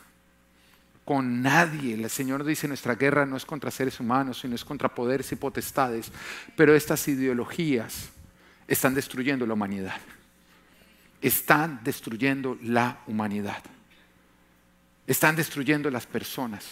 Con 1.05 1.43
nadie. 1.43 1.95
El 1.95 2.09
Señor 2.11 2.45
dice, 2.45 2.69
nuestra 2.69 2.95
guerra 2.95 3.27
no 3.27 3.37
es 3.37 3.45
contra 3.45 3.71
seres 3.71 3.99
humanos, 4.01 4.41
sino 4.41 4.55
es 4.55 4.65
contra 4.65 4.95
poderes 4.95 5.31
y 5.33 5.37
potestades. 5.37 6.13
Pero 6.57 6.75
estas 6.75 7.07
ideologías 7.09 8.11
están 8.69 8.95
destruyendo 8.95 9.47
la 9.47 9.55
humanidad 9.55 10.01
están 11.23 11.81
destruyendo 11.85 12.59
la 12.63 12.99
humanidad. 13.07 13.63
Están 15.07 15.37
destruyendo 15.37 15.89
las 15.91 16.05
personas. 16.05 16.67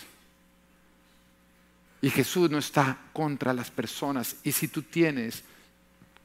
Y 2.02 2.10
Jesús 2.10 2.50
no 2.50 2.58
está 2.58 2.98
contra 3.12 3.52
las 3.54 3.70
personas. 3.70 4.36
Y 4.42 4.52
si 4.52 4.68
tú 4.68 4.82
tienes 4.82 5.44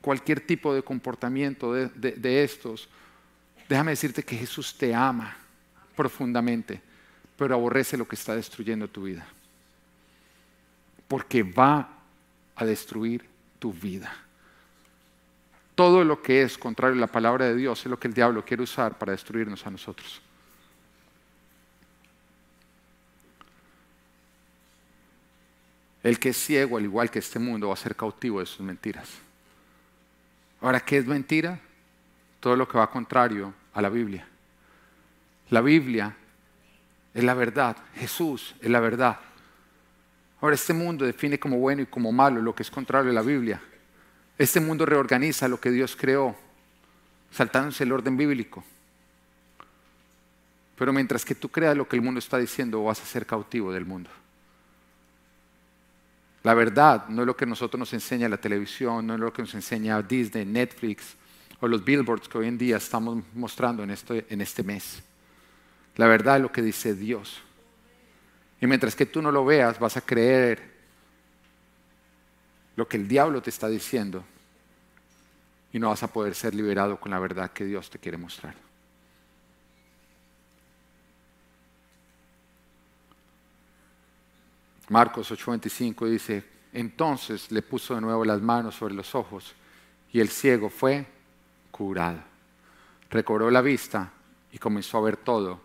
cualquier 0.01 0.41
tipo 0.41 0.73
de 0.73 0.81
comportamiento 0.81 1.73
de, 1.73 2.43
estos, 2.43 2.89
déjame 3.69 3.91
decirte 3.91 4.23
que 4.23 4.37
Jesús 4.37 4.75
te 4.77 4.93
ama 4.93 5.37
profundamente, 5.95 6.81
pero 7.37 7.55
aborrece 7.55 7.97
lo 7.97 8.07
que 8.07 8.15
está 8.15 8.35
destruyendo 8.35 8.87
tu 8.87 9.03
vida. 9.03 9.27
Porque 11.07 11.43
va 11.43 11.89
a 12.55 12.65
destruir 12.65 13.25
tu 13.59 13.73
vida. 13.73 14.13
Todo 15.75 16.03
lo 16.05 16.21
que 16.21 16.41
es 16.41 16.57
contrario 16.57 16.97
a 16.97 17.01
la 17.01 17.07
palabra 17.07 17.45
de 17.45 17.55
Dios 17.55 17.79
es 17.81 17.87
lo 17.87 17.99
que 17.99 18.07
el 18.07 18.13
diablo 18.13 18.45
quiere 18.45 18.63
usar 18.63 18.97
para 18.97 19.11
destruirnos 19.11 19.65
a 19.67 19.71
nosotros. 19.71 20.21
El 26.01 26.19
que 26.19 26.29
es 26.29 26.37
ciego, 26.37 26.77
al 26.77 26.83
igual 26.83 27.09
que 27.09 27.19
este 27.19 27.39
mundo, 27.39 27.67
va 27.67 27.73
a 27.73 27.77
ser 27.77 27.95
cautivo 27.95 28.39
de 28.39 28.45
sus 28.45 28.61
mentiras. 28.61 29.09
Ahora, 30.61 30.79
¿qué 30.79 30.97
es 30.97 31.05
mentira? 31.05 31.59
Todo 32.39 32.55
lo 32.55 32.67
que 32.67 32.77
va 32.77 32.89
contrario 32.89 33.53
a 33.73 33.81
la 33.81 33.89
Biblia. 33.89 34.25
La 35.49 35.61
Biblia 35.61 36.15
es 37.15 37.23
la 37.23 37.33
verdad, 37.33 37.77
Jesús 37.95 38.53
es 38.59 38.69
la 38.69 38.81
verdad. 38.81 39.17
Ahora, 40.41 40.53
este 40.53 40.73
mundo 40.73 41.05
define 41.05 41.39
como 41.39 41.57
bueno 41.57 41.81
y 41.81 41.85
como 41.85 42.11
malo 42.11 42.41
lo 42.41 42.53
que 42.53 42.61
es 42.61 42.69
contrario 42.69 43.09
a 43.09 43.13
la 43.13 43.21
Biblia. 43.21 43.61
Este 44.37 44.59
mundo 44.59 44.85
reorganiza 44.85 45.47
lo 45.47 45.57
que 45.57 45.71
Dios 45.71 45.95
creó, 45.95 46.35
saltándose 47.31 47.85
el 47.85 47.93
orden 47.93 48.17
bíblico. 48.17 48.65
Pero 50.77 50.91
mientras 50.91 51.23
que 51.23 51.35
tú 51.35 51.47
creas 51.47 51.77
lo 51.77 51.87
que 51.87 51.95
el 51.95 52.01
mundo 52.01 52.19
está 52.19 52.37
diciendo, 52.37 52.83
vas 52.83 53.01
a 53.01 53.05
ser 53.05 53.25
cautivo 53.25 53.71
del 53.71 53.85
mundo. 53.85 54.09
La 56.43 56.53
verdad 56.53 57.07
no 57.07 57.21
es 57.21 57.27
lo 57.27 57.37
que 57.37 57.45
nosotros 57.45 57.79
nos 57.79 57.93
enseña 57.93 58.27
la 58.27 58.37
televisión, 58.37 59.07
no 59.07 59.13
es 59.13 59.21
lo 59.21 59.31
que 59.31 59.41
nos 59.41 59.55
enseña 59.55 60.01
Disney, 60.01 60.45
Netflix 60.45 61.15
o 61.61 61.67
los 61.69 61.83
billboards 61.83 62.27
que 62.27 62.39
hoy 62.39 62.47
en 62.49 62.57
día 62.57 62.75
estamos 62.75 63.23
mostrando 63.33 63.83
en 63.83 63.91
este, 63.91 64.25
en 64.29 64.41
este 64.41 64.63
mes. 64.63 65.01
La 65.97 66.07
verdad 66.07 66.37
es 66.37 66.41
lo 66.41 66.51
que 66.51 66.61
dice 66.61 66.93
Dios. 66.93 67.41
Y 68.59 68.67
mientras 68.67 68.95
que 68.95 69.05
tú 69.05 69.21
no 69.21 69.31
lo 69.31 69.45
veas, 69.45 69.79
vas 69.79 69.97
a 69.97 70.01
creer 70.01 70.75
lo 72.75 72.87
que 72.87 72.97
el 72.97 73.07
diablo 73.07 73.41
te 73.41 73.49
está 73.49 73.67
diciendo 73.67 74.23
y 75.71 75.79
no 75.79 75.89
vas 75.89 76.03
a 76.03 76.11
poder 76.11 76.35
ser 76.35 76.53
liberado 76.53 76.99
con 76.99 77.11
la 77.11 77.19
verdad 77.19 77.51
que 77.51 77.65
Dios 77.65 77.89
te 77.89 77.99
quiere 77.99 78.17
mostrar. 78.17 78.55
Marcos 84.89 85.31
8:25 85.31 86.07
dice, 86.07 86.43
entonces 86.71 87.51
le 87.51 87.61
puso 87.61 87.95
de 87.95 88.01
nuevo 88.01 88.23
las 88.23 88.41
manos 88.41 88.75
sobre 88.75 88.93
los 88.93 89.15
ojos 89.15 89.55
y 90.11 90.19
el 90.19 90.29
ciego 90.29 90.69
fue 90.69 91.05
curado. 91.71 92.19
Recobró 93.09 93.49
la 93.49 93.61
vista 93.61 94.11
y 94.51 94.57
comenzó 94.59 94.97
a 94.97 95.01
ver 95.01 95.17
todo 95.17 95.64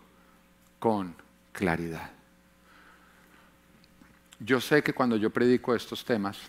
con 0.81 1.15
claridad. 1.51 2.09
Yo 4.39 4.59
sé 4.59 4.81
que 4.81 4.93
cuando 4.93 5.15
yo 5.15 5.29
predico 5.29 5.75
estos 5.75 6.03
temas, 6.03 6.39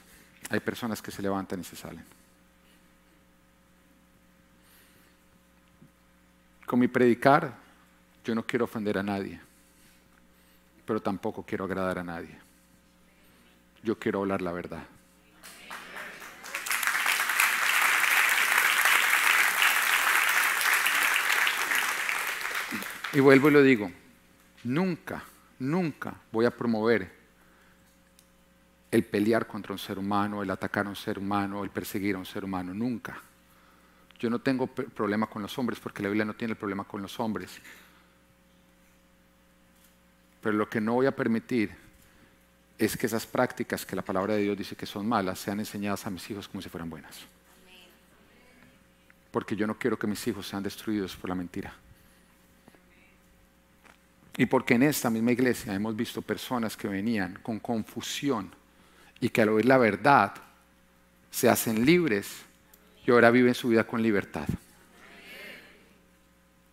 hay 0.48 0.58
personas 0.58 1.02
que 1.02 1.10
se 1.10 1.20
levantan 1.20 1.60
y 1.60 1.64
se 1.64 1.76
salen. 1.76 2.02
Con 6.64 6.80
mi 6.80 6.88
predicar, 6.88 7.54
yo 8.24 8.34
no 8.34 8.46
quiero 8.46 8.64
ofender 8.64 8.96
a 8.96 9.02
nadie, 9.02 9.38
pero 10.86 11.02
tampoco 11.02 11.42
quiero 11.42 11.66
agradar 11.66 11.98
a 11.98 12.04
nadie. 12.04 12.38
Yo 13.82 13.98
quiero 13.98 14.20
hablar 14.20 14.40
la 14.40 14.52
verdad. 14.52 14.82
Y 23.12 23.20
vuelvo 23.20 23.50
y 23.50 23.52
lo 23.52 23.62
digo, 23.62 23.92
nunca, 24.64 25.22
nunca 25.58 26.14
voy 26.30 26.44
a 26.46 26.50
promover 26.50 27.22
el 28.90 29.04
pelear 29.04 29.46
contra 29.46 29.72
un 29.72 29.78
ser 29.78 29.98
humano, 29.98 30.42
el 30.42 30.50
atacar 30.50 30.86
a 30.86 30.90
un 30.90 30.96
ser 30.96 31.18
humano, 31.18 31.64
el 31.64 31.70
perseguir 31.70 32.14
a 32.14 32.18
un 32.18 32.26
ser 32.26 32.44
humano, 32.44 32.74
nunca. 32.74 33.18
Yo 34.18 34.28
no 34.28 34.38
tengo 34.38 34.66
problema 34.66 35.26
con 35.26 35.42
los 35.42 35.58
hombres 35.58 35.80
porque 35.80 36.02
la 36.02 36.08
Biblia 36.08 36.24
no 36.24 36.34
tiene 36.34 36.52
el 36.52 36.58
problema 36.58 36.84
con 36.84 37.00
los 37.00 37.18
hombres. 37.18 37.58
Pero 40.42 40.56
lo 40.56 40.68
que 40.68 40.80
no 40.80 40.94
voy 40.94 41.06
a 41.06 41.16
permitir 41.16 41.74
es 42.78 42.96
que 42.96 43.06
esas 43.06 43.26
prácticas 43.26 43.86
que 43.86 43.96
la 43.96 44.02
palabra 44.02 44.34
de 44.34 44.42
Dios 44.42 44.58
dice 44.58 44.76
que 44.76 44.86
son 44.86 45.08
malas 45.08 45.38
sean 45.38 45.58
enseñadas 45.60 46.06
a 46.06 46.10
mis 46.10 46.28
hijos 46.30 46.48
como 46.48 46.60
si 46.60 46.68
fueran 46.68 46.90
buenas. 46.90 47.20
Porque 49.30 49.56
yo 49.56 49.66
no 49.66 49.78
quiero 49.78 49.98
que 49.98 50.06
mis 50.06 50.26
hijos 50.26 50.46
sean 50.46 50.62
destruidos 50.62 51.16
por 51.16 51.30
la 51.30 51.34
mentira. 51.34 51.74
Y 54.36 54.46
porque 54.46 54.74
en 54.74 54.84
esta 54.84 55.10
misma 55.10 55.32
iglesia 55.32 55.74
hemos 55.74 55.94
visto 55.94 56.22
personas 56.22 56.76
que 56.76 56.88
venían 56.88 57.38
con 57.42 57.58
confusión 57.60 58.50
y 59.20 59.28
que 59.28 59.42
al 59.42 59.50
oír 59.50 59.66
la 59.66 59.78
verdad 59.78 60.34
se 61.30 61.48
hacen 61.48 61.84
libres 61.84 62.42
y 63.06 63.10
ahora 63.10 63.30
viven 63.30 63.54
su 63.54 63.68
vida 63.68 63.84
con 63.84 64.02
libertad. 64.02 64.48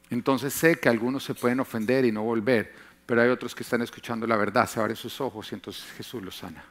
Entonces 0.10 0.54
sé 0.54 0.80
que 0.80 0.90
algunos 0.90 1.24
se 1.24 1.36
pueden 1.36 1.60
ofender 1.60 2.06
y 2.06 2.12
no 2.12 2.24
volver, 2.24 2.74
pero 3.06 3.22
hay 3.22 3.30
otros 3.30 3.54
que 3.54 3.64
están 3.64 3.82
escuchando 3.82 4.26
la 4.26 4.38
verdad, 4.38 4.68
se 4.68 4.80
abren 4.80 4.96
sus 4.96 5.20
ojos 5.22 5.52
y 5.52 5.56
entonces 5.56 5.84
Jesús 5.98 6.24
los 6.24 6.38
sana. 6.38 6.64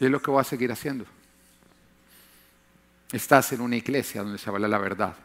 Y 0.00 0.04
es 0.04 0.10
lo 0.10 0.22
que 0.22 0.30
voy 0.30 0.40
a 0.40 0.44
seguir 0.44 0.70
haciendo. 0.70 1.04
Estás 3.12 3.52
en 3.52 3.60
una 3.60 3.76
iglesia 3.76 4.22
donde 4.22 4.38
se 4.38 4.48
habla 4.48 4.68
la 4.68 4.78
verdad, 4.78 5.16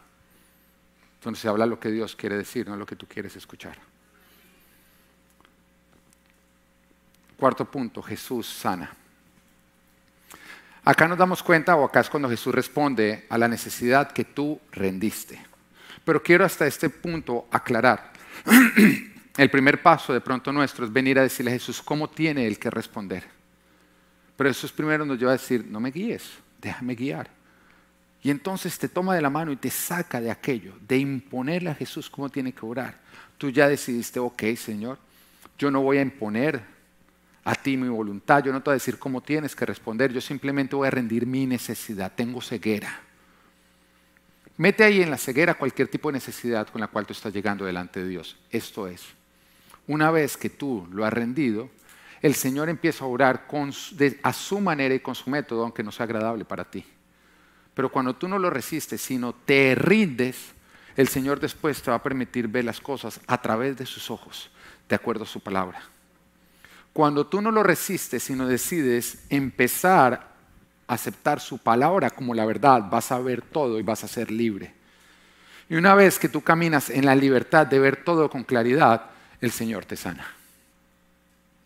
donde 1.24 1.40
se 1.40 1.48
habla 1.48 1.66
lo 1.66 1.80
que 1.80 1.92
Dios 1.92 2.16
quiere 2.16 2.38
decir, 2.38 2.68
no 2.68 2.76
lo 2.76 2.86
que 2.86 2.96
tú 2.96 3.06
quieres 3.08 3.36
escuchar. 3.36 3.93
Cuarto 7.44 7.66
punto, 7.66 8.02
Jesús 8.02 8.48
sana. 8.48 8.90
Acá 10.86 11.10
nos 11.10 11.18
damos 11.18 11.44
cuenta, 11.44 11.76
o 11.76 11.84
acá 11.84 12.00
es 12.00 12.10
cuando 12.10 12.30
Jesús 12.30 12.56
responde 12.56 13.26
a 13.30 13.38
la 13.38 13.50
necesidad 13.50 14.14
que 14.14 14.24
tú 14.24 14.62
rendiste. 14.72 15.46
Pero 16.06 16.24
quiero 16.24 16.46
hasta 16.46 16.66
este 16.66 16.90
punto 16.90 17.50
aclarar. 17.52 18.14
El 19.38 19.50
primer 19.50 19.82
paso 19.82 20.14
de 20.14 20.22
pronto 20.22 20.54
nuestro 20.54 20.86
es 20.86 20.94
venir 20.94 21.20
a 21.20 21.24
decirle 21.24 21.52
a 21.52 21.56
Jesús 21.56 21.82
cómo 21.82 22.10
tiene 22.10 22.48
él 22.48 22.58
que 22.58 22.70
responder. 22.70 23.26
Pero 24.38 24.50
es 24.50 24.72
primero 24.72 25.06
nos 25.06 25.20
lleva 25.20 25.32
a 25.32 25.38
decir, 25.38 25.66
no 25.68 25.82
me 25.82 25.92
guíes, 25.92 26.24
déjame 26.62 26.96
guiar. 26.96 27.30
Y 28.22 28.32
entonces 28.32 28.80
te 28.80 28.88
toma 28.88 29.16
de 29.16 29.22
la 29.22 29.30
mano 29.30 29.52
y 29.52 29.58
te 29.58 29.70
saca 29.70 30.22
de 30.22 30.32
aquello, 30.32 30.76
de 30.88 30.98
imponerle 30.98 31.72
a 31.72 31.76
Jesús 31.76 32.10
cómo 32.10 32.30
tiene 32.30 32.54
que 32.54 32.66
orar. 32.66 33.02
Tú 33.38 33.50
ya 33.50 33.68
decidiste, 33.68 34.18
ok, 34.18 34.44
Señor, 34.56 34.98
yo 35.58 35.70
no 35.70 35.82
voy 35.82 35.98
a 35.98 36.02
imponer 36.02 36.72
a 37.44 37.56
ti 37.56 37.76
mi 37.76 37.90
voluntad, 37.90 38.44
yo 38.44 38.52
no 38.52 38.62
te 38.62 38.70
voy 38.70 38.74
a 38.74 38.76
decir 38.76 38.98
cómo 38.98 39.22
tienes 39.22 39.56
que 39.56 39.66
responder, 39.66 40.14
yo 40.14 40.22
simplemente 40.22 40.76
voy 40.76 40.88
a 40.88 40.92
rendir 40.92 41.26
mi 41.26 41.46
necesidad, 41.46 42.14
tengo 42.16 42.42
ceguera. 42.42 43.02
Mete 44.56 44.84
ahí 44.84 45.02
en 45.02 45.10
la 45.10 45.18
ceguera 45.18 45.56
cualquier 45.56 45.88
tipo 45.88 46.10
de 46.10 46.14
necesidad 46.14 46.68
con 46.68 46.80
la 46.80 46.88
cual 46.88 47.06
tú 47.06 47.14
estás 47.14 47.34
llegando 47.34 47.66
delante 47.66 48.02
de 48.02 48.08
Dios. 48.08 48.38
Esto 48.52 48.88
es, 48.88 49.04
una 49.88 50.12
vez 50.12 50.38
que 50.38 50.50
tú 50.50 50.88
lo 50.92 51.06
has 51.06 51.12
rendido, 51.12 51.70
el 52.22 52.36
Señor 52.36 52.70
empieza 52.70 53.04
a 53.04 53.08
orar 53.08 53.46
a 54.22 54.34
su 54.34 54.62
manera 54.62 54.96
y 54.96 55.00
con 55.02 55.16
su 55.16 55.30
método, 55.30 55.64
aunque 55.64 55.84
no 55.84 55.92
sea 55.92 56.06
agradable 56.06 56.46
para 56.46 56.64
ti. 56.64 56.86
Pero 57.74 57.92
cuando 57.92 58.16
tú 58.16 58.30
no 58.30 58.40
lo 58.40 58.50
resistes, 58.50 59.02
sino 59.02 59.34
te 59.34 59.76
rindes, 59.76 60.54
el 60.96 61.08
Señor 61.10 61.40
después 61.40 61.82
te 61.82 61.92
va 61.92 61.98
a 61.98 62.04
permitir 62.04 62.48
ver 62.48 62.64
las 62.64 62.80
cosas 62.80 63.20
a 63.28 63.42
través 63.42 63.76
de 63.76 63.86
sus 63.86 64.10
ojos, 64.10 64.52
de 64.88 64.96
acuerdo 64.96 65.24
a 65.24 65.28
su 65.28 65.42
palabra. 65.42 65.82
Cuando 66.94 67.26
tú 67.26 67.42
no 67.42 67.52
lo 67.52 67.64
resistes, 67.64 68.24
sino 68.24 68.48
decides 68.48 69.26
empezar 69.30 70.34
aceptar 70.88 71.40
su 71.40 71.58
palabra 71.58 72.10
como 72.10 72.34
la 72.34 72.46
verdad, 72.46 72.90
vas 72.90 73.12
a 73.12 73.20
ver 73.20 73.42
todo 73.42 73.80
y 73.80 73.84
vas 73.84 74.04
a 74.04 74.08
ser 74.08 74.32
libre. 74.32 74.74
Y 75.70 75.76
una 75.76 75.96
vez 75.96 76.20
que 76.20 76.30
tú 76.30 76.42
caminas 76.42 76.90
en 76.90 77.06
la 77.06 77.16
libertad 77.16 77.66
de 77.68 77.80
ver 77.80 78.04
todo 78.04 78.30
con 78.30 78.44
claridad, 78.44 79.10
el 79.42 79.52
Señor 79.52 79.86
te 79.86 79.96
sana. 79.96 80.28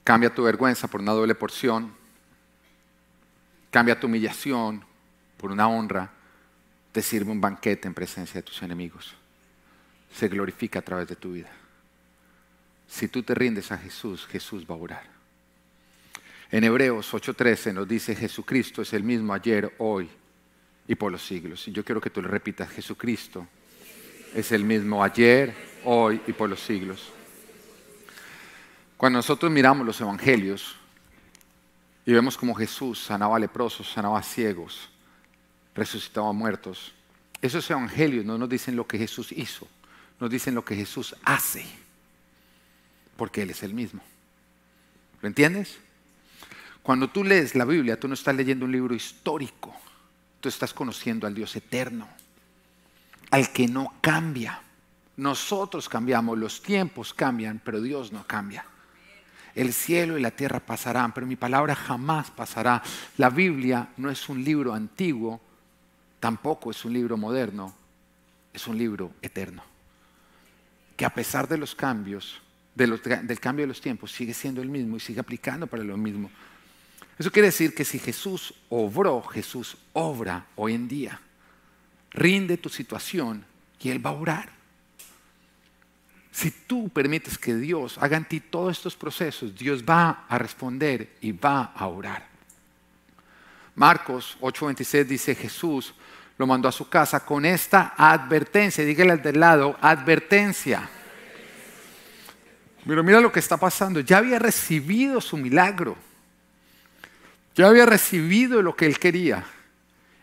Cambia 0.04 0.34
tu 0.34 0.44
vergüenza 0.44 0.88
por 0.88 1.02
una 1.02 1.12
doble 1.12 1.36
porción. 1.36 1.94
Cambia 3.72 4.00
tu 4.00 4.08
humillación 4.08 4.84
por 5.38 5.52
una 5.52 5.68
honra. 5.68 6.12
Te 6.92 7.02
sirve 7.02 7.32
un 7.32 7.42
banquete 7.42 7.88
en 7.88 7.94
presencia 7.94 8.36
de 8.36 8.44
tus 8.44 8.62
enemigos. 8.62 9.14
Se 10.16 10.30
glorifica 10.30 10.80
a 10.80 10.84
través 10.84 11.08
de 11.08 11.16
tu 11.16 11.34
vida. 11.34 11.50
Si 12.88 13.10
tú 13.10 13.22
te 13.24 13.36
rindes 13.36 13.72
a 13.72 13.78
Jesús, 13.78 14.26
Jesús 14.28 14.66
va 14.70 14.76
a 14.76 14.78
orar. 14.78 15.16
En 16.52 16.64
Hebreos 16.64 17.14
8:13 17.14 17.74
nos 17.74 17.88
dice 17.88 18.16
Jesucristo 18.16 18.82
es 18.82 18.93
el 18.93 19.04
mismo 19.04 19.34
ayer, 19.34 19.74
hoy 19.80 20.10
y 20.88 20.95
por 20.95 21.12
los 21.12 21.26
siglos. 21.26 21.68
Y 21.68 21.74
yo 21.74 21.84
quiero 21.84 22.00
que 22.00 22.10
tú 22.10 22.22
le 22.22 22.30
repitas, 22.30 22.70
Jesucristo 22.70 23.48
es 24.34 24.52
el 24.52 24.64
mismo 24.64 25.04
ayer, 25.04 25.54
hoy 25.84 26.22
y 26.26 26.34
por 26.34 26.50
los 26.50 26.62
siglos. 26.62 27.12
Cuando 28.95 29.20
nosotros 29.20 29.52
miramos 29.52 29.86
los 29.86 30.00
evangelios 30.00 30.76
y 32.06 32.14
vemos 32.14 32.38
como 32.38 32.56
Jesús 32.56 33.00
sanaba 33.04 33.38
leprosos, 33.38 33.91
sanaba 33.91 34.24
ciegos, 34.24 34.89
resucitaba 35.76 36.32
muertos, 36.32 36.93
esos 37.41 37.70
evangelios 37.70 38.26
no 38.26 38.38
nos 38.38 38.50
dicen 38.50 38.76
lo 38.76 38.88
que 38.88 38.98
Jesús 38.98 39.32
hizo, 39.34 39.68
nos 40.20 40.30
dicen 40.30 40.56
lo 40.56 40.64
que 40.64 40.76
Jesús 40.76 41.16
hace, 41.24 41.66
porque 43.18 43.43
Él 43.43 43.50
es 43.50 43.62
el 43.62 43.74
mismo. 43.74 44.02
¿Lo 45.22 45.28
entiendes? 45.28 45.78
Cuando 46.88 47.10
tú 47.10 47.22
lees 47.22 47.54
la 47.54 47.66
Biblia, 47.66 48.00
tú 48.00 48.08
no 48.08 48.14
estás 48.14 48.34
leyendo 48.34 48.64
un 48.64 48.72
libro 48.72 48.96
histórico, 48.96 49.76
tú 50.40 50.48
estás 50.48 50.74
conociendo 50.74 51.28
al 51.28 51.36
Dios 51.36 51.54
eterno, 51.58 52.08
al 53.30 53.52
que 53.52 53.68
no 53.68 53.96
cambia. 54.00 54.62
Nosotros 55.18 55.90
cambiamos, 55.90 56.38
los 56.38 56.62
tiempos 56.62 57.14
cambian, 57.14 57.60
pero 57.62 57.82
Dios 57.82 58.14
no 58.14 58.26
cambia. 58.26 58.64
El 59.54 59.74
cielo 59.74 60.18
y 60.18 60.22
la 60.22 60.32
tierra 60.32 60.62
pasarán, 60.62 61.12
pero 61.12 61.28
mi 61.28 61.36
palabra 61.36 61.76
jamás 61.76 62.32
pasará. 62.32 62.82
La 63.18 63.30
Biblia 63.32 63.90
no 63.98 64.10
es 64.10 64.30
un 64.30 64.42
libro 64.42 64.74
antiguo, 64.74 65.42
tampoco 66.22 66.72
es 66.72 66.86
un 66.86 66.94
libro 66.94 67.18
moderno, 67.18 67.76
es 68.54 68.66
un 68.66 68.78
libro 68.78 69.12
eterno. 69.22 69.62
Que 70.96 71.04
a 71.04 71.14
pesar 71.14 71.50
de 71.50 71.58
los 71.58 71.76
cambios, 71.76 72.42
del 72.76 73.02
cambio 73.42 73.64
de 73.64 73.68
los 73.68 73.82
tiempos, 73.82 74.14
sigue 74.14 74.34
siendo 74.34 74.62
el 74.62 74.70
mismo 74.70 74.96
y 74.96 75.02
sigue 75.02 75.20
aplicando 75.20 75.68
para 75.68 75.84
lo 75.84 75.98
mismo. 75.98 76.32
Eso 77.18 77.32
quiere 77.32 77.47
decir 77.47 77.74
que 77.74 77.84
si 77.84 77.97
Jesús 77.99 78.53
obró, 78.70 79.24
Jesús 79.24 79.78
obra 79.93 80.45
hoy 80.55 80.74
en 80.76 80.88
día. 80.88 81.20
Rinde 82.11 82.57
tu 82.57 82.70
situación 82.70 83.43
y 83.80 83.89
Él 83.89 84.05
va 84.05 84.11
a 84.11 84.13
orar. 84.13 84.49
Si 86.32 86.51
tú 86.51 86.89
permites 86.89 87.38
que 87.38 87.55
Dios 87.55 87.97
haga 87.97 88.18
en 88.18 88.26
ti 88.26 88.39
todos 88.39 88.78
estos 88.78 88.95
procesos, 88.95 89.55
Dios 89.55 89.84
va 89.84 90.26
a 90.30 90.38
responder 90.38 91.18
y 91.22 91.32
va 91.32 91.74
a 91.76 91.88
orar. 91.88 92.28
Marcos 93.74 94.38
8:26 94.41 95.05
dice 95.05 95.36
Jesús 95.36 95.93
lo 96.38 96.45
mandó 96.45 96.68
a 96.70 96.72
su 96.72 96.88
casa 96.88 97.26
con 97.26 97.45
esta 97.45 97.93
advertencia. 97.97 98.86
Dígale 98.86 99.13
al 99.13 99.22
del 99.24 99.39
lado, 99.39 99.76
advertencia. 99.82 100.88
Pero 102.86 103.03
mira 103.03 103.20
lo 103.20 103.32
que 103.32 103.39
está 103.39 103.57
pasando. 103.57 103.99
Ya 104.01 104.18
había 104.18 104.38
recibido 104.38 105.20
su 105.20 105.36
milagro. 105.38 105.97
Ya 107.58 107.68
había 107.68 107.88
recibido 107.88 108.62
lo 108.62 108.76
que 108.76 108.86
él 108.86 108.99
quería. 108.99 109.43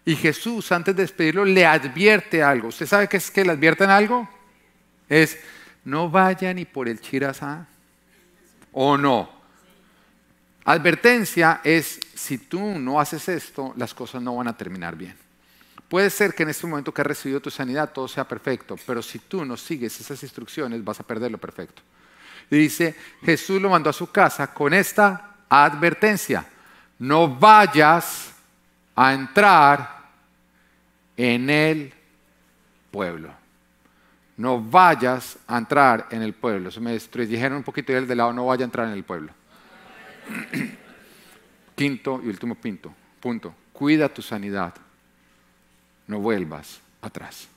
Y 0.04 0.14
Jesús, 0.14 0.70
antes 0.70 0.94
de 0.94 1.02
despedirlo, 1.02 1.44
le 1.44 1.66
advierte 1.66 2.44
algo. 2.44 2.68
¿Usted 2.68 2.86
sabe 2.86 3.08
qué 3.08 3.16
es 3.16 3.28
que 3.28 3.44
le 3.44 3.50
advierten 3.50 3.90
algo? 3.90 4.28
Es, 5.08 5.36
no 5.84 6.08
vaya 6.08 6.54
ni 6.54 6.64
por 6.64 6.88
el 6.88 7.00
chirazá. 7.00 7.66
¿O 8.70 8.96
no? 8.96 9.28
Advertencia 10.64 11.60
es, 11.64 11.98
si 12.14 12.38
tú 12.38 12.78
no 12.78 13.00
haces 13.00 13.28
esto, 13.28 13.74
las 13.76 13.92
cosas 13.92 14.22
no 14.22 14.36
van 14.36 14.46
a 14.46 14.56
terminar 14.56 14.94
bien. 14.94 15.16
Puede 15.88 16.10
ser 16.10 16.34
que 16.34 16.44
en 16.44 16.50
este 16.50 16.68
momento 16.68 16.94
que 16.94 17.00
has 17.00 17.06
recibido 17.06 17.40
tu 17.40 17.50
sanidad 17.50 17.92
todo 17.92 18.06
sea 18.06 18.28
perfecto, 18.28 18.78
pero 18.86 19.02
si 19.02 19.18
tú 19.18 19.44
no 19.44 19.56
sigues 19.56 20.00
esas 20.00 20.22
instrucciones 20.22 20.84
vas 20.84 21.00
a 21.00 21.06
perder 21.06 21.32
lo 21.32 21.38
perfecto. 21.38 21.82
Y 22.48 22.58
dice, 22.58 22.94
Jesús 23.24 23.60
lo 23.60 23.70
mandó 23.70 23.90
a 23.90 23.92
su 23.92 24.10
casa 24.12 24.54
con 24.54 24.72
esta 24.72 25.34
advertencia 25.48 26.46
no 26.98 27.28
vayas 27.28 28.34
a 28.94 29.12
entrar 29.12 30.04
en 31.16 31.50
el 31.50 31.92
pueblo. 32.90 33.30
No 34.36 34.60
vayas 34.60 35.38
a 35.46 35.58
entrar 35.58 36.08
en 36.10 36.22
el 36.22 36.32
pueblo. 36.32 36.70
Se 36.70 36.80
me 36.80 36.98
dijeron 36.98 37.58
un 37.58 37.62
poquito 37.62 37.92
y 37.92 37.96
el 37.96 38.06
de 38.06 38.16
lado, 38.16 38.32
no 38.32 38.46
vaya 38.46 38.64
a 38.64 38.66
entrar 38.66 38.86
en 38.86 38.94
el 38.94 39.04
pueblo. 39.04 39.32
Quinto 41.76 42.20
y 42.22 42.28
último 42.28 42.54
punto, 42.54 42.94
punto. 43.20 43.54
Cuida 43.72 44.08
tu 44.08 44.22
sanidad. 44.22 44.74
No 46.06 46.20
vuelvas 46.20 46.80
atrás. 47.00 47.48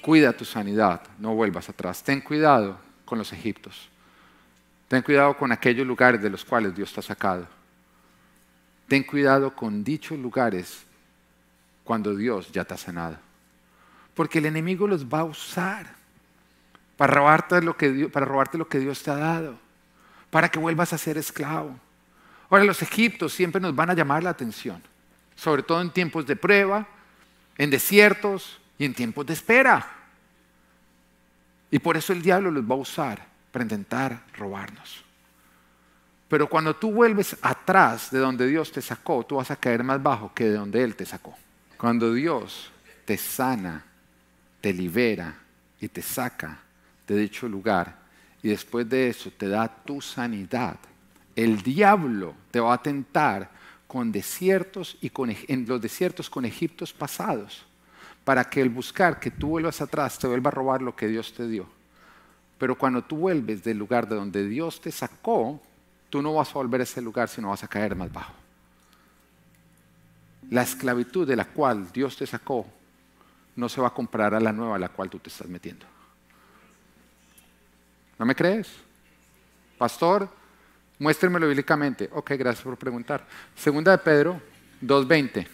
Cuida 0.00 0.32
tu 0.32 0.44
sanidad, 0.44 1.02
no 1.18 1.34
vuelvas 1.34 1.68
atrás. 1.68 2.02
Ten 2.02 2.20
cuidado 2.20 2.78
con 3.04 3.18
los 3.18 3.32
egiptos. 3.32 3.88
Ten 4.88 5.02
cuidado 5.02 5.36
con 5.36 5.50
aquellos 5.50 5.86
lugares 5.86 6.22
de 6.22 6.30
los 6.30 6.44
cuales 6.44 6.74
Dios 6.74 6.92
te 6.92 7.00
ha 7.00 7.02
sacado. 7.02 7.46
Ten 8.88 9.02
cuidado 9.02 9.54
con 9.54 9.82
dichos 9.82 10.18
lugares 10.18 10.84
cuando 11.84 12.14
Dios 12.14 12.50
ya 12.52 12.64
te 12.64 12.74
ha 12.74 12.76
sanado. 12.76 13.16
Porque 14.14 14.38
el 14.38 14.46
enemigo 14.46 14.86
los 14.86 15.06
va 15.06 15.20
a 15.20 15.24
usar 15.24 15.94
para 16.96 17.14
robarte 17.14 17.60
lo 17.62 17.76
que 17.76 17.90
Dios, 17.90 18.10
para 18.10 18.26
robarte 18.26 18.58
lo 18.58 18.68
que 18.68 18.78
Dios 18.78 19.02
te 19.02 19.10
ha 19.10 19.16
dado, 19.16 19.58
para 20.30 20.48
que 20.48 20.58
vuelvas 20.58 20.92
a 20.92 20.98
ser 20.98 21.18
esclavo. 21.18 21.78
Ahora 22.48 22.64
los 22.64 22.80
egiptos 22.82 23.32
siempre 23.32 23.60
nos 23.60 23.74
van 23.74 23.90
a 23.90 23.94
llamar 23.94 24.22
la 24.22 24.30
atención, 24.30 24.82
sobre 25.34 25.62
todo 25.62 25.80
en 25.80 25.90
tiempos 25.90 26.26
de 26.26 26.36
prueba, 26.36 26.86
en 27.58 27.70
desiertos 27.70 28.60
y 28.78 28.84
en 28.84 28.94
tiempos 28.94 29.26
de 29.26 29.32
espera. 29.32 29.86
Y 31.70 31.78
por 31.78 31.96
eso 31.96 32.12
el 32.12 32.22
diablo 32.22 32.50
los 32.50 32.64
va 32.64 32.74
a 32.74 32.78
usar 32.78 33.26
para 33.50 33.64
intentar 33.64 34.22
robarnos. 34.36 35.05
Pero 36.36 36.50
cuando 36.50 36.76
tú 36.76 36.92
vuelves 36.92 37.34
atrás 37.40 38.10
de 38.10 38.18
donde 38.18 38.46
Dios 38.46 38.70
te 38.70 38.82
sacó, 38.82 39.24
tú 39.24 39.36
vas 39.36 39.50
a 39.50 39.56
caer 39.56 39.82
más 39.82 40.02
bajo 40.02 40.34
que 40.34 40.44
de 40.44 40.58
donde 40.58 40.84
Él 40.84 40.94
te 40.94 41.06
sacó. 41.06 41.34
Cuando 41.78 42.12
Dios 42.12 42.70
te 43.06 43.16
sana, 43.16 43.82
te 44.60 44.70
libera, 44.74 45.34
y 45.80 45.88
te 45.88 46.02
saca 46.02 46.60
de 47.08 47.16
dicho 47.16 47.48
lugar 47.48 47.96
y 48.42 48.48
después 48.48 48.86
de 48.86 49.08
eso 49.08 49.30
te 49.34 49.48
da 49.48 49.66
tu 49.66 50.02
sanidad. 50.02 50.76
El 51.34 51.62
diablo 51.62 52.34
te 52.50 52.60
va 52.60 52.74
a 52.74 52.82
tentar 52.82 53.50
con 53.86 54.12
desiertos 54.12 54.98
y 55.00 55.08
con, 55.08 55.34
en 55.48 55.66
los 55.66 55.80
desiertos 55.80 56.28
con 56.28 56.44
Egiptos 56.44 56.92
pasados 56.92 57.64
para 58.26 58.44
que 58.44 58.60
el 58.60 58.68
buscar 58.68 59.18
que 59.18 59.30
tú 59.30 59.48
vuelvas 59.48 59.80
atrás 59.80 60.18
te 60.18 60.26
vuelva 60.26 60.48
a 60.48 60.52
robar 60.52 60.82
lo 60.82 60.94
que 60.94 61.08
Dios 61.08 61.32
te 61.32 61.48
dio. 61.48 61.66
Pero 62.58 62.76
cuando 62.76 63.00
tú 63.00 63.16
vuelves 63.16 63.64
del 63.64 63.78
lugar 63.78 64.06
de 64.06 64.16
donde 64.16 64.46
Dios 64.46 64.82
te 64.82 64.92
sacó, 64.92 65.62
tú 66.10 66.22
no 66.22 66.34
vas 66.34 66.50
a 66.50 66.54
volver 66.54 66.80
a 66.80 66.84
ese 66.84 67.00
lugar, 67.00 67.28
sino 67.28 67.50
vas 67.50 67.64
a 67.64 67.68
caer 67.68 67.94
más 67.94 68.12
bajo. 68.12 68.32
La 70.50 70.62
esclavitud 70.62 71.26
de 71.26 71.36
la 71.36 71.44
cual 71.44 71.90
Dios 71.92 72.16
te 72.16 72.26
sacó 72.26 72.66
no 73.56 73.68
se 73.68 73.80
va 73.80 73.88
a 73.88 73.94
comprar 73.94 74.34
a 74.34 74.40
la 74.40 74.52
nueva 74.52 74.76
a 74.76 74.78
la 74.78 74.88
cual 74.88 75.10
tú 75.10 75.18
te 75.18 75.28
estás 75.28 75.48
metiendo. 75.48 75.86
¿No 78.18 78.24
me 78.24 78.34
crees? 78.34 78.68
Pastor, 79.76 80.28
muéstremelo 80.98 81.48
bíblicamente. 81.48 82.08
Ok, 82.12 82.32
gracias 82.38 82.64
por 82.64 82.76
preguntar. 82.76 83.26
Segunda 83.54 83.92
de 83.92 83.98
Pedro 83.98 84.40
2.20. 84.82 85.46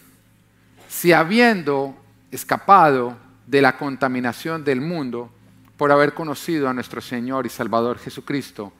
Si 0.88 1.12
habiendo 1.12 1.96
escapado 2.30 3.16
de 3.46 3.62
la 3.62 3.76
contaminación 3.76 4.64
del 4.64 4.80
mundo 4.80 5.32
por 5.76 5.90
haber 5.90 6.14
conocido 6.14 6.68
a 6.68 6.74
nuestro 6.74 7.00
Señor 7.00 7.46
y 7.46 7.48
Salvador 7.48 7.98
Jesucristo, 7.98 8.72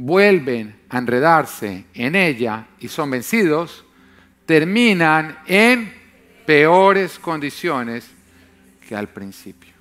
vuelven 0.00 0.78
a 0.88 0.98
enredarse 0.98 1.84
en 1.92 2.14
ella 2.14 2.68
y 2.78 2.86
son 2.86 3.10
vencidos, 3.10 3.84
terminan 4.46 5.40
en 5.44 5.92
peores 6.46 7.18
condiciones 7.18 8.08
que 8.86 8.94
al 8.94 9.08
principio. 9.08 9.72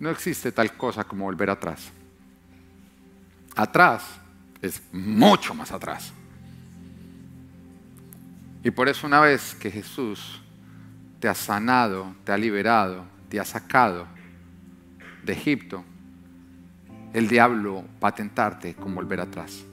No 0.00 0.08
existe 0.08 0.52
tal 0.52 0.74
cosa 0.74 1.04
como 1.04 1.26
volver 1.26 1.50
atrás. 1.50 1.90
Atrás 3.54 4.04
es 4.62 4.82
mucho 4.90 5.52
más 5.52 5.70
atrás. 5.70 6.14
Y 8.64 8.70
por 8.70 8.88
eso 8.88 9.06
una 9.06 9.20
vez 9.20 9.54
que 9.54 9.70
Jesús 9.70 10.40
te 11.20 11.28
ha 11.28 11.34
sanado, 11.34 12.14
te 12.24 12.32
ha 12.32 12.38
liberado, 12.38 13.04
te 13.28 13.38
ha 13.38 13.44
sacado 13.44 14.15
de 15.26 15.32
Egipto, 15.32 15.84
el 17.12 17.28
diablo 17.28 17.84
va 18.02 18.08
a 18.08 18.14
tentarte 18.14 18.74
con 18.74 18.94
volver 18.94 19.20
atrás. 19.20 19.64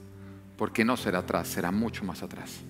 Porque 0.56 0.84
no 0.84 0.96
será 0.96 1.20
atrás, 1.20 1.48
será 1.48 1.70
mucho 1.70 2.04
más 2.04 2.22
atrás. 2.22 2.60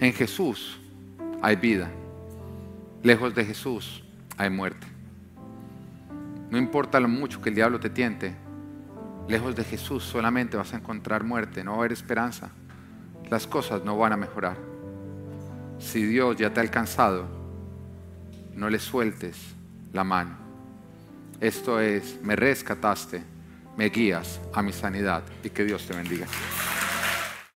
En 0.00 0.12
Jesús 0.12 0.80
hay 1.40 1.56
vida. 1.56 1.90
Lejos 3.02 3.34
de 3.34 3.44
Jesús 3.44 4.02
hay 4.36 4.50
muerte. 4.50 4.86
No 6.50 6.58
importa 6.58 7.00
lo 7.00 7.08
mucho 7.08 7.40
que 7.40 7.48
el 7.48 7.54
diablo 7.54 7.80
te 7.80 7.88
tiente, 7.88 8.34
lejos 9.26 9.56
de 9.56 9.64
Jesús 9.64 10.04
solamente 10.04 10.56
vas 10.56 10.74
a 10.74 10.76
encontrar 10.76 11.24
muerte, 11.24 11.64
no 11.64 11.72
va 11.72 11.76
a 11.78 11.80
haber 11.80 11.92
esperanza. 11.92 12.50
Las 13.30 13.46
cosas 13.46 13.84
no 13.84 13.96
van 13.96 14.12
a 14.12 14.16
mejorar. 14.16 14.56
Si 15.78 16.04
Dios 16.04 16.36
ya 16.36 16.52
te 16.52 16.60
ha 16.60 16.62
alcanzado, 16.62 17.41
no 18.54 18.68
le 18.68 18.78
sueltes 18.78 19.36
la 19.92 20.04
mano. 20.04 20.36
Esto 21.40 21.80
es, 21.80 22.18
me 22.22 22.36
rescataste, 22.36 23.22
me 23.76 23.88
guías 23.88 24.40
a 24.52 24.62
mi 24.62 24.72
sanidad 24.72 25.24
y 25.42 25.50
que 25.50 25.64
Dios 25.64 25.86
te 25.86 25.94
bendiga. 25.94 26.26